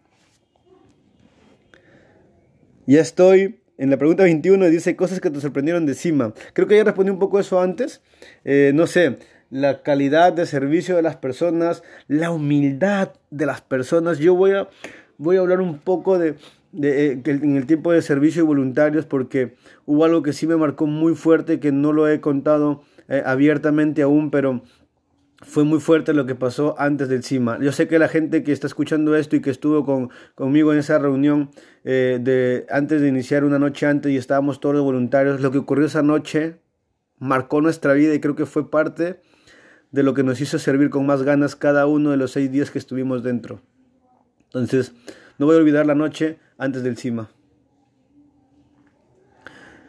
Ya 2.86 3.00
estoy 3.00 3.58
en 3.78 3.90
la 3.90 3.96
pregunta 3.96 4.22
21, 4.22 4.66
dice 4.66 4.94
cosas 4.94 5.18
que 5.20 5.28
te 5.28 5.40
sorprendieron 5.40 5.86
de 5.86 5.94
CIMA. 5.94 6.34
Creo 6.52 6.68
que 6.68 6.76
ya 6.76 6.84
respondí 6.84 7.10
un 7.10 7.18
poco 7.18 7.40
eso 7.40 7.60
antes. 7.60 8.00
Eh, 8.44 8.70
no 8.76 8.86
sé, 8.86 9.18
la 9.50 9.82
calidad 9.82 10.32
de 10.32 10.46
servicio 10.46 10.96
de 10.96 11.02
las 11.02 11.16
personas, 11.16 11.82
la 12.08 12.30
humildad 12.30 13.12
de 13.30 13.46
las 13.46 13.60
personas. 13.60 14.18
Yo 14.18 14.34
voy 14.34 14.52
a, 14.52 14.68
voy 15.18 15.36
a 15.36 15.40
hablar 15.40 15.60
un 15.60 15.78
poco 15.78 16.18
de, 16.18 16.36
de, 16.72 17.12
eh, 17.12 17.22
en 17.24 17.56
el 17.56 17.66
tiempo 17.66 17.92
de 17.92 18.02
servicio 18.02 18.42
y 18.42 18.46
voluntarios 18.46 19.06
porque 19.06 19.54
hubo 19.84 20.04
algo 20.04 20.22
que 20.22 20.32
sí 20.32 20.46
me 20.46 20.56
marcó 20.56 20.86
muy 20.86 21.14
fuerte 21.14 21.60
que 21.60 21.72
no 21.72 21.92
lo 21.92 22.08
he 22.08 22.20
contado 22.20 22.82
eh, 23.08 23.22
abiertamente 23.24 24.02
aún, 24.02 24.30
pero 24.30 24.62
fue 25.42 25.64
muy 25.64 25.80
fuerte 25.80 26.12
lo 26.12 26.26
que 26.26 26.34
pasó 26.34 26.74
antes 26.78 27.08
del 27.08 27.22
CIMA. 27.22 27.58
Yo 27.60 27.70
sé 27.70 27.86
que 27.88 27.98
la 27.98 28.08
gente 28.08 28.42
que 28.42 28.52
está 28.52 28.66
escuchando 28.66 29.14
esto 29.16 29.36
y 29.36 29.40
que 29.40 29.50
estuvo 29.50 29.84
con, 29.84 30.10
conmigo 30.34 30.72
en 30.72 30.78
esa 30.78 30.98
reunión 30.98 31.50
eh, 31.84 32.18
de, 32.20 32.66
antes 32.70 33.00
de 33.00 33.08
iniciar 33.08 33.44
una 33.44 33.58
noche 33.58 33.86
antes 33.86 34.10
y 34.10 34.16
estábamos 34.16 34.60
todos 34.60 34.80
voluntarios, 34.80 35.40
lo 35.40 35.50
que 35.52 35.58
ocurrió 35.58 35.86
esa 35.86 36.02
noche 36.02 36.56
marcó 37.18 37.60
nuestra 37.60 37.92
vida 37.92 38.14
y 38.14 38.20
creo 38.20 38.34
que 38.34 38.46
fue 38.46 38.70
parte 38.70 39.20
de 39.92 40.02
lo 40.02 40.14
que 40.14 40.22
nos 40.22 40.40
hizo 40.40 40.58
servir 40.58 40.90
con 40.90 41.06
más 41.06 41.22
ganas 41.22 41.56
cada 41.56 41.86
uno 41.86 42.10
de 42.10 42.16
los 42.16 42.32
seis 42.32 42.50
días 42.50 42.70
que 42.70 42.78
estuvimos 42.78 43.22
dentro. 43.22 43.60
Entonces, 44.46 44.92
no 45.38 45.46
voy 45.46 45.56
a 45.56 45.58
olvidar 45.58 45.86
la 45.86 45.94
noche 45.94 46.38
antes 46.58 46.82
del 46.82 46.96
CIMA. 46.96 47.30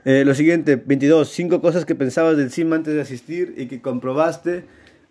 Eh, 0.05 0.23
lo 0.25 0.33
siguiente, 0.33 0.77
22. 0.77 1.29
Cinco 1.29 1.61
cosas 1.61 1.85
que 1.85 1.95
pensabas 1.95 2.37
del 2.37 2.51
CIMA 2.51 2.77
antes 2.77 2.93
de 2.93 3.01
asistir 3.01 3.53
y 3.57 3.67
que 3.67 3.81
comprobaste 3.81 4.65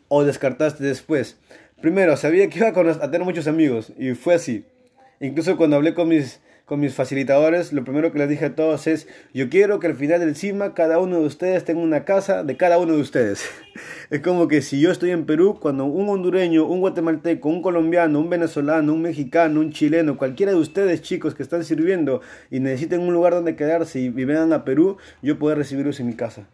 o 0.09 0.25
descartaste 0.25 0.85
después. 0.85 1.37
Primero, 1.81 2.17
sabía 2.17 2.49
que 2.49 2.59
iba 2.59 2.69
a 2.69 3.11
tener 3.11 3.25
muchos 3.25 3.47
amigos 3.47 3.93
y 3.99 4.15
fue 4.15 4.35
así. 4.35 4.65
Incluso 5.21 5.57
cuando 5.57 5.77
hablé 5.77 5.95
con 5.95 6.09
mis 6.09 6.41
con 6.67 6.81
mis 6.81 6.95
facilitadores, 6.95 7.73
lo 7.73 7.85
primero 7.85 8.11
que 8.11 8.19
les 8.19 8.29
dije 8.29 8.47
a 8.47 8.55
todos 8.57 8.89
es, 8.89 9.07
yo 9.33 9.49
quiero 9.49 9.79
que 9.79 9.87
al 9.87 9.95
final 9.95 10.19
del 10.19 10.35
CIMA 10.35 10.75
cada 10.75 10.99
uno 10.99 11.21
de 11.21 11.25
ustedes 11.25 11.65
tenga 11.65 11.81
una 11.81 12.05
casa 12.05 12.43
de 12.43 12.57
cada 12.57 12.77
uno 12.79 12.95
de 12.95 13.01
ustedes. 13.01 13.45
es 14.11 14.21
como 14.21 14.49
que 14.49 14.61
si 14.63 14.81
yo 14.81 14.91
estoy 14.91 15.13
en 15.13 15.27
Perú, 15.27 15.59
cuando 15.61 15.85
un 15.85 16.09
hondureño, 16.09 16.67
un 16.67 16.81
guatemalteco, 16.81 17.49
un 17.49 17.63
colombiano, 17.63 18.19
un 18.19 18.29
venezolano, 18.29 18.95
un 18.95 19.03
mexicano, 19.03 19.61
un 19.61 19.71
chileno, 19.71 20.19
cualquiera 20.19 20.51
de 20.51 20.59
ustedes 20.59 21.03
chicos 21.03 21.37
que 21.37 21.45
están 21.45 21.63
sirviendo 21.63 22.21
y 22.51 22.59
necesiten 22.59 23.01
un 23.01 23.15
lugar 23.15 23.35
donde 23.35 23.55
quedarse 23.55 24.01
y 24.01 24.09
vengan 24.09 24.53
a 24.53 24.65
Perú, 24.65 24.97
yo 25.23 25.39
puedo 25.39 25.55
recibirlos 25.55 26.01
en 26.01 26.09
mi 26.09 26.15
casa. 26.15 26.49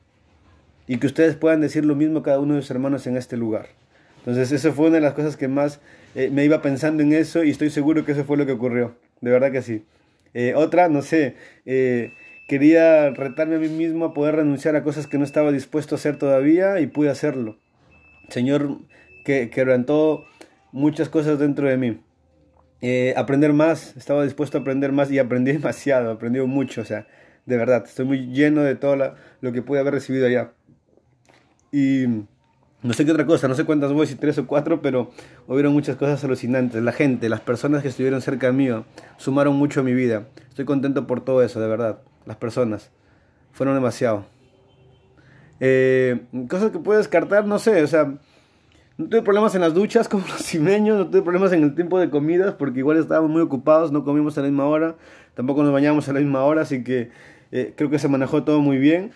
Y 0.87 0.98
que 0.98 1.07
ustedes 1.07 1.37
puedan 1.37 1.62
decir 1.62 1.87
lo 1.87 1.94
mismo 1.94 2.18
a 2.18 2.22
cada 2.22 2.38
uno 2.38 2.57
de 2.57 2.61
sus 2.61 2.70
hermanos 2.70 3.07
en 3.07 3.16
este 3.16 3.38
lugar. 3.38 3.68
Entonces, 4.18 4.53
eso 4.53 4.75
fue 4.75 4.88
una 4.88 4.96
de 4.96 5.01
las 5.01 5.14
cosas 5.14 5.38
que 5.38 5.48
más 5.48 5.81
eh, 6.14 6.29
me 6.31 6.44
iba 6.44 6.61
pensando 6.61 7.03
en 7.03 7.14
eso 7.14 7.44
y 7.44 7.51
estoy 7.51 7.70
seguro 7.70 8.05
que 8.05 8.12
eso 8.12 8.25
fue 8.25 8.37
lo 8.37 8.44
que 8.44 8.53
ocurrió. 8.53 8.94
De 9.22 9.31
verdad 9.31 9.51
que 9.51 9.62
sí. 9.62 9.87
Eh, 10.35 10.55
otra, 10.55 10.88
no 10.88 11.03
sé, 11.03 11.37
eh, 11.66 12.12
quería 12.49 13.11
retarme 13.11 13.57
a 13.57 13.59
mí 13.59 13.68
mismo 13.68 14.07
a 14.07 14.14
poder 14.14 14.37
renunciar 14.37 14.77
a 14.77 14.83
cosas 14.83 15.07
que 15.07 15.18
no 15.18 15.25
estaba 15.25 15.53
dispuesto 15.53 15.95
a 15.95 15.99
hacer 15.99 16.18
todavía 16.18 16.81
y 16.81 16.87
pude 16.87 17.11
hacerlo. 17.11 17.59
Señor 18.29 18.79
que 19.25 19.51
quebrantó 19.51 20.25
muchas 20.73 21.09
cosas 21.09 21.38
dentro 21.38 21.68
de 21.68 21.77
mí. 21.77 22.01
Eh, 22.81 23.14
aprender 23.16 23.53
más, 23.53 23.97
estaba 23.97 24.25
dispuesto 24.25 24.59
a 24.59 24.61
aprender 24.62 24.90
más 24.92 25.11
y 25.11 25.18
aprendí 25.18 25.53
demasiado, 25.53 26.11
aprendí 26.11 26.40
mucho, 26.40 26.81
o 26.81 26.85
sea, 26.85 27.07
de 27.47 27.57
verdad, 27.57 27.85
estoy 27.87 28.07
muy 28.07 28.27
lleno 28.29 28.62
de 28.62 28.75
todo 28.75 29.14
lo 29.40 29.53
que 29.53 29.62
pude 29.62 29.81
haber 29.81 29.95
recibido 29.95 30.27
allá. 30.27 30.53
Y 31.71 32.07
no 32.83 32.92
sé 32.92 33.05
qué 33.05 33.12
otra 33.12 33.27
cosa, 33.27 33.47
no 33.47 33.55
sé 33.55 33.64
cuántas 33.64 33.92
voy, 33.92 34.07
tres 34.07 34.38
o 34.38 34.47
cuatro, 34.47 34.83
pero 34.83 35.11
hubieron 35.47 35.73
muchas 35.73 35.97
cosas 35.97 36.23
alucinantes. 36.25 36.83
La 36.83 36.92
gente, 36.92 37.29
las 37.29 37.40
personas 37.40 37.83
que 37.83 37.88
estuvieron 37.88 38.21
cerca 38.21 38.51
mío, 38.51 38.85
sumaron 39.18 39.55
mucho 39.55 39.81
a 39.81 39.83
mi 39.83 39.95
vida. 39.95 40.27
Estoy 40.49 40.64
contento 40.64 41.07
por 41.07 41.21
todo 41.21 41.42
eso, 41.42 41.61
de 41.61 41.68
verdad. 41.68 42.01
Las 42.27 42.37
personas 42.37 42.90
fueron 43.53 43.75
demasiado. 43.75 44.27
Eh, 45.61 46.23
cosas 46.49 46.73
que 46.73 46.79
puedo 46.81 46.99
descartar, 46.99 47.47
no 47.47 47.61
sé, 47.61 47.85
o 47.85 47.87
sea, 47.87 48.14
no 48.99 49.09
tuve 49.09 49.23
problemas 49.23 49.55
en 49.55 49.61
las 49.61 49.75
duchas 49.75 50.09
como 50.11 50.27
los 50.27 50.42
cimeños, 50.42 50.99
no 50.99 51.07
tuve 51.09 51.23
problemas 51.23 51.53
en 51.53 51.62
el 51.62 51.77
tiempo 51.77 52.01
de 52.01 52.11
comidas, 52.11 52.55
porque 52.55 52.81
igual 52.81 52.97
estábamos 52.97 53.31
muy 53.31 53.42
ocupados, 53.42 53.92
no 53.92 54.05
comimos 54.05 54.37
a 54.38 54.40
la 54.40 54.49
misma 54.49 54.66
hora, 54.66 54.97
tampoco 55.35 55.62
nos 55.62 55.73
bañamos 55.73 56.09
a 56.09 56.12
la 56.12 56.18
misma 56.18 56.42
hora, 56.42 56.62
así 56.62 56.83
que 56.83 57.11
eh, 57.53 57.75
creo 57.77 57.90
que 57.90 58.01
se 58.01 58.09
manejó 58.09 58.42
todo 58.42 58.61
muy 58.61 58.79
bien, 58.79 59.12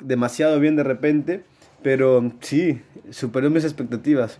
demasiado 0.00 0.60
bien 0.60 0.76
de 0.76 0.84
repente. 0.84 1.42
Pero 1.82 2.32
sí, 2.40 2.82
superó 3.10 3.50
mis 3.50 3.64
expectativas. 3.64 4.38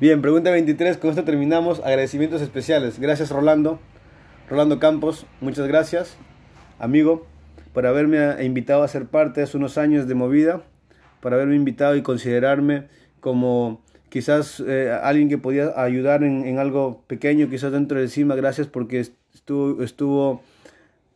Bien, 0.00 0.20
pregunta 0.20 0.50
23, 0.50 0.96
con 0.96 1.10
esto 1.10 1.24
terminamos. 1.24 1.80
Agradecimientos 1.80 2.42
especiales. 2.42 2.98
Gracias 2.98 3.30
Rolando, 3.30 3.78
Rolando 4.48 4.78
Campos, 4.78 5.26
muchas 5.40 5.68
gracias, 5.68 6.16
amigo, 6.78 7.26
por 7.72 7.86
haberme 7.86 8.44
invitado 8.44 8.82
a 8.82 8.88
ser 8.88 9.06
parte 9.06 9.42
hace 9.42 9.56
unos 9.56 9.78
años 9.78 10.08
de 10.08 10.14
Movida, 10.14 10.62
por 11.20 11.32
haberme 11.34 11.56
invitado 11.56 11.96
y 11.96 12.02
considerarme 12.02 12.88
como 13.20 13.80
quizás 14.08 14.62
eh, 14.66 14.92
alguien 15.02 15.28
que 15.28 15.38
podía 15.38 15.72
ayudar 15.80 16.24
en, 16.24 16.58
algo 16.58 17.02
pequeño, 17.06 17.48
quizás 17.48 17.72
dentro 17.72 17.98
de 17.98 18.08
CIMA. 18.08 18.34
Gracias 18.34 18.66
porque 18.66 19.00
estuvo, 19.32 19.82
estuvo 19.82 20.42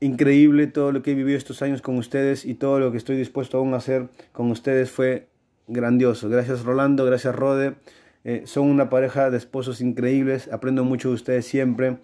increíble 0.01 0.67
todo 0.67 0.93
lo 0.93 1.03
que 1.03 1.13
he 1.13 1.15
vivido 1.15 1.39
estos 1.39 1.63
años 1.63 1.83
con 1.83 1.97
ustedes 1.97 2.45
y 2.45 2.55
todo 2.55 2.79
lo 2.79 2.91
que 2.91 2.99
estoy 2.99 3.17
dispuesto 3.17 3.59
aún 3.59 3.75
a 3.75 3.79
hacer 3.79 4.09
con 4.33 4.51
ustedes 4.51 4.91
fue 4.91 5.29
grandioso. 5.67 6.29
Gracias 6.29 6.65
Rolando, 6.65 7.05
gracias 7.05 7.35
Rode. 7.35 7.77
Eh, 8.25 8.43
son 8.47 8.69
una 8.69 8.91
pareja 8.91 9.31
de 9.31 9.39
esposos 9.39 9.81
increíbles, 9.81 10.49
aprendo 10.53 10.85
mucho 10.85 11.09
de 11.09 11.15
ustedes 11.15 11.47
siempre. 11.47 11.99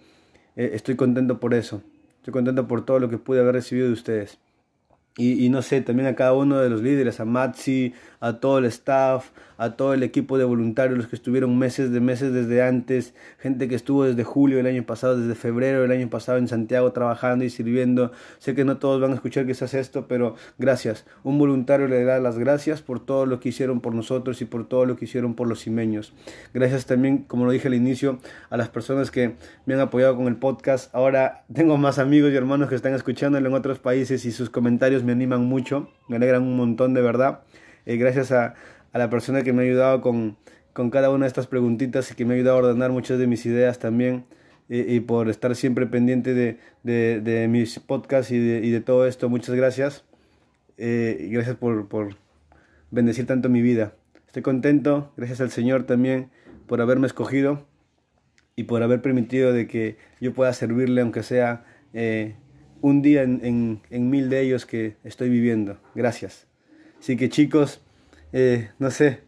Eh, 0.55 0.71
estoy 0.73 0.95
contento 0.95 1.39
por 1.39 1.53
eso. 1.53 1.81
Estoy 2.17 2.31
contento 2.31 2.67
por 2.67 2.85
todo 2.85 2.99
lo 2.99 3.09
que 3.09 3.17
pude 3.17 3.41
haber 3.41 3.55
recibido 3.55 3.87
de 3.87 3.93
ustedes. 3.93 4.39
Y, 5.15 5.49
no 5.49 5.61
sé, 5.61 5.81
también 5.81 6.07
a 6.07 6.15
cada 6.15 6.33
uno 6.33 6.59
de 6.59 6.71
los 6.71 6.81
líderes, 6.81 7.19
a 7.19 7.25
Matsi, 7.25 7.93
a 8.19 8.39
todo 8.39 8.57
el 8.57 8.65
staff, 8.65 9.29
a 9.57 9.75
todo 9.75 9.93
el 9.93 10.01
equipo 10.01 10.39
de 10.39 10.43
voluntarios, 10.43 10.97
los 10.97 11.07
que 11.07 11.15
estuvieron 11.15 11.55
meses 11.59 11.91
de 11.91 11.99
meses 11.99 12.33
desde 12.33 12.63
antes, 12.63 13.13
gente 13.37 13.67
que 13.67 13.75
estuvo 13.75 14.05
desde 14.05 14.23
julio 14.23 14.57
del 14.57 14.65
año 14.65 14.83
pasado, 14.87 15.15
desde 15.19 15.35
febrero 15.35 15.83
del 15.83 15.91
año 15.91 16.09
pasado 16.09 16.39
en 16.39 16.47
Santiago 16.47 16.91
trabajando 16.93 17.45
y 17.45 17.51
sirviendo. 17.51 18.11
Sé 18.39 18.55
que 18.55 18.65
no 18.65 18.77
todos 18.77 18.99
van 18.99 19.11
a 19.11 19.15
escuchar 19.15 19.45
hace 19.49 19.79
esto, 19.79 20.07
pero 20.07 20.35
gracias. 20.57 21.05
Un 21.23 21.37
voluntario 21.37 21.87
le 21.87 22.03
da 22.05 22.19
las 22.19 22.39
gracias 22.39 22.81
por 22.81 22.99
todo 22.99 23.27
lo 23.27 23.39
que 23.39 23.49
hicieron 23.49 23.81
por 23.81 23.93
nosotros 23.93 24.41
y 24.41 24.45
por 24.45 24.67
todo 24.67 24.85
lo 24.87 24.95
que 24.95 25.05
hicieron 25.05 25.35
por 25.35 25.47
los 25.47 25.61
cimeños. 25.61 26.13
Gracias 26.55 26.87
también, 26.87 27.19
como 27.19 27.45
lo 27.45 27.51
dije 27.51 27.67
al 27.67 27.75
inicio, 27.75 28.19
a 28.49 28.57
las 28.57 28.69
personas 28.69 29.11
que 29.11 29.35
me 29.67 29.75
han 29.75 29.79
apoyado 29.79 30.15
con 30.15 30.25
el 30.25 30.37
podcast. 30.37 30.93
Ahora 30.95 31.43
tengo 31.53 31.77
más 31.77 31.99
amigos 31.99 32.31
y 32.31 32.35
hermanos 32.35 32.67
que 32.67 32.75
están 32.75 32.95
escuchándolo 32.95 33.47
en 33.47 33.53
otros 33.53 33.77
países 33.77 34.25
y 34.25 34.31
sus 34.31 34.49
comentarios 34.49 35.02
me 35.03 35.11
animan 35.11 35.45
mucho, 35.45 35.89
me 36.07 36.17
alegran 36.17 36.43
un 36.43 36.55
montón 36.55 36.93
de 36.93 37.01
verdad. 37.01 37.41
Eh, 37.85 37.97
gracias 37.97 38.31
a, 38.31 38.55
a, 38.91 38.97
la 38.97 39.09
persona 39.09 39.43
que 39.43 39.53
me 39.53 39.63
ha 39.63 39.65
ayudado 39.65 40.01
con, 40.01 40.37
con, 40.73 40.89
cada 40.89 41.09
una 41.09 41.25
de 41.25 41.27
estas 41.27 41.47
preguntitas 41.47 42.11
y 42.11 42.15
que 42.15 42.25
me 42.25 42.33
ha 42.33 42.37
ayudado 42.37 42.57
a 42.57 42.59
ordenar 42.61 42.91
muchas 42.91 43.19
de 43.19 43.27
mis 43.27 43.45
ideas 43.45 43.79
también 43.79 44.25
y, 44.69 45.01
por 45.01 45.29
estar 45.29 45.55
siempre 45.55 45.85
pendiente 45.85 46.33
de, 46.33 46.57
de, 46.83 47.19
de 47.21 47.47
mis 47.47 47.79
podcasts 47.79 48.31
y 48.31 48.39
de, 48.39 48.65
y 48.65 48.71
de, 48.71 48.81
todo 48.81 49.05
esto. 49.05 49.29
Muchas 49.29 49.55
gracias. 49.55 50.03
Eh, 50.77 51.17
y 51.19 51.29
gracias 51.29 51.57
por, 51.57 51.87
por 51.87 52.15
bendecir 52.89 53.27
tanto 53.27 53.49
mi 53.49 53.61
vida. 53.61 53.93
Estoy 54.27 54.41
contento, 54.41 55.11
gracias 55.15 55.41
al 55.41 55.51
Señor 55.51 55.83
también 55.83 56.29
por 56.67 56.81
haberme 56.81 57.07
escogido 57.07 57.65
y 58.55 58.63
por 58.63 58.81
haber 58.83 59.01
permitido 59.01 59.53
de 59.53 59.67
que 59.67 59.97
yo 60.19 60.33
pueda 60.33 60.53
servirle 60.53 61.01
aunque 61.01 61.23
sea 61.23 61.65
eh, 61.93 62.35
un 62.83 63.01
día 63.01 63.23
en, 63.23 63.79
mil 63.89 64.29
de 64.29 64.41
ellos 64.41 64.65
que 64.65 64.97
estoy 65.05 65.29
viviendo. 65.29 65.77
Gracias. 65.95 66.47
Así 66.99 67.15
que 67.15 67.29
chicos, 67.29 67.81
eh, 68.33 68.71
no 68.77 68.91
sé, 68.91 69.21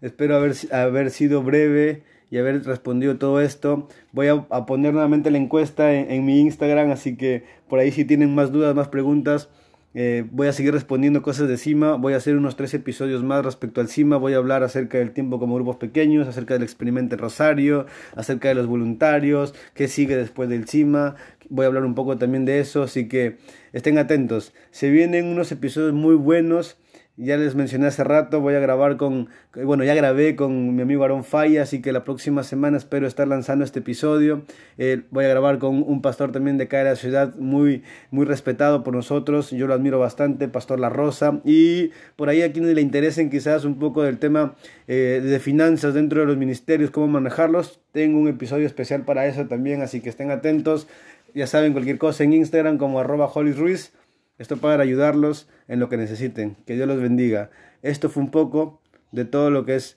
espero 0.00 0.36
haber, 0.36 1.10
sido 1.10 1.42
breve 1.42 2.04
y 2.30 2.38
haber 2.38 2.64
respondido 2.64 3.18
todo 3.18 3.42
esto. 3.42 3.86
Voy 4.12 4.28
a, 4.28 4.46
poner 4.64 4.94
nuevamente 4.94 5.30
la 5.30 5.36
encuesta 5.36 5.92
en, 5.92 6.24
mi 6.24 6.40
Instagram, 6.40 6.90
así 6.90 7.16
que 7.16 7.44
por 7.68 7.80
ahí 7.80 7.92
si 7.92 8.06
tienen 8.06 8.34
más 8.34 8.50
dudas, 8.50 8.74
más 8.74 8.88
preguntas, 8.88 9.50
eh, 9.98 10.26
voy 10.30 10.46
a 10.46 10.52
seguir 10.52 10.74
respondiendo 10.74 11.22
cosas 11.22 11.48
de 11.48 11.56
CIMA. 11.56 11.94
Voy 11.94 12.12
a 12.12 12.18
hacer 12.18 12.36
unos 12.36 12.54
tres 12.54 12.74
episodios 12.74 13.22
más 13.22 13.42
respecto 13.42 13.80
al 13.80 13.88
CIMA. 13.88 14.18
Voy 14.18 14.34
a 14.34 14.36
hablar 14.36 14.62
acerca 14.62 14.98
del 14.98 15.12
tiempo 15.12 15.38
como 15.38 15.54
grupos 15.54 15.76
pequeños, 15.76 16.28
acerca 16.28 16.52
del 16.52 16.62
experimento 16.64 17.14
en 17.14 17.18
Rosario, 17.18 17.86
acerca 18.14 18.48
de 18.48 18.56
los 18.56 18.66
voluntarios, 18.66 19.54
qué 19.72 19.88
sigue 19.88 20.14
después 20.14 20.50
del 20.50 20.68
CIMA. 20.68 21.16
Voy 21.48 21.64
a 21.64 21.68
hablar 21.68 21.84
un 21.84 21.94
poco 21.94 22.16
también 22.18 22.44
de 22.44 22.60
eso, 22.60 22.82
así 22.82 23.08
que 23.08 23.38
estén 23.72 23.98
atentos. 23.98 24.52
Se 24.70 24.90
vienen 24.90 25.26
unos 25.26 25.52
episodios 25.52 25.92
muy 25.92 26.14
buenos. 26.14 26.78
Ya 27.18 27.38
les 27.38 27.54
mencioné 27.54 27.86
hace 27.86 28.04
rato, 28.04 28.42
voy 28.42 28.56
a 28.56 28.60
grabar 28.60 28.98
con, 28.98 29.30
bueno, 29.54 29.84
ya 29.84 29.94
grabé 29.94 30.36
con 30.36 30.76
mi 30.76 30.82
amigo 30.82 31.02
Aaron 31.02 31.24
Falla, 31.24 31.62
así 31.62 31.80
que 31.80 31.90
la 31.90 32.04
próxima 32.04 32.42
semana 32.42 32.76
espero 32.76 33.06
estar 33.06 33.26
lanzando 33.26 33.64
este 33.64 33.78
episodio. 33.78 34.42
Eh, 34.76 35.00
voy 35.10 35.24
a 35.24 35.28
grabar 35.28 35.58
con 35.58 35.82
un 35.82 36.02
pastor 36.02 36.30
también 36.30 36.58
de 36.58 36.64
acá 36.64 36.76
de 36.76 36.84
la 36.84 36.94
ciudad, 36.94 37.34
muy, 37.36 37.82
muy 38.10 38.26
respetado 38.26 38.84
por 38.84 38.92
nosotros, 38.92 39.50
yo 39.50 39.66
lo 39.66 39.72
admiro 39.72 39.98
bastante, 39.98 40.46
Pastor 40.48 40.78
La 40.78 40.90
Rosa. 40.90 41.40
Y 41.42 41.90
por 42.16 42.28
ahí 42.28 42.42
a 42.42 42.52
quienes 42.52 42.74
le 42.74 42.82
interesen 42.82 43.30
quizás 43.30 43.64
un 43.64 43.78
poco 43.78 44.02
del 44.02 44.18
tema 44.18 44.54
eh, 44.86 45.22
de 45.24 45.40
finanzas 45.40 45.94
dentro 45.94 46.20
de 46.20 46.26
los 46.26 46.36
ministerios, 46.36 46.90
cómo 46.90 47.08
manejarlos, 47.08 47.80
tengo 47.92 48.18
un 48.18 48.28
episodio 48.28 48.66
especial 48.66 49.06
para 49.06 49.26
eso 49.26 49.46
también, 49.46 49.80
así 49.80 50.02
que 50.02 50.10
estén 50.10 50.30
atentos. 50.30 50.86
Ya 51.34 51.46
saben, 51.46 51.72
cualquier 51.72 51.98
cosa 51.98 52.24
en 52.24 52.32
Instagram 52.32 52.78
como 52.78 52.98
arroba 52.98 53.30
Ruiz. 53.34 53.92
Esto 54.38 54.58
para 54.58 54.82
ayudarlos 54.82 55.48
en 55.68 55.80
lo 55.80 55.88
que 55.88 55.96
necesiten. 55.96 56.56
Que 56.66 56.74
Dios 56.74 56.86
los 56.86 57.00
bendiga. 57.00 57.50
Esto 57.82 58.08
fue 58.10 58.22
un 58.22 58.30
poco 58.30 58.80
de 59.12 59.24
todo 59.24 59.50
lo 59.50 59.64
que 59.64 59.76
es 59.76 59.96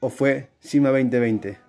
o 0.00 0.10
fue 0.10 0.48
CIMA 0.60 0.90
2020. 0.90 1.65